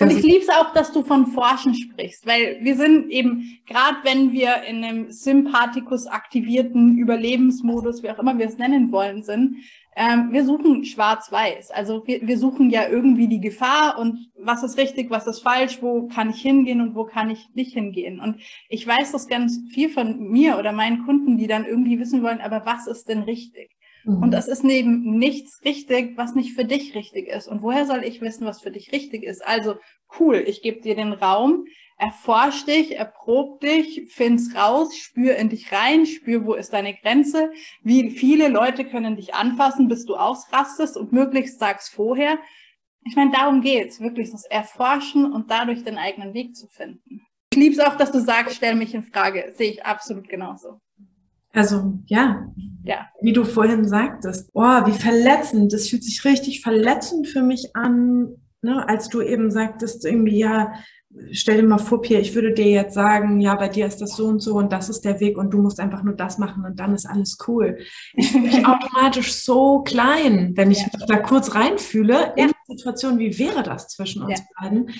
und 0.00 0.10
ich 0.10 0.22
liebe 0.22 0.42
es 0.42 0.48
auch, 0.50 0.74
dass 0.74 0.92
du 0.92 1.02
von 1.02 1.26
Forschen 1.28 1.74
sprichst, 1.74 2.26
weil 2.26 2.58
wir 2.60 2.76
sind 2.76 3.10
eben, 3.10 3.58
gerade 3.66 3.96
wenn 4.02 4.32
wir 4.32 4.62
in 4.64 4.84
einem 4.84 5.10
Sympathikus 5.10 6.06
aktivierten 6.06 6.98
Überlebensmodus, 6.98 8.02
wie 8.02 8.10
auch 8.10 8.18
immer 8.18 8.38
wir 8.38 8.46
es 8.46 8.58
nennen 8.58 8.92
wollen, 8.92 9.22
sind, 9.22 9.56
ähm, 9.98 10.30
wir 10.30 10.44
suchen 10.44 10.84
schwarz-weiß. 10.84 11.70
Also 11.70 12.06
wir, 12.06 12.20
wir 12.20 12.36
suchen 12.36 12.68
ja 12.68 12.86
irgendwie 12.86 13.28
die 13.28 13.40
Gefahr 13.40 13.98
und 13.98 14.30
was 14.38 14.62
ist 14.62 14.76
richtig, 14.76 15.08
was 15.08 15.26
ist 15.26 15.40
falsch, 15.40 15.78
wo 15.80 16.08
kann 16.08 16.28
ich 16.28 16.42
hingehen 16.42 16.82
und 16.82 16.94
wo 16.94 17.04
kann 17.04 17.30
ich 17.30 17.48
nicht 17.54 17.72
hingehen. 17.72 18.20
Und 18.20 18.42
ich 18.68 18.86
weiß 18.86 19.12
das 19.12 19.26
ganz 19.26 19.58
viel 19.72 19.88
von 19.88 20.28
mir 20.28 20.58
oder 20.58 20.72
meinen 20.72 21.06
Kunden, 21.06 21.38
die 21.38 21.46
dann 21.46 21.64
irgendwie 21.64 21.98
wissen 21.98 22.22
wollen, 22.22 22.42
aber 22.42 22.66
was 22.66 22.86
ist 22.86 23.08
denn 23.08 23.22
richtig? 23.22 23.75
Mhm. 24.06 24.22
Und 24.22 24.34
es 24.34 24.46
ist 24.46 24.64
neben 24.64 25.18
nichts 25.18 25.60
richtig, 25.64 26.16
was 26.16 26.34
nicht 26.34 26.54
für 26.54 26.64
dich 26.64 26.94
richtig 26.94 27.28
ist. 27.28 27.48
Und 27.48 27.62
woher 27.62 27.86
soll 27.86 28.04
ich 28.04 28.20
wissen, 28.20 28.46
was 28.46 28.60
für 28.60 28.70
dich 28.70 28.92
richtig 28.92 29.24
ist? 29.24 29.44
Also 29.44 29.76
cool, 30.18 30.36
ich 30.46 30.62
gebe 30.62 30.80
dir 30.80 30.94
den 30.94 31.12
Raum, 31.12 31.64
erforsch 31.98 32.64
dich, 32.64 32.96
erprob 32.96 33.60
dich, 33.60 34.06
find's 34.08 34.54
raus, 34.54 34.96
spür 34.96 35.36
in 35.36 35.48
dich 35.48 35.72
rein, 35.72 36.06
spür, 36.06 36.46
wo 36.46 36.54
ist 36.54 36.72
deine 36.72 36.94
Grenze, 36.94 37.50
wie 37.82 38.10
viele 38.10 38.48
Leute 38.48 38.84
können 38.84 39.16
dich 39.16 39.34
anfassen, 39.34 39.88
bis 39.88 40.04
du 40.04 40.14
ausrastest 40.14 40.96
und 40.96 41.12
möglichst 41.12 41.58
sag's 41.58 41.88
vorher. 41.88 42.38
Ich 43.04 43.16
meine, 43.16 43.32
darum 43.32 43.60
geht's, 43.60 44.00
wirklich 44.00 44.30
das 44.30 44.44
Erforschen 44.44 45.32
und 45.32 45.50
dadurch 45.50 45.82
den 45.82 45.98
eigenen 45.98 46.32
Weg 46.34 46.54
zu 46.54 46.68
finden. 46.68 47.22
Ich 47.52 47.58
lieb's 47.58 47.78
auch, 47.78 47.96
dass 47.96 48.12
du 48.12 48.20
sagst, 48.20 48.56
stell 48.56 48.74
mich 48.74 48.94
in 48.94 49.02
Frage. 49.02 49.52
Sehe 49.56 49.70
ich 49.70 49.84
absolut 49.84 50.28
genauso. 50.28 50.80
Also 51.56 51.94
ja, 52.04 52.52
ja, 52.84 53.08
wie 53.22 53.32
du 53.32 53.44
vorhin 53.44 53.88
sagtest, 53.88 54.50
oh, 54.52 54.60
wie 54.60 54.92
verletzend, 54.92 55.72
das 55.72 55.88
fühlt 55.88 56.04
sich 56.04 56.22
richtig 56.26 56.60
verletzend 56.60 57.28
für 57.28 57.40
mich 57.40 57.74
an, 57.74 58.36
ne, 58.60 58.86
als 58.86 59.08
du 59.08 59.22
eben 59.22 59.50
sagtest, 59.50 60.04
irgendwie, 60.04 60.38
ja, 60.38 60.74
stell 61.32 61.56
dir 61.56 61.66
mal 61.66 61.78
vor, 61.78 62.02
Pierre, 62.02 62.20
ich 62.20 62.34
würde 62.34 62.52
dir 62.52 62.66
jetzt 62.66 62.92
sagen, 62.92 63.40
ja, 63.40 63.54
bei 63.54 63.68
dir 63.68 63.86
ist 63.86 64.02
das 64.02 64.16
so 64.16 64.26
und 64.26 64.40
so 64.40 64.56
und 64.56 64.70
das 64.70 64.90
ist 64.90 65.06
der 65.06 65.18
Weg 65.18 65.38
und 65.38 65.50
du 65.50 65.62
musst 65.62 65.80
einfach 65.80 66.02
nur 66.02 66.14
das 66.14 66.36
machen 66.36 66.66
und 66.66 66.78
dann 66.78 66.94
ist 66.94 67.06
alles 67.06 67.38
cool. 67.48 67.78
Ich 68.12 68.32
fühle 68.32 68.44
mich 68.44 68.56
automatisch 68.66 69.32
so 69.32 69.80
klein, 69.80 70.52
wenn 70.56 70.70
ich 70.70 70.80
ja. 70.80 70.88
mich 70.92 71.06
da 71.06 71.16
kurz 71.16 71.54
reinfühle 71.54 72.34
in 72.36 72.48
die 72.48 72.76
Situation, 72.76 73.18
wie 73.18 73.38
wäre 73.38 73.62
das 73.62 73.88
zwischen 73.88 74.22
uns 74.24 74.40
ja. 74.40 74.44
beiden? 74.60 74.90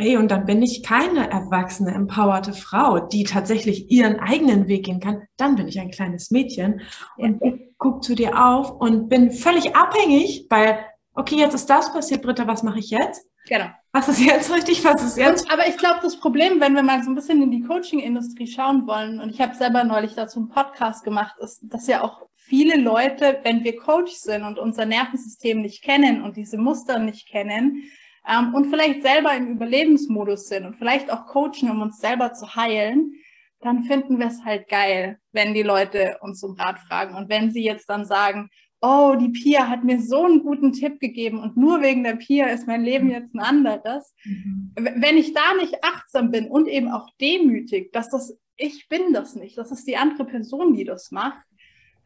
Hey, 0.00 0.16
und 0.16 0.30
dann 0.30 0.46
bin 0.46 0.62
ich 0.62 0.82
keine 0.82 1.30
erwachsene, 1.30 1.92
empowerte 1.92 2.54
Frau, 2.54 3.00
die 3.00 3.24
tatsächlich 3.24 3.90
ihren 3.90 4.18
eigenen 4.18 4.66
Weg 4.66 4.86
gehen 4.86 4.98
kann. 4.98 5.22
Dann 5.36 5.56
bin 5.56 5.68
ich 5.68 5.78
ein 5.78 5.90
kleines 5.90 6.30
Mädchen 6.30 6.80
und 7.18 7.42
guck 7.76 8.02
zu 8.02 8.14
dir 8.14 8.42
auf 8.42 8.72
und 8.80 9.10
bin 9.10 9.30
völlig 9.30 9.76
abhängig, 9.76 10.46
weil, 10.48 10.78
okay, 11.14 11.36
jetzt 11.36 11.54
ist 11.54 11.68
das 11.68 11.92
passiert, 11.92 12.22
Britta, 12.22 12.46
was 12.46 12.62
mache 12.62 12.78
ich 12.78 12.88
jetzt? 12.88 13.26
Genau. 13.46 13.66
Was 13.92 14.08
ist 14.08 14.20
jetzt 14.20 14.50
richtig, 14.54 14.82
was 14.84 15.02
ist 15.02 15.18
jetzt? 15.18 15.44
Und, 15.44 15.52
aber 15.52 15.68
ich 15.68 15.76
glaube, 15.76 15.98
das 16.02 16.18
Problem, 16.18 16.60
wenn 16.60 16.74
wir 16.74 16.82
mal 16.82 17.02
so 17.02 17.10
ein 17.10 17.14
bisschen 17.14 17.42
in 17.42 17.50
die 17.50 17.62
Coaching-Industrie 17.62 18.46
schauen 18.46 18.86
wollen, 18.86 19.20
und 19.20 19.28
ich 19.28 19.40
habe 19.40 19.54
selber 19.54 19.84
neulich 19.84 20.14
dazu 20.14 20.38
einen 20.38 20.48
Podcast 20.48 21.04
gemacht, 21.04 21.36
ist, 21.40 21.60
dass 21.64 21.86
ja 21.86 22.02
auch 22.02 22.22
viele 22.32 22.76
Leute, 22.76 23.40
wenn 23.42 23.64
wir 23.64 23.76
Coach 23.76 24.12
sind 24.12 24.44
und 24.44 24.58
unser 24.58 24.86
Nervensystem 24.86 25.60
nicht 25.60 25.82
kennen 25.82 26.22
und 26.22 26.36
diese 26.36 26.56
Muster 26.56 26.98
nicht 26.98 27.28
kennen, 27.28 27.82
ähm, 28.28 28.54
und 28.54 28.66
vielleicht 28.66 29.02
selber 29.02 29.34
im 29.34 29.52
Überlebensmodus 29.52 30.48
sind 30.48 30.66
und 30.66 30.76
vielleicht 30.76 31.12
auch 31.12 31.26
coachen, 31.26 31.70
um 31.70 31.82
uns 31.82 31.98
selber 31.98 32.32
zu 32.32 32.54
heilen, 32.54 33.14
dann 33.60 33.84
finden 33.84 34.18
wir 34.18 34.26
es 34.26 34.44
halt 34.44 34.68
geil, 34.68 35.18
wenn 35.32 35.54
die 35.54 35.62
Leute 35.62 36.18
uns 36.20 36.42
um 36.42 36.54
Rat 36.54 36.78
fragen. 36.78 37.14
Und 37.14 37.28
wenn 37.28 37.50
sie 37.50 37.62
jetzt 37.62 37.88
dann 37.90 38.06
sagen, 38.06 38.48
oh, 38.80 39.14
die 39.18 39.28
Pia 39.28 39.68
hat 39.68 39.84
mir 39.84 40.00
so 40.00 40.24
einen 40.24 40.42
guten 40.42 40.72
Tipp 40.72 41.00
gegeben 41.00 41.38
und 41.38 41.56
nur 41.56 41.82
wegen 41.82 42.02
der 42.02 42.16
Pia 42.16 42.46
ist 42.46 42.66
mein 42.66 42.82
Leben 42.82 43.06
mhm. 43.06 43.12
jetzt 43.12 43.34
ein 43.34 43.40
anderes. 43.40 44.14
Mhm. 44.24 44.72
Wenn 44.74 45.18
ich 45.18 45.34
da 45.34 45.54
nicht 45.60 45.84
achtsam 45.84 46.30
bin 46.30 46.48
und 46.48 46.66
eben 46.66 46.88
auch 46.90 47.08
demütig, 47.20 47.92
dass 47.92 48.08
das, 48.10 48.38
ich 48.56 48.88
bin 48.88 49.12
das 49.12 49.34
nicht, 49.34 49.58
das 49.58 49.70
ist 49.70 49.86
die 49.86 49.96
andere 49.96 50.24
Person, 50.24 50.74
die 50.74 50.84
das 50.84 51.10
macht, 51.10 51.44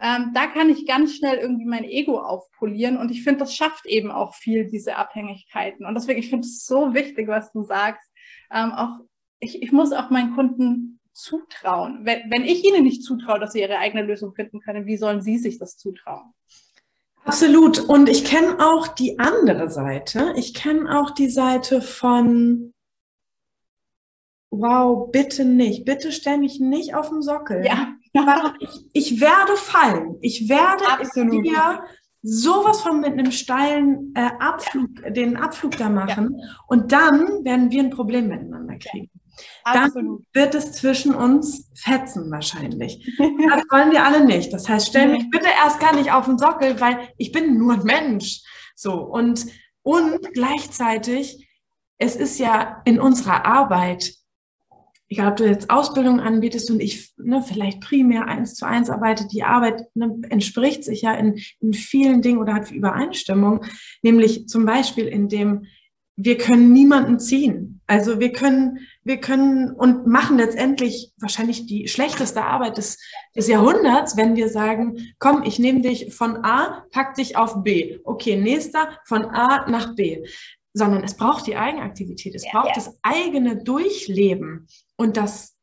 ähm, 0.01 0.33
da 0.35 0.47
kann 0.47 0.71
ich 0.71 0.87
ganz 0.87 1.15
schnell 1.15 1.39
irgendwie 1.39 1.67
mein 1.67 1.85
Ego 1.85 2.19
aufpolieren 2.19 2.97
und 2.97 3.11
ich 3.11 3.23
finde, 3.23 3.41
das 3.41 3.55
schafft 3.55 3.87
eben 3.87 4.11
auch 4.11 4.35
viel, 4.35 4.67
diese 4.67 4.97
Abhängigkeiten. 4.97 5.87
Und 5.87 5.95
deswegen, 5.95 6.19
ich 6.19 6.31
finde 6.31 6.47
es 6.47 6.67
so 6.67 6.95
wichtig, 6.95 7.29
was 7.29 7.53
du 7.53 7.63
sagst. 7.63 8.11
Ähm, 8.53 8.73
auch, 8.73 9.01
ich, 9.41 9.63
ich 9.63 9.73
muss 9.73 9.93
auch 9.93 10.11
meinen 10.11 10.35
Kunden 10.35 11.01
zutrauen. 11.13 12.01
Wenn, 12.05 12.31
wenn 12.31 12.45
ich 12.45 12.65
ihnen 12.65 12.83
nicht 12.83 13.05
zutraue, 13.05 13.39
dass 13.39 13.53
sie 13.53 13.61
ihre 13.61 13.79
eigene 13.79 14.03
Lösung 14.03 14.35
finden 14.35 14.61
können, 14.61 14.87
wie 14.87 14.97
sollen 14.97 15.23
sie 15.23 15.39
sich 15.39 15.59
das 15.59 15.77
zutrauen? 15.77 16.35
Absolut. 17.25 17.79
Und 17.79 18.09
ich 18.09 18.25
kenne 18.25 18.59
auch 18.59 18.89
die 18.89 19.19
andere 19.19 19.71
Seite. 19.71 20.35
Ich 20.37 20.53
kenne 20.55 20.99
auch 20.99 21.11
die 21.11 21.31
Seite 21.31 21.81
von, 21.81 22.75
wow, 24.51 25.11
bitte 25.11 25.45
nicht, 25.45 25.85
bitte 25.85 26.13
stell 26.13 26.39
mich 26.39 26.61
nicht 26.61 26.95
auf 26.95 27.09
den 27.09 27.23
Sockel. 27.23 27.65
Ja. 27.65 27.94
Ich, 28.61 28.87
ich 28.93 29.21
werde 29.21 29.57
fallen. 29.57 30.17
Ich 30.21 30.49
werde 30.49 30.87
Absolut. 30.89 31.45
dir 31.45 31.83
sowas 32.23 32.81
von 32.81 33.01
mit 33.01 33.13
einem 33.13 33.33
steilen 33.33 34.13
äh, 34.15 34.31
Abflug, 34.39 34.89
den 35.15 35.37
Abflug 35.37 35.77
da 35.77 35.89
machen. 35.89 36.37
Ja. 36.39 36.47
Und 36.69 36.93
dann 36.93 37.45
werden 37.45 37.71
wir 37.71 37.83
ein 37.83 37.91
Problem 37.91 38.29
miteinander 38.29 38.77
kriegen. 38.79 39.11
Absolut. 39.65 40.25
Dann 40.33 40.43
wird 40.43 40.55
es 40.55 40.73
zwischen 40.73 41.15
uns 41.15 41.71
fetzen 41.75 42.31
wahrscheinlich. 42.31 43.05
Das 43.19 43.63
wollen 43.71 43.93
wir 43.93 44.05
alle 44.05 44.25
nicht. 44.25 44.53
Das 44.53 44.69
heißt, 44.69 44.89
stell 44.89 45.09
mich 45.09 45.29
bitte 45.31 45.49
erst 45.63 45.81
gar 45.81 45.95
nicht 45.95 46.13
auf 46.13 46.25
den 46.27 46.39
Sockel, 46.39 46.81
weil 46.81 47.09
ich 47.19 47.33
bin 47.33 47.59
nur 47.59 47.75
ein 47.75 47.85
Mensch. 47.85 48.43
So 48.75 48.95
und 48.95 49.47
und 49.83 50.33
gleichzeitig, 50.33 51.47
es 51.99 52.17
ist 52.17 52.39
ja 52.39 52.81
in 52.85 52.99
unserer 52.99 53.45
Arbeit, 53.45 54.15
egal 55.15 55.31
ob 55.31 55.37
du 55.37 55.47
jetzt 55.47 55.71
Ausbildung 55.71 56.21
anbietest 56.21 56.71
und 56.71 56.81
ich 56.81 57.13
ne, 57.17 57.43
vielleicht 57.43 57.81
primär 57.81 58.27
eins 58.27 58.55
zu 58.55 58.67
eins 58.67 58.91
arbeite, 58.91 59.27
die 59.29 59.45
Arbeit 59.45 59.85
ne, 59.95 60.21
entspricht 60.29 60.85
sich 60.85 61.03
ja 61.03 61.15
in, 61.15 61.39
in 61.61 61.73
vielen 61.73 62.21
Dingen 62.21 62.39
oder 62.39 62.55
hat 62.55 62.71
Übereinstimmung, 62.71 63.65
nämlich 64.03 64.49
zum 64.49 64.67
Beispiel 64.67 65.07
in 65.07 65.29
dem 65.29 65.67
wir 66.17 66.39
können 66.39 66.73
niemanden 66.73 67.19
ziehen. 67.19 67.81
Also 67.87 68.21
wir 68.21 68.33
können, 68.33 68.87
wir 69.03 69.17
können 69.17 69.73
und 69.73 70.07
machen 70.07 70.39
letztendlich 70.39 71.13
wahrscheinlich 71.19 71.67
die 71.67 71.89
schlechteste 71.89 72.45
Arbeit 72.45 72.79
des, 72.79 72.99
des 73.35 73.49
Jahrhunderts, 73.49 74.17
wenn 74.17 74.37
wir 74.37 74.49
sagen, 74.49 75.15
komm, 75.19 75.43
ich 75.43 75.59
nehme 75.59 75.81
dich 75.81 76.15
von 76.15 76.45
A, 76.45 76.85
pack 76.93 77.15
dich 77.15 77.37
auf 77.37 77.65
B. 77.65 77.99
Okay, 78.05 78.37
nächster 78.37 78.91
von 79.07 79.25
A 79.25 79.69
nach 79.69 79.97
B. 79.97 80.25
Sondern 80.73 81.03
es 81.03 81.17
braucht 81.17 81.47
die 81.47 81.57
Eigenaktivität, 81.57 82.35
es 82.35 82.45
ja, 82.45 82.51
braucht 82.53 82.69
ja. 82.69 82.75
das 82.77 82.97
eigene 83.03 83.63
Durchleben 83.63 84.69
und 84.97 85.17
das 85.17 85.55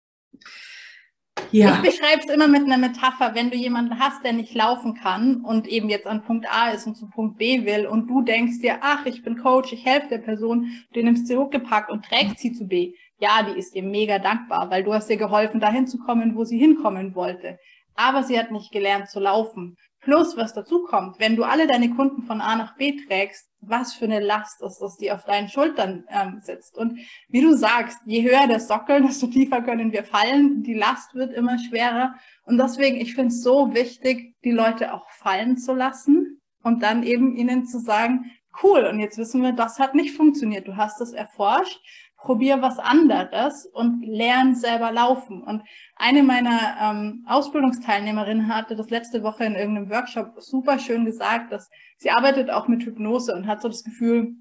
ja. 1.51 1.75
Ich 1.75 1.91
beschreibe 1.91 2.21
es 2.25 2.34
immer 2.34 2.47
mit 2.47 2.63
einer 2.63 2.77
Metapher, 2.77 3.36
wenn 3.36 3.49
du 3.49 3.57
jemanden 3.57 3.99
hast, 3.99 4.23
der 4.23 4.32
nicht 4.32 4.53
laufen 4.53 4.93
kann 4.95 5.41
und 5.41 5.67
eben 5.67 5.89
jetzt 5.89 6.07
an 6.07 6.23
Punkt 6.23 6.45
A 6.49 6.69
ist 6.69 6.88
und 6.88 6.95
zu 6.95 7.09
Punkt 7.09 7.38
B 7.38 7.65
will 7.65 7.86
und 7.88 8.07
du 8.07 8.21
denkst 8.21 8.59
dir, 8.59 8.77
ach, 8.82 9.05
ich 9.05 9.21
bin 9.23 9.38
Coach, 9.38 9.73
ich 9.73 9.86
helfe 9.86 10.07
der 10.07 10.19
Person, 10.19 10.69
du 10.93 11.03
nimmst 11.03 11.27
sie 11.27 11.36
hochgepackt 11.36 11.89
und 11.89 12.05
trägst 12.05 12.39
sie 12.39 12.53
zu 12.53 12.67
B. 12.67 12.93
Ja, 13.19 13.43
die 13.43 13.59
ist 13.59 13.75
dir 13.75 13.84
mega 13.84 14.17
dankbar, 14.19 14.69
weil 14.69 14.84
du 14.84 14.93
hast 14.93 15.09
ihr 15.09 15.17
geholfen, 15.17 15.59
dahin 15.59 15.88
zu 15.88 15.99
kommen, 15.99 16.36
wo 16.36 16.45
sie 16.45 16.57
hinkommen 16.57 17.15
wollte. 17.15 17.59
Aber 17.95 18.23
sie 18.23 18.39
hat 18.39 18.51
nicht 18.51 18.71
gelernt 18.71 19.09
zu 19.09 19.19
laufen. 19.19 19.77
Plus, 20.01 20.35
was 20.35 20.53
dazu 20.55 20.83
kommt, 20.83 21.19
wenn 21.19 21.35
du 21.35 21.43
alle 21.43 21.67
deine 21.67 21.91
Kunden 21.91 22.23
von 22.23 22.41
A 22.41 22.55
nach 22.55 22.75
B 22.75 22.97
trägst, 23.05 23.47
was 23.61 23.93
für 23.93 24.05
eine 24.05 24.19
Last 24.19 24.61
ist 24.63 24.79
das, 24.79 24.97
die 24.97 25.11
auf 25.11 25.25
deinen 25.25 25.47
Schultern 25.47 26.05
ähm, 26.09 26.39
sitzt. 26.41 26.75
Und 26.75 26.99
wie 27.29 27.41
du 27.41 27.55
sagst, 27.55 27.99
je 28.05 28.23
höher 28.23 28.47
der 28.47 28.59
Sockel, 28.59 29.01
desto 29.07 29.27
tiefer 29.27 29.61
können 29.61 29.91
wir 29.91 30.03
fallen. 30.03 30.63
Die 30.63 30.73
Last 30.73 31.13
wird 31.13 31.33
immer 31.33 31.59
schwerer. 31.59 32.15
Und 32.45 32.57
deswegen, 32.57 32.99
ich 32.99 33.13
finde 33.13 33.27
es 33.27 33.43
so 33.43 33.75
wichtig, 33.75 34.35
die 34.43 34.51
Leute 34.51 34.95
auch 34.95 35.07
fallen 35.11 35.57
zu 35.57 35.75
lassen 35.75 36.41
und 36.63 36.81
dann 36.81 37.03
eben 37.03 37.35
ihnen 37.35 37.67
zu 37.67 37.79
sagen, 37.79 38.31
cool, 38.63 38.85
und 38.85 38.99
jetzt 38.99 39.19
wissen 39.19 39.43
wir, 39.43 39.53
das 39.53 39.77
hat 39.77 39.93
nicht 39.93 40.15
funktioniert. 40.15 40.67
Du 40.67 40.77
hast 40.77 40.99
es 40.99 41.13
erforscht 41.13 41.79
probier 42.22 42.61
was 42.61 42.80
anderes 42.80 43.65
und 43.65 44.05
lern 44.05 44.55
selber 44.55 44.91
laufen. 44.91 45.43
Und 45.43 45.63
eine 45.95 46.24
meiner 46.24 46.78
ähm, 46.82 47.26
Ausbildungsteilnehmerinnen 47.28 48.47
hatte 48.47 48.76
das 48.76 48.89
letzte 48.89 49.24
Woche 49.24 49.43
in 49.43 49.55
irgendeinem 49.55 49.89
Workshop 49.89 50.34
super 50.38 50.80
schön 50.80 51.05
gesagt, 51.05 51.51
dass 51.51 51.69
sie 51.97 52.11
arbeitet 52.11 52.49
auch 52.49 52.67
mit 52.67 52.84
Hypnose 52.84 53.34
und 53.36 53.47
hat 53.47 53.61
so 53.61 53.67
das 53.67 53.84
Gefühl, 53.84 54.36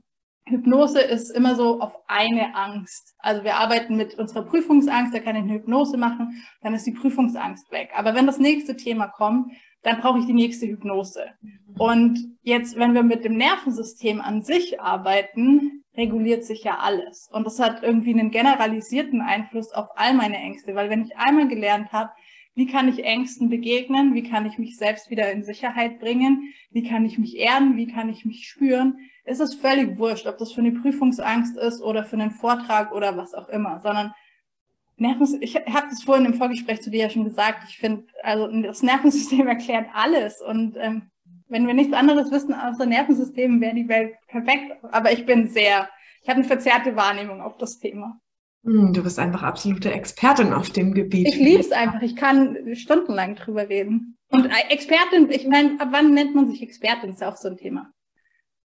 Hypnose 0.47 1.01
ist 1.01 1.31
immer 1.31 1.55
so 1.55 1.81
auf 1.81 1.95
eine 2.07 2.55
Angst. 2.55 3.15
Also 3.19 3.45
wir 3.45 3.57
arbeiten 3.57 3.97
mit 3.97 4.15
unserer 4.15 4.43
Prüfungsangst, 4.43 5.15
da 5.15 5.21
kann 5.21 5.37
ich 5.37 5.43
eine 5.43 5.55
Hypnose 5.55 5.97
machen, 5.97 6.43
dann 6.63 6.75
ist 6.75 6.87
die 6.87 6.93
Prüfungsangst 6.93 7.71
weg. 7.71 7.91
Aber 7.95 8.15
wenn 8.15 8.27
das 8.27 8.39
nächste 8.39 8.77
Thema 8.77 9.07
kommt, 9.07 9.53
dann 9.83 10.01
brauche 10.01 10.19
ich 10.19 10.27
die 10.27 10.35
nächste 10.35 10.67
Hypnose. 10.67 11.27
Und 11.79 12.19
jetzt, 12.43 12.77
wenn 12.77 12.95
wir 12.95 13.03
mit 13.03 13.25
dem 13.25 13.37
Nervensystem 13.37 14.21
an 14.21 14.43
sich 14.43 14.81
arbeiten, 14.81 15.80
reguliert 15.97 16.45
sich 16.45 16.65
ja 16.65 16.79
alles. 16.79 17.29
Und 17.33 17.45
das 17.45 17.59
hat 17.59 17.83
irgendwie 17.83 18.13
einen 18.13 18.31
generalisierten 18.31 19.21
Einfluss 19.21 19.73
auf 19.73 19.89
all 19.97 20.15
meine 20.15 20.37
Ängste, 20.37 20.75
weil 20.75 20.91
wenn 20.91 21.03
ich 21.03 21.17
einmal 21.17 21.49
gelernt 21.49 21.93
habe, 21.93 22.11
wie 22.55 22.67
kann 22.67 22.89
ich 22.89 23.05
Ängsten 23.05 23.49
begegnen, 23.49 24.15
wie 24.15 24.23
kann 24.23 24.47
ich 24.47 24.59
mich 24.59 24.77
selbst 24.77 25.11
wieder 25.11 25.31
in 25.31 25.45
Sicherheit 25.45 26.01
bringen, 26.01 26.53
wie 26.71 26.83
kann 26.83 27.05
ich 27.05 27.17
mich 27.17 27.37
erden, 27.37 27.77
wie 27.77 27.87
kann 27.87 28.09
ich 28.09 28.25
mich 28.25 28.47
spüren, 28.49 28.99
ist 29.25 29.41
es 29.41 29.55
völlig 29.55 29.99
wurscht, 29.99 30.27
ob 30.27 30.39
das 30.39 30.53
für 30.53 30.61
eine 30.61 30.73
Prüfungsangst 30.73 31.57
ist 31.57 31.81
oder 31.81 32.05
für 32.05 32.17
einen 32.17 32.33
Vortrag 32.33 32.93
oder 32.93 33.17
was 33.17 33.35
auch 33.35 33.49
immer, 33.49 33.81
sondern 33.81 34.13
ich 35.41 35.57
habe 35.57 35.89
das 35.89 36.03
vorhin 36.03 36.27
im 36.27 36.35
Vorgespräch 36.35 36.83
zu 36.83 36.91
dir 36.91 37.05
ja 37.05 37.11
schon 37.11 37.25
gesagt, 37.25 37.65
ich 37.69 37.79
finde, 37.79 38.05
also 38.23 38.49
das 38.63 38.83
Nervensystem 38.83 39.47
erklärt 39.47 39.89
alles 39.95 40.43
und 40.43 40.77
ähm, 40.79 41.11
wenn 41.51 41.67
wir 41.67 41.75
nichts 41.75 41.93
anderes 41.93 42.31
wissen 42.31 42.55
außer 42.55 42.87
Nervensystem, 42.87 43.61
wäre 43.61 43.75
die 43.75 43.89
Welt 43.89 44.15
perfekt. 44.29 44.73
Aber 44.93 45.13
ich 45.13 45.27
bin 45.27 45.49
sehr, 45.49 45.89
ich 46.23 46.29
habe 46.29 46.39
eine 46.39 46.49
verzerrte 46.49 46.97
Wahrnehmung 46.97 47.41
auf 47.41 47.59
das 47.59 47.79
Thema. 47.79 48.21
Hm, 48.65 48.93
du 48.93 49.03
bist 49.03 49.19
einfach 49.19 49.43
absolute 49.43 49.93
Expertin 49.93 50.53
auf 50.53 50.71
dem 50.71 50.95
Gebiet. 50.95 51.29
Ich 51.29 51.37
liebe 51.37 51.61
es 51.61 51.73
einfach. 51.73 52.03
Ich 52.03 52.17
kann 52.17 52.75
stundenlang 52.75 53.35
drüber 53.35 53.69
reden. 53.69 54.17
Und 54.31 54.51
Expertin, 54.69 55.31
ich 55.31 55.47
meine, 55.47 55.81
ab 55.81 55.89
wann 55.91 56.15
nennt 56.15 56.35
man 56.35 56.49
sich 56.49 56.63
Expertin? 56.63 57.11
Ist 57.11 57.21
ja 57.21 57.31
auch 57.31 57.37
so 57.37 57.49
ein 57.49 57.57
Thema. 57.57 57.91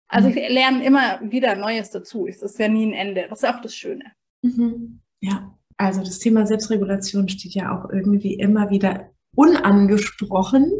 Also 0.07 0.29
ich 0.29 0.35
lerne 0.35 0.85
immer 0.85 1.19
wieder 1.21 1.55
Neues 1.55 1.89
dazu. 1.89 2.27
Es 2.27 2.41
ist 2.41 2.59
ja 2.59 2.67
nie 2.67 2.85
ein 2.85 2.93
Ende. 2.93 3.27
Das 3.29 3.43
ist 3.43 3.49
auch 3.49 3.61
das 3.61 3.75
Schöne. 3.75 4.11
Mhm. 4.41 5.01
Ja, 5.19 5.57
also 5.77 6.01
das 6.01 6.19
Thema 6.19 6.45
Selbstregulation 6.45 7.27
steht 7.27 7.53
ja 7.53 7.75
auch 7.75 7.89
irgendwie 7.89 8.35
immer 8.35 8.69
wieder 8.69 9.09
unangesprochen 9.35 10.71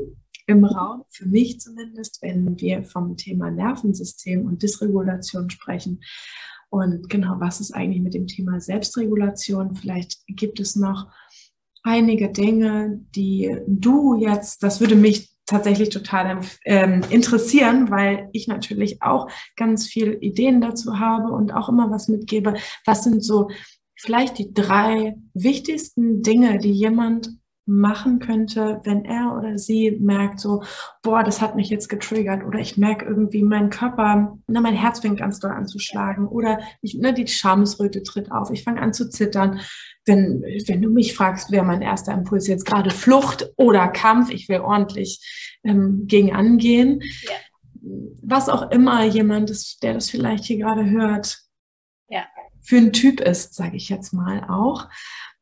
im 0.48 0.64
Raum, 0.64 1.04
für 1.10 1.26
mich 1.26 1.60
zumindest, 1.60 2.22
wenn 2.22 2.60
wir 2.60 2.84
vom 2.84 3.18
Thema 3.18 3.52
Nervensystem 3.52 4.46
und 4.46 4.64
Dysregulation 4.64 5.50
sprechen. 5.50 6.02
Und 6.70 7.10
genau, 7.10 7.36
was 7.40 7.60
ist 7.60 7.72
eigentlich 7.72 8.02
mit 8.02 8.14
dem 8.14 8.28
Thema 8.28 8.60
Selbstregulation? 8.60 9.76
Vielleicht 9.76 10.26
gibt 10.28 10.60
es 10.60 10.76
noch 10.76 11.08
einige 11.84 12.30
Dinge, 12.30 13.02
die 13.16 13.58
du 13.68 14.16
jetzt, 14.16 14.64
das 14.64 14.80
würde 14.80 14.96
mich 14.96 15.38
tatsächlich 15.46 15.90
total 15.90 16.42
ähm, 16.66 17.02
interessieren, 17.10 17.90
weil 17.90 18.30
ich 18.34 18.48
natürlich 18.48 19.02
auch 19.02 19.30
ganz 19.56 19.88
viel 19.88 20.18
Ideen 20.20 20.60
dazu 20.60 21.00
habe 21.00 21.32
und 21.32 21.54
auch 21.54 21.70
immer 21.70 21.90
was 21.90 22.10
mitgebe. 22.10 22.56
Was 22.86 23.04
sind 23.04 23.24
so 23.24 23.50
vielleicht 23.96 24.38
die 24.38 24.54
drei 24.54 25.16
wichtigsten 25.34 26.22
Dinge, 26.22 26.58
die 26.60 26.74
jemand 26.74 27.30
machen 27.68 28.20
könnte, 28.20 28.80
wenn 28.86 29.04
er 29.04 29.36
oder 29.38 29.58
sie 29.58 29.92
merkt 30.00 30.40
so, 30.40 30.64
boah, 31.04 31.22
das 31.22 31.42
hat 31.42 31.56
mich 31.56 31.70
jetzt 31.70 31.90
getriggert 31.90 32.46
oder 32.46 32.60
ich 32.60 32.78
merke 32.78 33.06
irgendwie 33.06 33.44
mein 33.44 33.70
Körper, 33.70 34.38
ne, 34.48 34.62
mein 34.62 34.74
Herz 34.74 35.02
fängt 35.02 35.20
ganz 35.20 35.40
doll 35.40 35.52
an 35.52 35.68
zu 35.68 35.78
schlagen 35.78 36.28
oder 36.28 36.62
ich, 36.82 36.96
ne, 36.96 37.14
die 37.14 37.28
Schamesröte 37.28 38.04
tritt 38.04 38.32
auf, 38.32 38.52
ich 38.52 38.64
fange 38.64 38.82
an 38.82 38.94
zu 38.94 39.10
zittern. 39.10 39.60
Wenn, 40.06 40.42
wenn 40.68 40.82
du 40.82 40.90
mich 40.90 41.14
fragst, 41.14 41.52
wäre 41.52 41.66
mein 41.66 41.82
erster 41.82 42.14
Impuls 42.14 42.48
jetzt 42.48 42.66
gerade 42.66 42.90
Flucht 42.90 43.52
oder 43.58 43.90
Kampf, 43.90 44.30
ich 44.30 44.48
will 44.48 44.62
ordentlich 44.62 45.60
ähm, 45.66 46.04
gegen 46.08 46.34
angehen. 46.34 47.02
Ja. 47.24 47.32
Was 48.24 48.48
auch 48.48 48.72
immer 48.72 49.04
jemand 49.04 49.50
ist, 49.50 49.84
der 49.84 49.94
das 49.94 50.10
vielleicht 50.10 50.46
hier 50.46 50.58
gerade 50.58 50.90
hört, 50.90 51.38
ja. 52.08 52.26
für 52.62 52.78
ein 52.78 52.94
Typ 52.94 53.20
ist, 53.20 53.56
sage 53.56 53.76
ich 53.76 53.90
jetzt 53.90 54.14
mal 54.14 54.46
auch. 54.50 54.88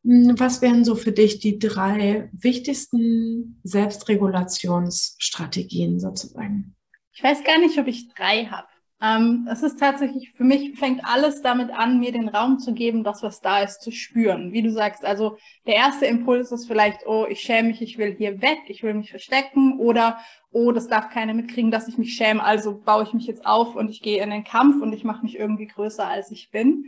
Hm, 0.05 0.39
was 0.39 0.61
wären 0.61 0.85
so 0.85 0.93
für 0.95 1.11
dich 1.11 1.39
die 1.39 1.57
drei 1.57 2.29
wichtigsten 2.31 3.59
Selbstregulationsstrategien 3.63 5.99
sozusagen? 5.99 6.75
Ich 7.13 7.23
weiß 7.23 7.43
gar 7.43 7.57
nicht, 7.59 7.79
ob 7.79 7.87
ich 7.87 8.13
drei 8.13 8.45
habe. 8.45 8.67
Ähm, 9.01 9.47
es 9.51 9.61
ist 9.61 9.77
tatsächlich, 9.79 10.31
für 10.31 10.45
mich 10.45 10.77
fängt 10.77 11.03
alles 11.03 11.41
damit 11.41 11.71
an, 11.71 11.99
mir 11.99 12.11
den 12.11 12.29
Raum 12.29 12.59
zu 12.59 12.73
geben, 12.73 13.03
das, 13.03 13.23
was 13.23 13.41
da 13.41 13.61
ist, 13.61 13.81
zu 13.81 13.91
spüren. 13.91 14.53
Wie 14.53 14.61
du 14.61 14.71
sagst, 14.71 15.03
also 15.03 15.37
der 15.67 15.75
erste 15.75 16.05
Impuls 16.05 16.51
ist 16.51 16.67
vielleicht, 16.67 17.05
oh, 17.05 17.25
ich 17.27 17.41
schäme 17.41 17.69
mich, 17.69 17.81
ich 17.81 17.97
will 17.97 18.15
hier 18.15 18.41
weg, 18.41 18.59
ich 18.67 18.83
will 18.83 18.93
mich 18.93 19.09
verstecken 19.09 19.79
oder, 19.79 20.19
oh, 20.51 20.71
das 20.71 20.87
darf 20.87 21.09
keiner 21.09 21.33
mitkriegen, 21.33 21.71
dass 21.71 21.89
ich 21.89 21.97
mich 21.97 22.13
schäme, 22.13 22.43
also 22.43 22.79
baue 22.79 23.03
ich 23.03 23.13
mich 23.13 23.27
jetzt 23.27 23.45
auf 23.45 23.75
und 23.75 23.89
ich 23.89 24.01
gehe 24.01 24.23
in 24.23 24.29
den 24.29 24.45
Kampf 24.45 24.81
und 24.81 24.93
ich 24.93 25.03
mache 25.03 25.23
mich 25.23 25.37
irgendwie 25.37 25.67
größer, 25.67 26.07
als 26.07 26.31
ich 26.31 26.51
bin. 26.51 26.85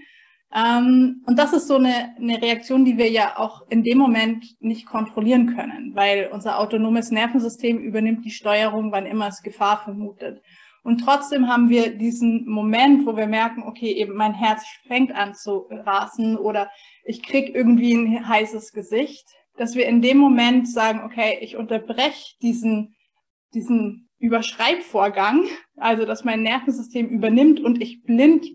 Ähm, 0.54 1.24
und 1.26 1.38
das 1.38 1.54
ist 1.54 1.68
so 1.68 1.76
eine, 1.76 2.16
eine 2.18 2.41
Reaktion, 2.41 2.86
die 2.86 2.98
wir 2.98 3.10
ja 3.10 3.38
auch 3.38 3.68
in 3.70 3.84
dem 3.84 3.98
Moment 3.98 4.45
nicht 4.60 4.86
kontrollieren 4.86 5.56
können, 5.56 5.91
weil 5.93 6.30
unser 6.32 6.60
autonomes 6.60 7.12
Nervensystem 7.12 7.80
übernimmt 7.80 8.24
die 8.24 8.32
Steuerung, 8.32 8.91
wann 8.91 9.06
immer 9.06 9.28
es 9.28 9.41
Gefahr 9.41 9.82
vermutet. 9.84 10.41
Und 10.84 11.00
trotzdem 11.00 11.50
haben 11.50 11.70
wir 11.70 11.98
diesen 11.98 12.48
Moment, 12.48 13.06
wo 13.06 13.18
wir 13.18 13.28
merken, 13.28 13.64
okay, 13.64 13.91
eben 13.91 14.14
mein 14.14 14.34
Herz 14.34 14.64
fängt 14.88 15.14
an 15.14 15.36
zu 15.36 15.68
rasen 15.70 16.38
oder 16.38 16.70
ich 17.04 17.22
krieg 17.22 17.54
irgendwie 17.54 17.93
ein 17.93 18.26
heißes 18.26 18.72
Gesicht, 18.72 19.28
dass 19.58 19.76
wir 19.76 19.86
in 19.86 20.02
dem 20.02 20.18
Moment 20.18 20.70
sagen, 20.70 21.02
okay, 21.04 21.39
ich 21.41 21.58
unterbreche 21.58 22.36
diesen, 22.41 22.95
diesen 23.54 24.08
Überschreibvorgang, 24.20 25.43
also 25.76 26.06
dass 26.06 26.24
mein 26.24 26.41
Nervensystem 26.41 27.10
übernimmt 27.10 27.60
und 27.60 27.82
ich 27.82 28.04
blind 28.04 28.45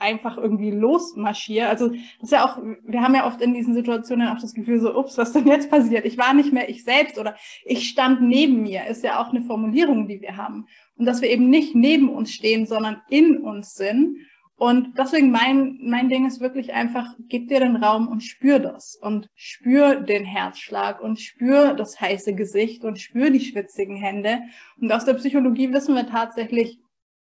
einfach 0.00 0.36
irgendwie 0.36 0.70
losmarschiere. 0.70 1.68
Also 1.68 1.88
das 1.88 2.00
ist 2.22 2.32
ja 2.32 2.44
auch, 2.44 2.58
wir 2.84 3.02
haben 3.02 3.14
ja 3.14 3.26
oft 3.26 3.40
in 3.40 3.54
diesen 3.54 3.74
Situationen 3.74 4.28
auch 4.28 4.40
das 4.40 4.54
Gefühl 4.54 4.80
so, 4.80 4.96
ups, 4.96 5.18
was 5.18 5.32
denn 5.32 5.46
jetzt 5.46 5.70
passiert? 5.70 6.04
Ich 6.04 6.18
war 6.18 6.34
nicht 6.34 6.52
mehr 6.52 6.68
ich 6.68 6.84
selbst 6.84 7.18
oder 7.18 7.36
ich 7.64 7.88
stand 7.88 8.22
neben 8.22 8.62
mir, 8.62 8.86
ist 8.86 9.04
ja 9.04 9.20
auch 9.20 9.30
eine 9.30 9.42
Formulierung, 9.42 10.08
die 10.08 10.20
wir 10.20 10.36
haben. 10.36 10.66
Und 10.96 11.06
dass 11.06 11.20
wir 11.20 11.30
eben 11.30 11.50
nicht 11.50 11.74
neben 11.74 12.08
uns 12.08 12.32
stehen, 12.32 12.66
sondern 12.66 13.02
in 13.08 13.38
uns 13.38 13.74
sind. 13.74 14.16
Und 14.56 14.98
deswegen 14.98 15.30
mein, 15.30 15.78
mein 15.80 16.10
Ding 16.10 16.26
ist 16.26 16.40
wirklich 16.40 16.74
einfach, 16.74 17.14
gib 17.30 17.48
dir 17.48 17.60
den 17.60 17.76
Raum 17.76 18.08
und 18.08 18.22
spür 18.22 18.58
das 18.58 18.94
und 18.94 19.30
spür 19.34 19.96
den 19.96 20.26
Herzschlag 20.26 21.00
und 21.00 21.18
spür 21.18 21.72
das 21.72 21.98
heiße 21.98 22.34
Gesicht 22.34 22.84
und 22.84 23.00
spür 23.00 23.30
die 23.30 23.40
schwitzigen 23.40 23.96
Hände. 23.96 24.40
Und 24.78 24.92
aus 24.92 25.06
der 25.06 25.14
Psychologie 25.14 25.72
wissen 25.72 25.94
wir 25.94 26.06
tatsächlich, 26.06 26.78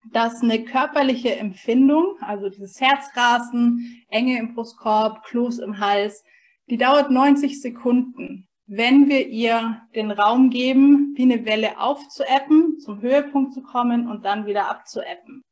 dass 0.09 0.41
eine 0.41 0.63
körperliche 0.63 1.35
Empfindung, 1.35 2.15
also 2.21 2.49
dieses 2.49 2.79
Herzrasen, 2.81 4.03
Enge 4.09 4.39
im 4.39 4.55
Brustkorb, 4.55 5.23
Kloß 5.25 5.59
im 5.59 5.79
Hals, 5.79 6.23
die 6.69 6.77
dauert 6.77 7.11
90 7.11 7.61
Sekunden. 7.61 8.47
Wenn 8.65 9.09
wir 9.09 9.27
ihr 9.27 9.81
den 9.95 10.11
Raum 10.11 10.49
geben, 10.49 11.13
wie 11.15 11.23
eine 11.23 11.45
Welle 11.45 11.79
aufzuappen, 11.79 12.79
zum 12.79 13.01
Höhepunkt 13.01 13.53
zu 13.53 13.61
kommen 13.61 14.09
und 14.09 14.23
dann 14.23 14.45
wieder 14.45 14.69
abzuappen. 14.69 15.43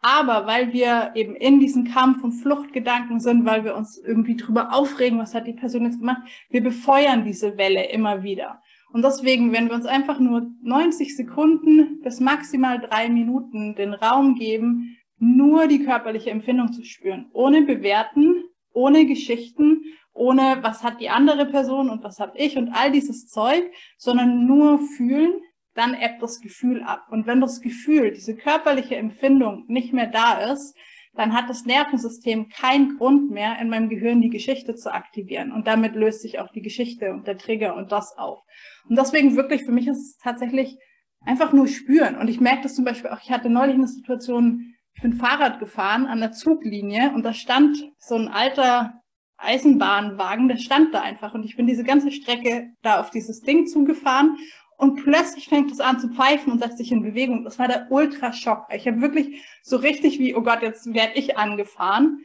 Aber 0.00 0.46
weil 0.46 0.72
wir 0.72 1.12
eben 1.14 1.34
in 1.34 1.60
diesen 1.60 1.90
Kampf- 1.90 2.22
und 2.22 2.32
Fluchtgedanken 2.32 3.20
sind, 3.20 3.46
weil 3.46 3.64
wir 3.64 3.74
uns 3.74 3.96
irgendwie 3.96 4.36
drüber 4.36 4.72
aufregen, 4.74 5.18
was 5.18 5.34
hat 5.34 5.46
die 5.46 5.54
Person 5.54 5.84
jetzt 5.84 5.98
gemacht, 5.98 6.22
wir 6.50 6.62
befeuern 6.62 7.24
diese 7.24 7.56
Welle 7.56 7.90
immer 7.90 8.22
wieder. 8.22 8.62
Und 8.94 9.02
deswegen, 9.02 9.52
wenn 9.52 9.66
wir 9.66 9.74
uns 9.74 9.86
einfach 9.86 10.20
nur 10.20 10.46
90 10.62 11.16
Sekunden 11.16 12.00
bis 12.02 12.20
maximal 12.20 12.78
drei 12.78 13.08
Minuten 13.08 13.74
den 13.74 13.92
Raum 13.92 14.36
geben, 14.36 14.96
nur 15.18 15.66
die 15.66 15.82
körperliche 15.82 16.30
Empfindung 16.30 16.72
zu 16.72 16.84
spüren, 16.84 17.28
ohne 17.32 17.62
bewerten, 17.62 18.44
ohne 18.72 19.04
Geschichten, 19.04 19.82
ohne 20.12 20.58
was 20.62 20.84
hat 20.84 21.00
die 21.00 21.10
andere 21.10 21.46
Person 21.46 21.90
und 21.90 22.04
was 22.04 22.20
habe 22.20 22.38
ich 22.38 22.56
und 22.56 22.68
all 22.68 22.92
dieses 22.92 23.26
Zeug, 23.26 23.64
sondern 23.98 24.46
nur 24.46 24.78
fühlen, 24.78 25.40
dann 25.74 25.94
ebbt 25.94 26.22
das 26.22 26.40
Gefühl 26.40 26.84
ab. 26.84 27.08
Und 27.10 27.26
wenn 27.26 27.40
das 27.40 27.60
Gefühl, 27.60 28.12
diese 28.12 28.36
körperliche 28.36 28.94
Empfindung 28.94 29.64
nicht 29.66 29.92
mehr 29.92 30.06
da 30.06 30.52
ist, 30.52 30.76
dann 31.16 31.32
hat 31.32 31.48
das 31.48 31.64
Nervensystem 31.64 32.48
keinen 32.48 32.96
Grund 32.98 33.30
mehr, 33.30 33.58
in 33.60 33.68
meinem 33.68 33.88
Gehirn 33.88 34.20
die 34.20 34.30
Geschichte 34.30 34.74
zu 34.74 34.92
aktivieren. 34.92 35.52
Und 35.52 35.66
damit 35.66 35.94
löst 35.94 36.22
sich 36.22 36.38
auch 36.38 36.50
die 36.50 36.62
Geschichte 36.62 37.12
und 37.12 37.26
der 37.26 37.38
Trigger 37.38 37.76
und 37.76 37.92
das 37.92 38.16
auf. 38.18 38.40
Und 38.88 38.98
deswegen 38.98 39.36
wirklich, 39.36 39.64
für 39.64 39.72
mich 39.72 39.86
ist 39.86 39.98
es 39.98 40.16
tatsächlich 40.18 40.76
einfach 41.24 41.52
nur 41.52 41.68
spüren. 41.68 42.16
Und 42.16 42.28
ich 42.28 42.40
merke 42.40 42.62
das 42.62 42.74
zum 42.74 42.84
Beispiel 42.84 43.10
auch, 43.10 43.20
ich 43.22 43.30
hatte 43.30 43.48
neulich 43.48 43.76
eine 43.76 43.88
Situation, 43.88 44.74
ich 44.94 45.02
bin 45.02 45.14
Fahrrad 45.14 45.58
gefahren 45.58 46.06
an 46.06 46.20
der 46.20 46.32
Zuglinie 46.32 47.12
und 47.14 47.24
da 47.24 47.32
stand 47.32 47.76
so 47.98 48.14
ein 48.14 48.28
alter 48.28 49.00
Eisenbahnwagen, 49.36 50.48
der 50.48 50.56
stand 50.56 50.94
da 50.94 51.02
einfach. 51.02 51.34
Und 51.34 51.44
ich 51.44 51.56
bin 51.56 51.66
diese 51.66 51.84
ganze 51.84 52.12
Strecke 52.12 52.70
da 52.82 53.00
auf 53.00 53.10
dieses 53.10 53.40
Ding 53.40 53.66
zugefahren 53.66 54.36
und 54.84 55.02
plötzlich 55.02 55.48
fängt 55.48 55.70
es 55.70 55.80
an 55.80 55.98
zu 55.98 56.08
pfeifen 56.08 56.52
und 56.52 56.58
setzt 56.58 56.76
sich 56.76 56.92
in 56.92 57.02
Bewegung. 57.02 57.42
Das 57.42 57.58
war 57.58 57.68
der 57.68 57.86
Ultraschock. 57.90 58.66
Ich 58.70 58.86
habe 58.86 59.00
wirklich 59.00 59.42
so 59.62 59.78
richtig 59.78 60.18
wie, 60.18 60.34
oh 60.34 60.42
Gott, 60.42 60.60
jetzt 60.60 60.92
werde 60.92 61.14
ich 61.14 61.38
angefahren. 61.38 62.20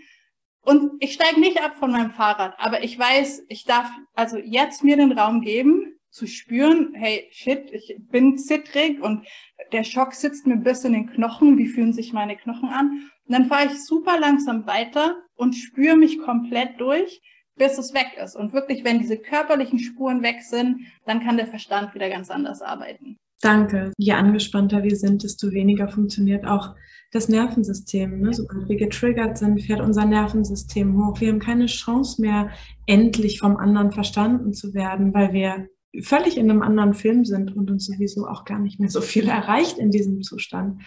Und 0.61 0.91
ich 0.99 1.13
steige 1.13 1.39
nicht 1.39 1.63
ab 1.63 1.75
von 1.75 1.91
meinem 1.91 2.11
Fahrrad, 2.11 2.55
aber 2.57 2.83
ich 2.83 2.99
weiß, 2.99 3.45
ich 3.47 3.63
darf 3.63 3.89
also 4.13 4.37
jetzt 4.37 4.83
mir 4.83 4.97
den 4.97 5.13
Raum 5.13 5.39
geben, 5.39 5.95
zu 6.09 6.27
spüren, 6.27 6.93
hey, 6.95 7.29
shit, 7.31 7.71
ich 7.71 7.95
bin 8.11 8.37
zittrig 8.37 9.01
und 9.01 9.25
der 9.71 9.85
Schock 9.85 10.13
sitzt 10.13 10.45
mir 10.45 10.57
bis 10.57 10.83
in 10.83 10.91
den 10.91 11.07
Knochen, 11.07 11.57
wie 11.57 11.67
fühlen 11.67 11.93
sich 11.93 12.11
meine 12.11 12.35
Knochen 12.35 12.67
an? 12.67 13.09
Und 13.25 13.33
dann 13.33 13.45
fahre 13.45 13.67
ich 13.67 13.85
super 13.85 14.19
langsam 14.19 14.67
weiter 14.67 15.15
und 15.35 15.55
spüre 15.55 15.95
mich 15.95 16.19
komplett 16.19 16.81
durch, 16.81 17.21
bis 17.59 17.77
es 17.77 17.93
weg 17.93 18.17
ist. 18.23 18.35
Und 18.35 18.53
wirklich, 18.53 18.83
wenn 18.83 18.99
diese 18.99 19.17
körperlichen 19.17 19.77
Spuren 19.77 20.23
weg 20.23 20.41
sind, 20.41 20.79
dann 21.05 21.21
kann 21.21 21.37
der 21.37 21.45
Verstand 21.45 21.93
wieder 21.93 22.09
ganz 22.09 22.31
anders 22.31 22.63
arbeiten. 22.63 23.17
Danke. 23.41 23.91
Je 23.97 24.13
angespannter 24.13 24.83
wir 24.83 24.95
sind, 24.95 25.23
desto 25.23 25.51
weniger 25.51 25.87
funktioniert 25.87 26.45
auch 26.45 26.75
das 27.11 27.29
Nervensystem. 27.29 28.19
Ne? 28.19 28.33
Sobald 28.33 28.67
wir 28.67 28.75
getriggert 28.75 29.37
sind, 29.37 29.61
fährt 29.61 29.81
unser 29.81 30.05
Nervensystem 30.05 30.97
hoch. 30.97 31.19
Wir 31.21 31.29
haben 31.29 31.39
keine 31.39 31.67
Chance 31.67 32.21
mehr, 32.21 32.49
endlich 32.85 33.39
vom 33.39 33.57
anderen 33.57 33.91
verstanden 33.91 34.53
zu 34.53 34.73
werden, 34.73 35.13
weil 35.13 35.33
wir 35.33 35.67
völlig 36.01 36.37
in 36.37 36.49
einem 36.49 36.61
anderen 36.61 36.93
Film 36.93 37.25
sind 37.25 37.55
und 37.55 37.71
uns 37.71 37.85
sowieso 37.85 38.27
auch 38.27 38.45
gar 38.45 38.59
nicht 38.59 38.79
mehr 38.79 38.89
so 38.89 39.01
viel 39.01 39.27
erreicht 39.27 39.77
in 39.77 39.89
diesem 39.89 40.21
Zustand. 40.21 40.81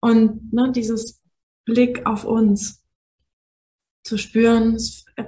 Und 0.00 0.52
ne, 0.52 0.72
dieses 0.72 1.20
Blick 1.64 2.06
auf 2.06 2.24
uns 2.24 2.84
zu 4.04 4.16
spüren, 4.16 4.78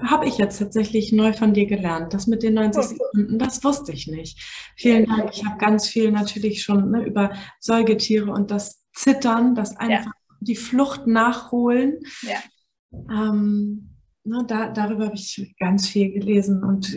habe 0.03 0.27
ich 0.27 0.39
jetzt 0.39 0.59
tatsächlich 0.59 1.13
neu 1.13 1.33
von 1.33 1.53
dir 1.53 1.67
gelernt. 1.67 2.15
Das 2.15 2.27
mit 2.27 2.43
den 2.43 2.55
90 2.55 2.85
Sekunden, 2.85 3.39
das 3.39 3.65
wusste 3.65 3.93
ich 3.93 4.07
nicht. 4.07 4.39
Vielen 4.77 5.07
Dank. 5.07 5.31
Ich 5.33 5.45
habe 5.45 5.59
ganz 5.59 5.89
viel 5.89 6.11
natürlich 6.11 6.63
schon 6.63 6.91
ne, 6.91 7.05
über 7.05 7.33
Säugetiere 7.59 8.31
und 8.31 8.51
das 8.51 8.85
Zittern, 8.93 9.55
das 9.55 9.77
einfach 9.77 10.07
ja. 10.07 10.13
die 10.41 10.57
Flucht 10.57 11.07
nachholen. 11.07 12.01
Ja. 12.23 12.39
Ähm, 13.11 13.90
Ne, 14.23 14.45
da, 14.47 14.69
darüber 14.69 15.07
habe 15.07 15.15
ich 15.15 15.55
ganz 15.59 15.89
viel 15.89 16.13
gelesen 16.13 16.63
und 16.63 16.95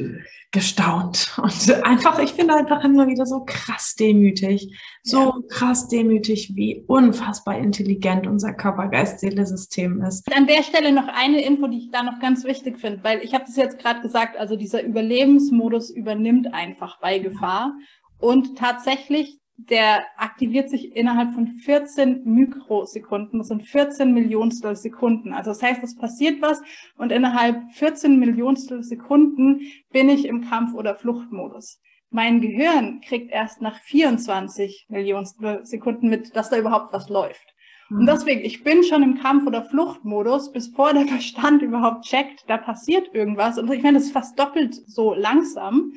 gestaunt. 0.51 1.34
Und 1.41 1.84
einfach, 1.84 2.19
ich 2.19 2.34
finde 2.34 2.53
einfach 2.55 2.84
immer 2.84 3.07
wieder 3.07 3.26
so 3.26 3.45
krass 3.45 3.95
demütig, 3.95 4.78
so 5.03 5.19
ja. 5.19 5.34
krass 5.49 5.88
demütig, 5.88 6.51
wie 6.55 6.84
unfassbar 6.88 7.57
intelligent 7.57 8.28
unser 8.28 8.53
Körper, 8.53 8.88
Geist, 8.89 9.19
Seele, 9.19 9.45
System 9.45 10.01
ist. 10.01 10.32
An 10.36 10.47
der 10.47 10.63
Stelle 10.63 10.91
noch 10.91 11.07
eine 11.07 11.43
Info, 11.43 11.67
die 11.67 11.78
ich 11.78 11.91
da 11.91 12.03
noch 12.03 12.19
ganz 12.19 12.43
wichtig 12.43 12.80
finde, 12.80 13.03
weil 13.03 13.19
ich 13.24 13.34
habe 13.34 13.45
das 13.45 13.55
jetzt 13.55 13.80
gerade 13.80 14.01
gesagt, 14.01 14.38
also 14.38 14.55
dieser 14.57 14.84
Überlebensmodus 14.84 15.89
übernimmt 15.89 16.53
einfach 16.53 16.99
bei 16.99 17.19
Gefahr. 17.19 17.74
Und 18.19 18.57
tatsächlich 18.57 19.39
der 19.70 20.05
aktiviert 20.18 20.70
sich 20.70 20.95
innerhalb 20.95 21.34
von 21.34 21.47
14 21.47 22.24
Mikrosekunden. 22.26 23.39
Das 23.39 23.47
sind 23.47 23.64
14 23.64 24.14
Millionstel 24.14 24.76
Sekunden. 24.76 25.34
Also 25.34 25.51
das 25.51 25.61
heißt, 25.61 25.84
es 25.84 25.95
passiert 25.95 26.41
was 26.41 26.61
und 26.97 27.11
innerhalb 27.11 27.72
14 27.74 28.20
Millionstel 28.20 28.84
Sekunden 28.84 29.61
bin 29.91 30.09
ich 30.09 30.26
im 30.26 30.49
Kampf- 30.49 30.76
oder 30.76 30.95
Fluchtmodus. 30.95 31.80
Mein 32.09 32.41
Gehirn 32.41 33.01
kriegt 33.01 33.32
erst 33.32 33.61
nach 33.61 33.80
24 33.80 34.86
Millionstel 34.89 35.66
Sekunden 35.66 36.09
mit, 36.09 36.36
dass 36.36 36.49
da 36.49 36.57
überhaupt 36.57 36.93
was 36.93 37.09
läuft. 37.09 37.53
Und 37.89 38.01
mhm. 38.01 38.05
deswegen, 38.05 38.41
ich 38.45 38.64
bin 38.64 38.84
schon 38.84 39.03
im 39.03 39.20
Kampf- 39.20 39.47
oder 39.47 39.64
Fluchtmodus, 39.64 40.51
bevor 40.51 40.93
der 40.93 41.07
Verstand 41.07 41.61
überhaupt 41.61 42.05
checkt, 42.05 42.43
da 42.47 42.57
passiert 42.57 43.14
irgendwas. 43.14 43.57
Und 43.57 43.72
ich 43.72 43.84
meine, 43.84 43.97
das 43.97 44.07
ist 44.07 44.14
fast 44.14 44.38
doppelt 44.38 44.76
so 44.88 45.14
langsam. 45.14 45.93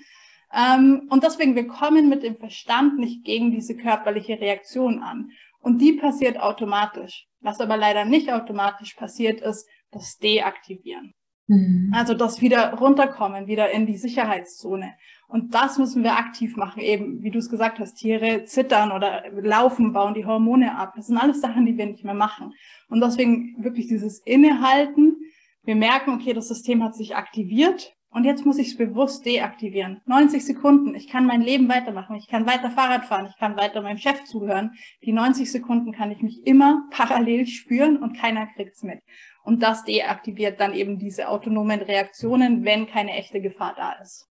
Ähm, 0.53 1.09
und 1.11 1.23
deswegen, 1.23 1.55
wir 1.55 1.67
kommen 1.67 2.09
mit 2.09 2.23
dem 2.23 2.37
Verstand 2.37 2.99
nicht 2.99 3.25
gegen 3.25 3.51
diese 3.51 3.77
körperliche 3.77 4.41
Reaktion 4.41 5.03
an. 5.03 5.31
Und 5.61 5.81
die 5.81 5.93
passiert 5.95 6.39
automatisch. 6.39 7.27
Was 7.41 7.61
aber 7.61 7.77
leider 7.77 8.05
nicht 8.05 8.33
automatisch 8.33 8.95
passiert, 8.95 9.41
ist 9.41 9.69
das 9.91 10.17
Deaktivieren. 10.19 11.15
Mhm. 11.49 11.93
Also 11.95 12.15
das 12.15 12.41
wieder 12.41 12.75
runterkommen, 12.75 13.47
wieder 13.47 13.71
in 13.71 13.87
die 13.87 13.97
Sicherheitszone. 13.97 14.95
Und 15.29 15.55
das 15.55 15.79
müssen 15.79 16.05
wir 16.05 16.17
aktiv 16.17 16.57
machen, 16.57 16.81
eben, 16.81 17.23
wie 17.23 17.31
du 17.31 17.39
es 17.39 17.51
gesagt 17.51 17.81
hast, 17.81 17.95
Tiere 17.95 18.45
zittern 18.45 18.93
oder 18.93 19.25
laufen, 19.33 19.93
bauen 19.93 20.15
die 20.15 20.25
Hormone 20.25 20.77
ab. 20.79 20.93
Das 20.97 21.09
sind 21.09 21.19
alles 21.19 21.41
Sachen, 21.41 21.67
die 21.67 21.77
wir 21.77 21.87
nicht 21.87 22.05
mehr 22.05 22.15
machen. 22.15 22.53
Und 22.89 23.01
deswegen 23.01 23.57
wirklich 23.63 23.89
dieses 23.89 24.21
Innehalten. 24.21 25.17
Wir 25.65 25.75
merken, 25.75 26.15
okay, 26.15 26.33
das 26.33 26.47
System 26.47 26.83
hat 26.85 26.95
sich 26.95 27.17
aktiviert 27.17 27.93
und 28.11 28.25
jetzt 28.25 28.47
muss 28.47 28.59
ich 28.59 28.69
es 28.69 28.77
bewusst 28.77 29.27
deaktivieren. 29.27 30.01
90 30.07 30.45
Sekunden. 30.45 30.95
Ich 30.95 31.09
kann 31.09 31.27
mein 31.27 31.43
Leben 31.43 31.69
weitermachen. 31.69 32.17
Ich 32.17 32.29
kann 32.29 32.47
weiter 32.47 32.71
Fahrrad 32.71 33.05
fahren. 33.05 33.27
Ich 33.31 33.37
kann 33.39 33.57
weiter 33.57 33.83
meinem 33.83 33.99
Chef 33.99 34.25
zuhören. 34.25 34.73
Die 35.03 35.13
90 35.13 35.51
Sekunden 35.53 35.93
kann 35.93 36.11
ich 36.11 36.23
mich 36.23 36.47
immer 36.47 36.89
parallel 36.91 37.47
spüren 37.47 37.99
und 37.99 38.19
keiner 38.19 38.47
kriegt's 38.47 38.83
mit. 38.83 39.01
Und 39.45 39.63
das 39.63 39.85
deaktiviert 39.85 40.61
dann 40.61 40.73
eben 40.73 40.99
diese 40.99 41.29
autonomen 41.29 41.81
Reaktionen, 41.81 42.65
wenn 42.65 42.87
keine 42.87 43.13
echte 43.13 43.41
Gefahr 43.41 43.75
da 43.77 43.93
ist. 44.03 44.27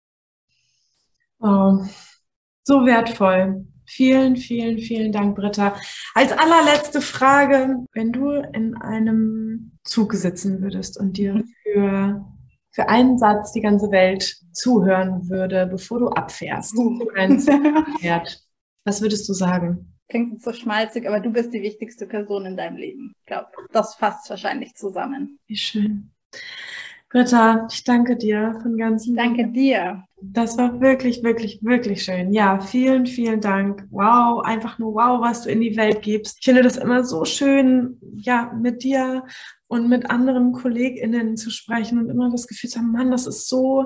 Oh, 1.40 1.84
so 2.64 2.86
wertvoll. 2.86 3.68
Vielen, 3.86 4.36
vielen, 4.36 4.80
vielen 4.80 5.12
Dank, 5.12 5.36
Britta. 5.36 5.76
Als 6.16 6.32
allerletzte 6.32 7.02
Frage, 7.02 7.86
wenn 7.94 8.12
du 8.12 8.32
in 8.32 8.76
einem 8.76 9.78
Zug 9.84 10.14
sitzen 10.14 10.62
würdest 10.62 11.00
und 11.00 11.18
dir 11.18 11.44
für 11.62 12.26
für 12.76 12.90
einen 12.90 13.18
Satz 13.18 13.54
die 13.54 13.62
ganze 13.62 13.90
Welt 13.90 14.36
zuhören 14.52 15.30
würde, 15.30 15.66
bevor 15.66 16.00
du 16.00 16.10
abfährst. 16.10 16.76
Was 18.84 19.02
würdest 19.02 19.30
du 19.30 19.34
sagen? 19.34 19.94
Klingt 20.10 20.44
so 20.44 20.52
schmalzig, 20.52 21.08
aber 21.08 21.22
du 21.22 21.32
bist 21.32 21.54
die 21.54 21.62
wichtigste 21.62 22.06
Person 22.06 22.46
in 22.46 22.58
deinem 22.58 22.76
Leben. 22.76 23.14
Ich 23.22 23.28
glaube, 23.28 23.48
das 23.72 23.96
fasst 23.96 24.30
wahrscheinlich 24.30 24.76
zusammen. 24.76 25.40
Wie 25.48 25.56
schön. 25.56 26.12
Britta, 27.10 27.66
ich 27.72 27.86
danke 27.86 28.18
dir 28.18 28.60
von 28.62 28.78
ganzem 28.78 29.16
Danke 29.16 29.48
dir. 29.48 30.04
Das 30.22 30.58
war 30.58 30.82
wirklich, 30.82 31.24
wirklich, 31.24 31.60
wirklich 31.62 32.04
schön. 32.04 32.34
Ja, 32.34 32.60
vielen, 32.60 33.06
vielen 33.06 33.40
Dank. 33.40 33.88
Wow, 33.90 34.44
einfach 34.44 34.80
nur 34.80 34.96
wow, 34.96 35.22
was 35.22 35.44
du 35.44 35.50
in 35.50 35.62
die 35.62 35.78
Welt 35.78 36.02
gibst. 36.02 36.40
Ich 36.40 36.46
finde 36.46 36.62
das 36.62 36.76
immer 36.76 37.06
so 37.06 37.24
schön, 37.24 38.02
ja, 38.18 38.52
mit 38.62 38.84
dir 38.84 39.24
und 39.76 39.90
mit 39.90 40.10
anderen 40.10 40.54
KollegInnen 40.54 41.38
zu 41.38 41.52
sprechen 41.52 42.00
und 42.00 42.10
immer 42.10 42.32
das 42.32 42.48
Gefühl 42.48 42.70
zu 42.70 42.80
haben, 42.80 42.92
Mann, 42.92 43.12
das 43.12 43.28
ist 43.28 43.48
so 43.48 43.86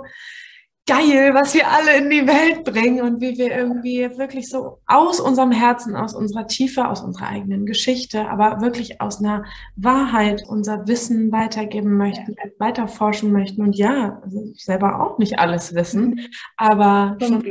geil, 0.89 1.33
was 1.35 1.53
wir 1.53 1.67
alle 1.67 1.97
in 1.97 2.09
die 2.09 2.25
Welt 2.25 2.63
bringen 2.63 3.01
und 3.01 3.21
wie 3.21 3.37
wir 3.37 3.55
irgendwie 3.55 4.09
wirklich 4.17 4.49
so 4.49 4.79
aus 4.87 5.19
unserem 5.19 5.51
Herzen, 5.51 5.95
aus 5.95 6.15
unserer 6.15 6.47
Tiefe, 6.47 6.87
aus 6.87 7.01
unserer 7.01 7.27
eigenen 7.27 7.67
Geschichte, 7.67 8.27
aber 8.27 8.61
wirklich 8.61 8.99
aus 8.99 9.19
einer 9.19 9.45
Wahrheit 9.75 10.43
unser 10.47 10.87
Wissen 10.87 11.31
weitergeben 11.31 11.95
möchten, 11.95 12.31
ja. 12.31 12.49
weiter 12.57 12.87
forschen 12.87 13.31
möchten 13.31 13.61
und 13.61 13.75
ja, 13.75 14.19
also 14.23 14.51
selber 14.55 14.99
auch 14.99 15.19
nicht 15.19 15.37
alles 15.37 15.75
wissen, 15.75 16.27
aber 16.57 17.17
schon, 17.21 17.43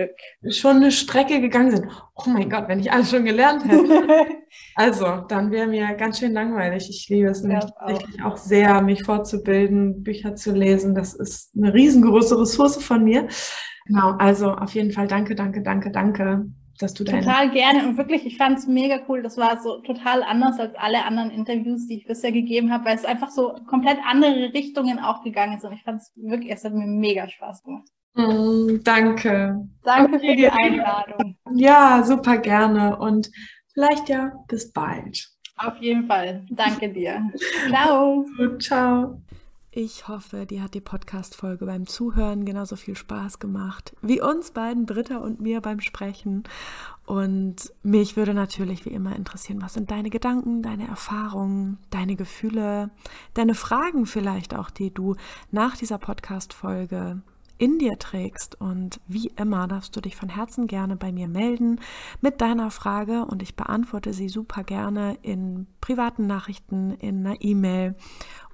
schon 0.50 0.76
eine 0.76 0.90
Strecke 0.90 1.40
gegangen 1.40 1.70
sind. 1.70 1.86
Oh 2.20 2.30
mein 2.30 2.50
Gott, 2.50 2.66
wenn 2.66 2.80
ich 2.80 2.90
alles 2.90 3.10
schon 3.10 3.24
gelernt 3.24 3.64
hätte. 3.64 4.26
also, 4.74 5.24
dann 5.28 5.52
wäre 5.52 5.68
mir 5.68 5.94
ganz 5.94 6.18
schön 6.18 6.32
langweilig. 6.32 6.88
Ich 6.90 7.08
liebe 7.08 7.28
es 7.28 7.42
nämlich 7.42 7.64
tatsächlich 7.78 8.22
auch. 8.22 8.32
auch 8.32 8.36
sehr, 8.36 8.82
mich 8.82 9.04
fortzubilden, 9.04 10.02
Bücher 10.02 10.34
zu 10.34 10.52
lesen. 10.52 10.96
Das 10.96 11.14
ist 11.14 11.52
eine 11.56 11.72
riesengroße 11.72 12.40
Ressource 12.40 12.82
von 12.82 13.04
mir. 13.04 13.28
Genau, 13.86 14.10
also 14.18 14.52
auf 14.52 14.74
jeden 14.74 14.90
Fall 14.90 15.06
danke, 15.06 15.36
danke, 15.36 15.62
danke, 15.62 15.92
danke, 15.92 16.46
dass 16.80 16.92
du 16.92 17.04
da. 17.04 17.18
Total 17.18 17.50
gerne 17.50 17.86
und 17.86 17.96
wirklich, 17.96 18.26
ich 18.26 18.36
fand 18.36 18.58
es 18.58 18.66
mega 18.66 19.00
cool. 19.08 19.22
Das 19.22 19.36
war 19.36 19.62
so 19.62 19.78
total 19.82 20.24
anders 20.24 20.58
als 20.58 20.74
alle 20.74 21.04
anderen 21.04 21.30
Interviews, 21.30 21.86
die 21.86 21.98
ich 21.98 22.06
bisher 22.06 22.32
gegeben 22.32 22.72
habe, 22.72 22.84
weil 22.84 22.96
es 22.96 23.04
einfach 23.04 23.30
so 23.30 23.54
komplett 23.68 23.98
andere 24.04 24.52
Richtungen 24.52 24.98
auch 24.98 25.22
gegangen 25.22 25.56
ist. 25.56 25.64
Und 25.64 25.72
ich 25.72 25.84
fand 25.84 26.02
es 26.02 26.12
wirklich, 26.16 26.50
es 26.50 26.64
hat 26.64 26.74
mir 26.74 26.86
mega 26.86 27.28
Spaß 27.28 27.62
gemacht. 27.62 27.88
Mm, 28.14 28.82
danke. 28.82 29.68
Danke 29.82 30.16
okay. 30.16 30.30
für 30.30 30.36
die 30.36 30.48
Einladung. 30.48 31.36
Ja, 31.54 32.02
super 32.04 32.38
gerne 32.38 32.96
und 32.96 33.30
vielleicht 33.72 34.08
ja 34.08 34.32
bis 34.48 34.72
bald. 34.72 35.28
Auf 35.56 35.76
jeden 35.78 36.06
Fall. 36.06 36.44
Danke 36.50 36.92
dir. 36.92 37.30
Ciao. 37.68 38.24
Ciao. 38.60 39.20
Ich 39.70 40.08
hoffe, 40.08 40.46
dir 40.46 40.62
hat 40.62 40.74
die 40.74 40.80
Podcast-Folge 40.80 41.66
beim 41.66 41.86
Zuhören 41.86 42.44
genauso 42.44 42.74
viel 42.74 42.96
Spaß 42.96 43.38
gemacht 43.38 43.94
wie 44.02 44.20
uns 44.20 44.50
beiden, 44.50 44.86
Britta 44.86 45.18
und 45.18 45.40
mir 45.40 45.60
beim 45.60 45.80
Sprechen. 45.80 46.44
Und 47.06 47.72
mich 47.82 48.16
würde 48.16 48.34
natürlich 48.34 48.86
wie 48.86 48.90
immer 48.90 49.14
interessieren, 49.14 49.62
was 49.62 49.74
sind 49.74 49.90
deine 49.90 50.10
Gedanken, 50.10 50.62
deine 50.62 50.88
Erfahrungen, 50.88 51.78
deine 51.90 52.16
Gefühle, 52.16 52.90
deine 53.34 53.54
Fragen 53.54 54.06
vielleicht 54.06 54.54
auch, 54.54 54.70
die 54.70 54.92
du 54.92 55.16
nach 55.50 55.76
dieser 55.76 55.98
Podcast-Folge 55.98 57.22
in 57.58 57.78
dir 57.78 57.98
trägst. 57.98 58.58
Und 58.60 59.00
wie 59.06 59.28
immer 59.36 59.68
darfst 59.68 59.94
du 59.94 60.00
dich 60.00 60.16
von 60.16 60.30
Herzen 60.30 60.66
gerne 60.66 60.96
bei 60.96 61.12
mir 61.12 61.28
melden 61.28 61.80
mit 62.20 62.40
deiner 62.40 62.70
Frage 62.70 63.26
und 63.26 63.42
ich 63.42 63.56
beantworte 63.56 64.12
sie 64.12 64.28
super 64.28 64.62
gerne 64.64 65.16
in 65.22 65.66
privaten 65.80 66.26
Nachrichten, 66.26 66.90
in 66.92 67.26
einer 67.26 67.40
E-Mail 67.40 67.94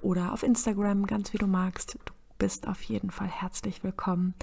oder 0.01 0.31
auf 0.33 0.41
Instagram, 0.43 1.05
ganz 1.05 1.33
wie 1.33 1.37
du 1.37 1.47
magst. 1.47 1.97
Du 2.05 2.13
bist 2.37 2.67
auf 2.67 2.81
jeden 2.83 3.11
Fall 3.11 3.29
herzlich 3.29 3.81
willkommen 3.83 4.33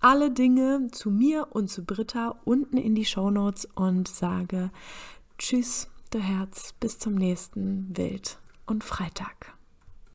alle 0.00 0.30
Dinge 0.30 0.88
zu 0.92 1.10
mir 1.10 1.48
und 1.50 1.68
zu 1.68 1.84
Britta 1.84 2.38
unten 2.44 2.76
in 2.76 2.94
die 2.94 3.04
Show 3.04 3.30
Notes 3.30 3.66
und 3.74 4.08
sage 4.08 4.70
Tschüss, 5.38 5.88
du 6.10 6.18
Herz, 6.18 6.74
bis 6.80 6.98
zum 6.98 7.14
nächsten 7.14 7.96
Wild 7.96 8.38
und 8.66 8.84
Freitag. 8.84 9.57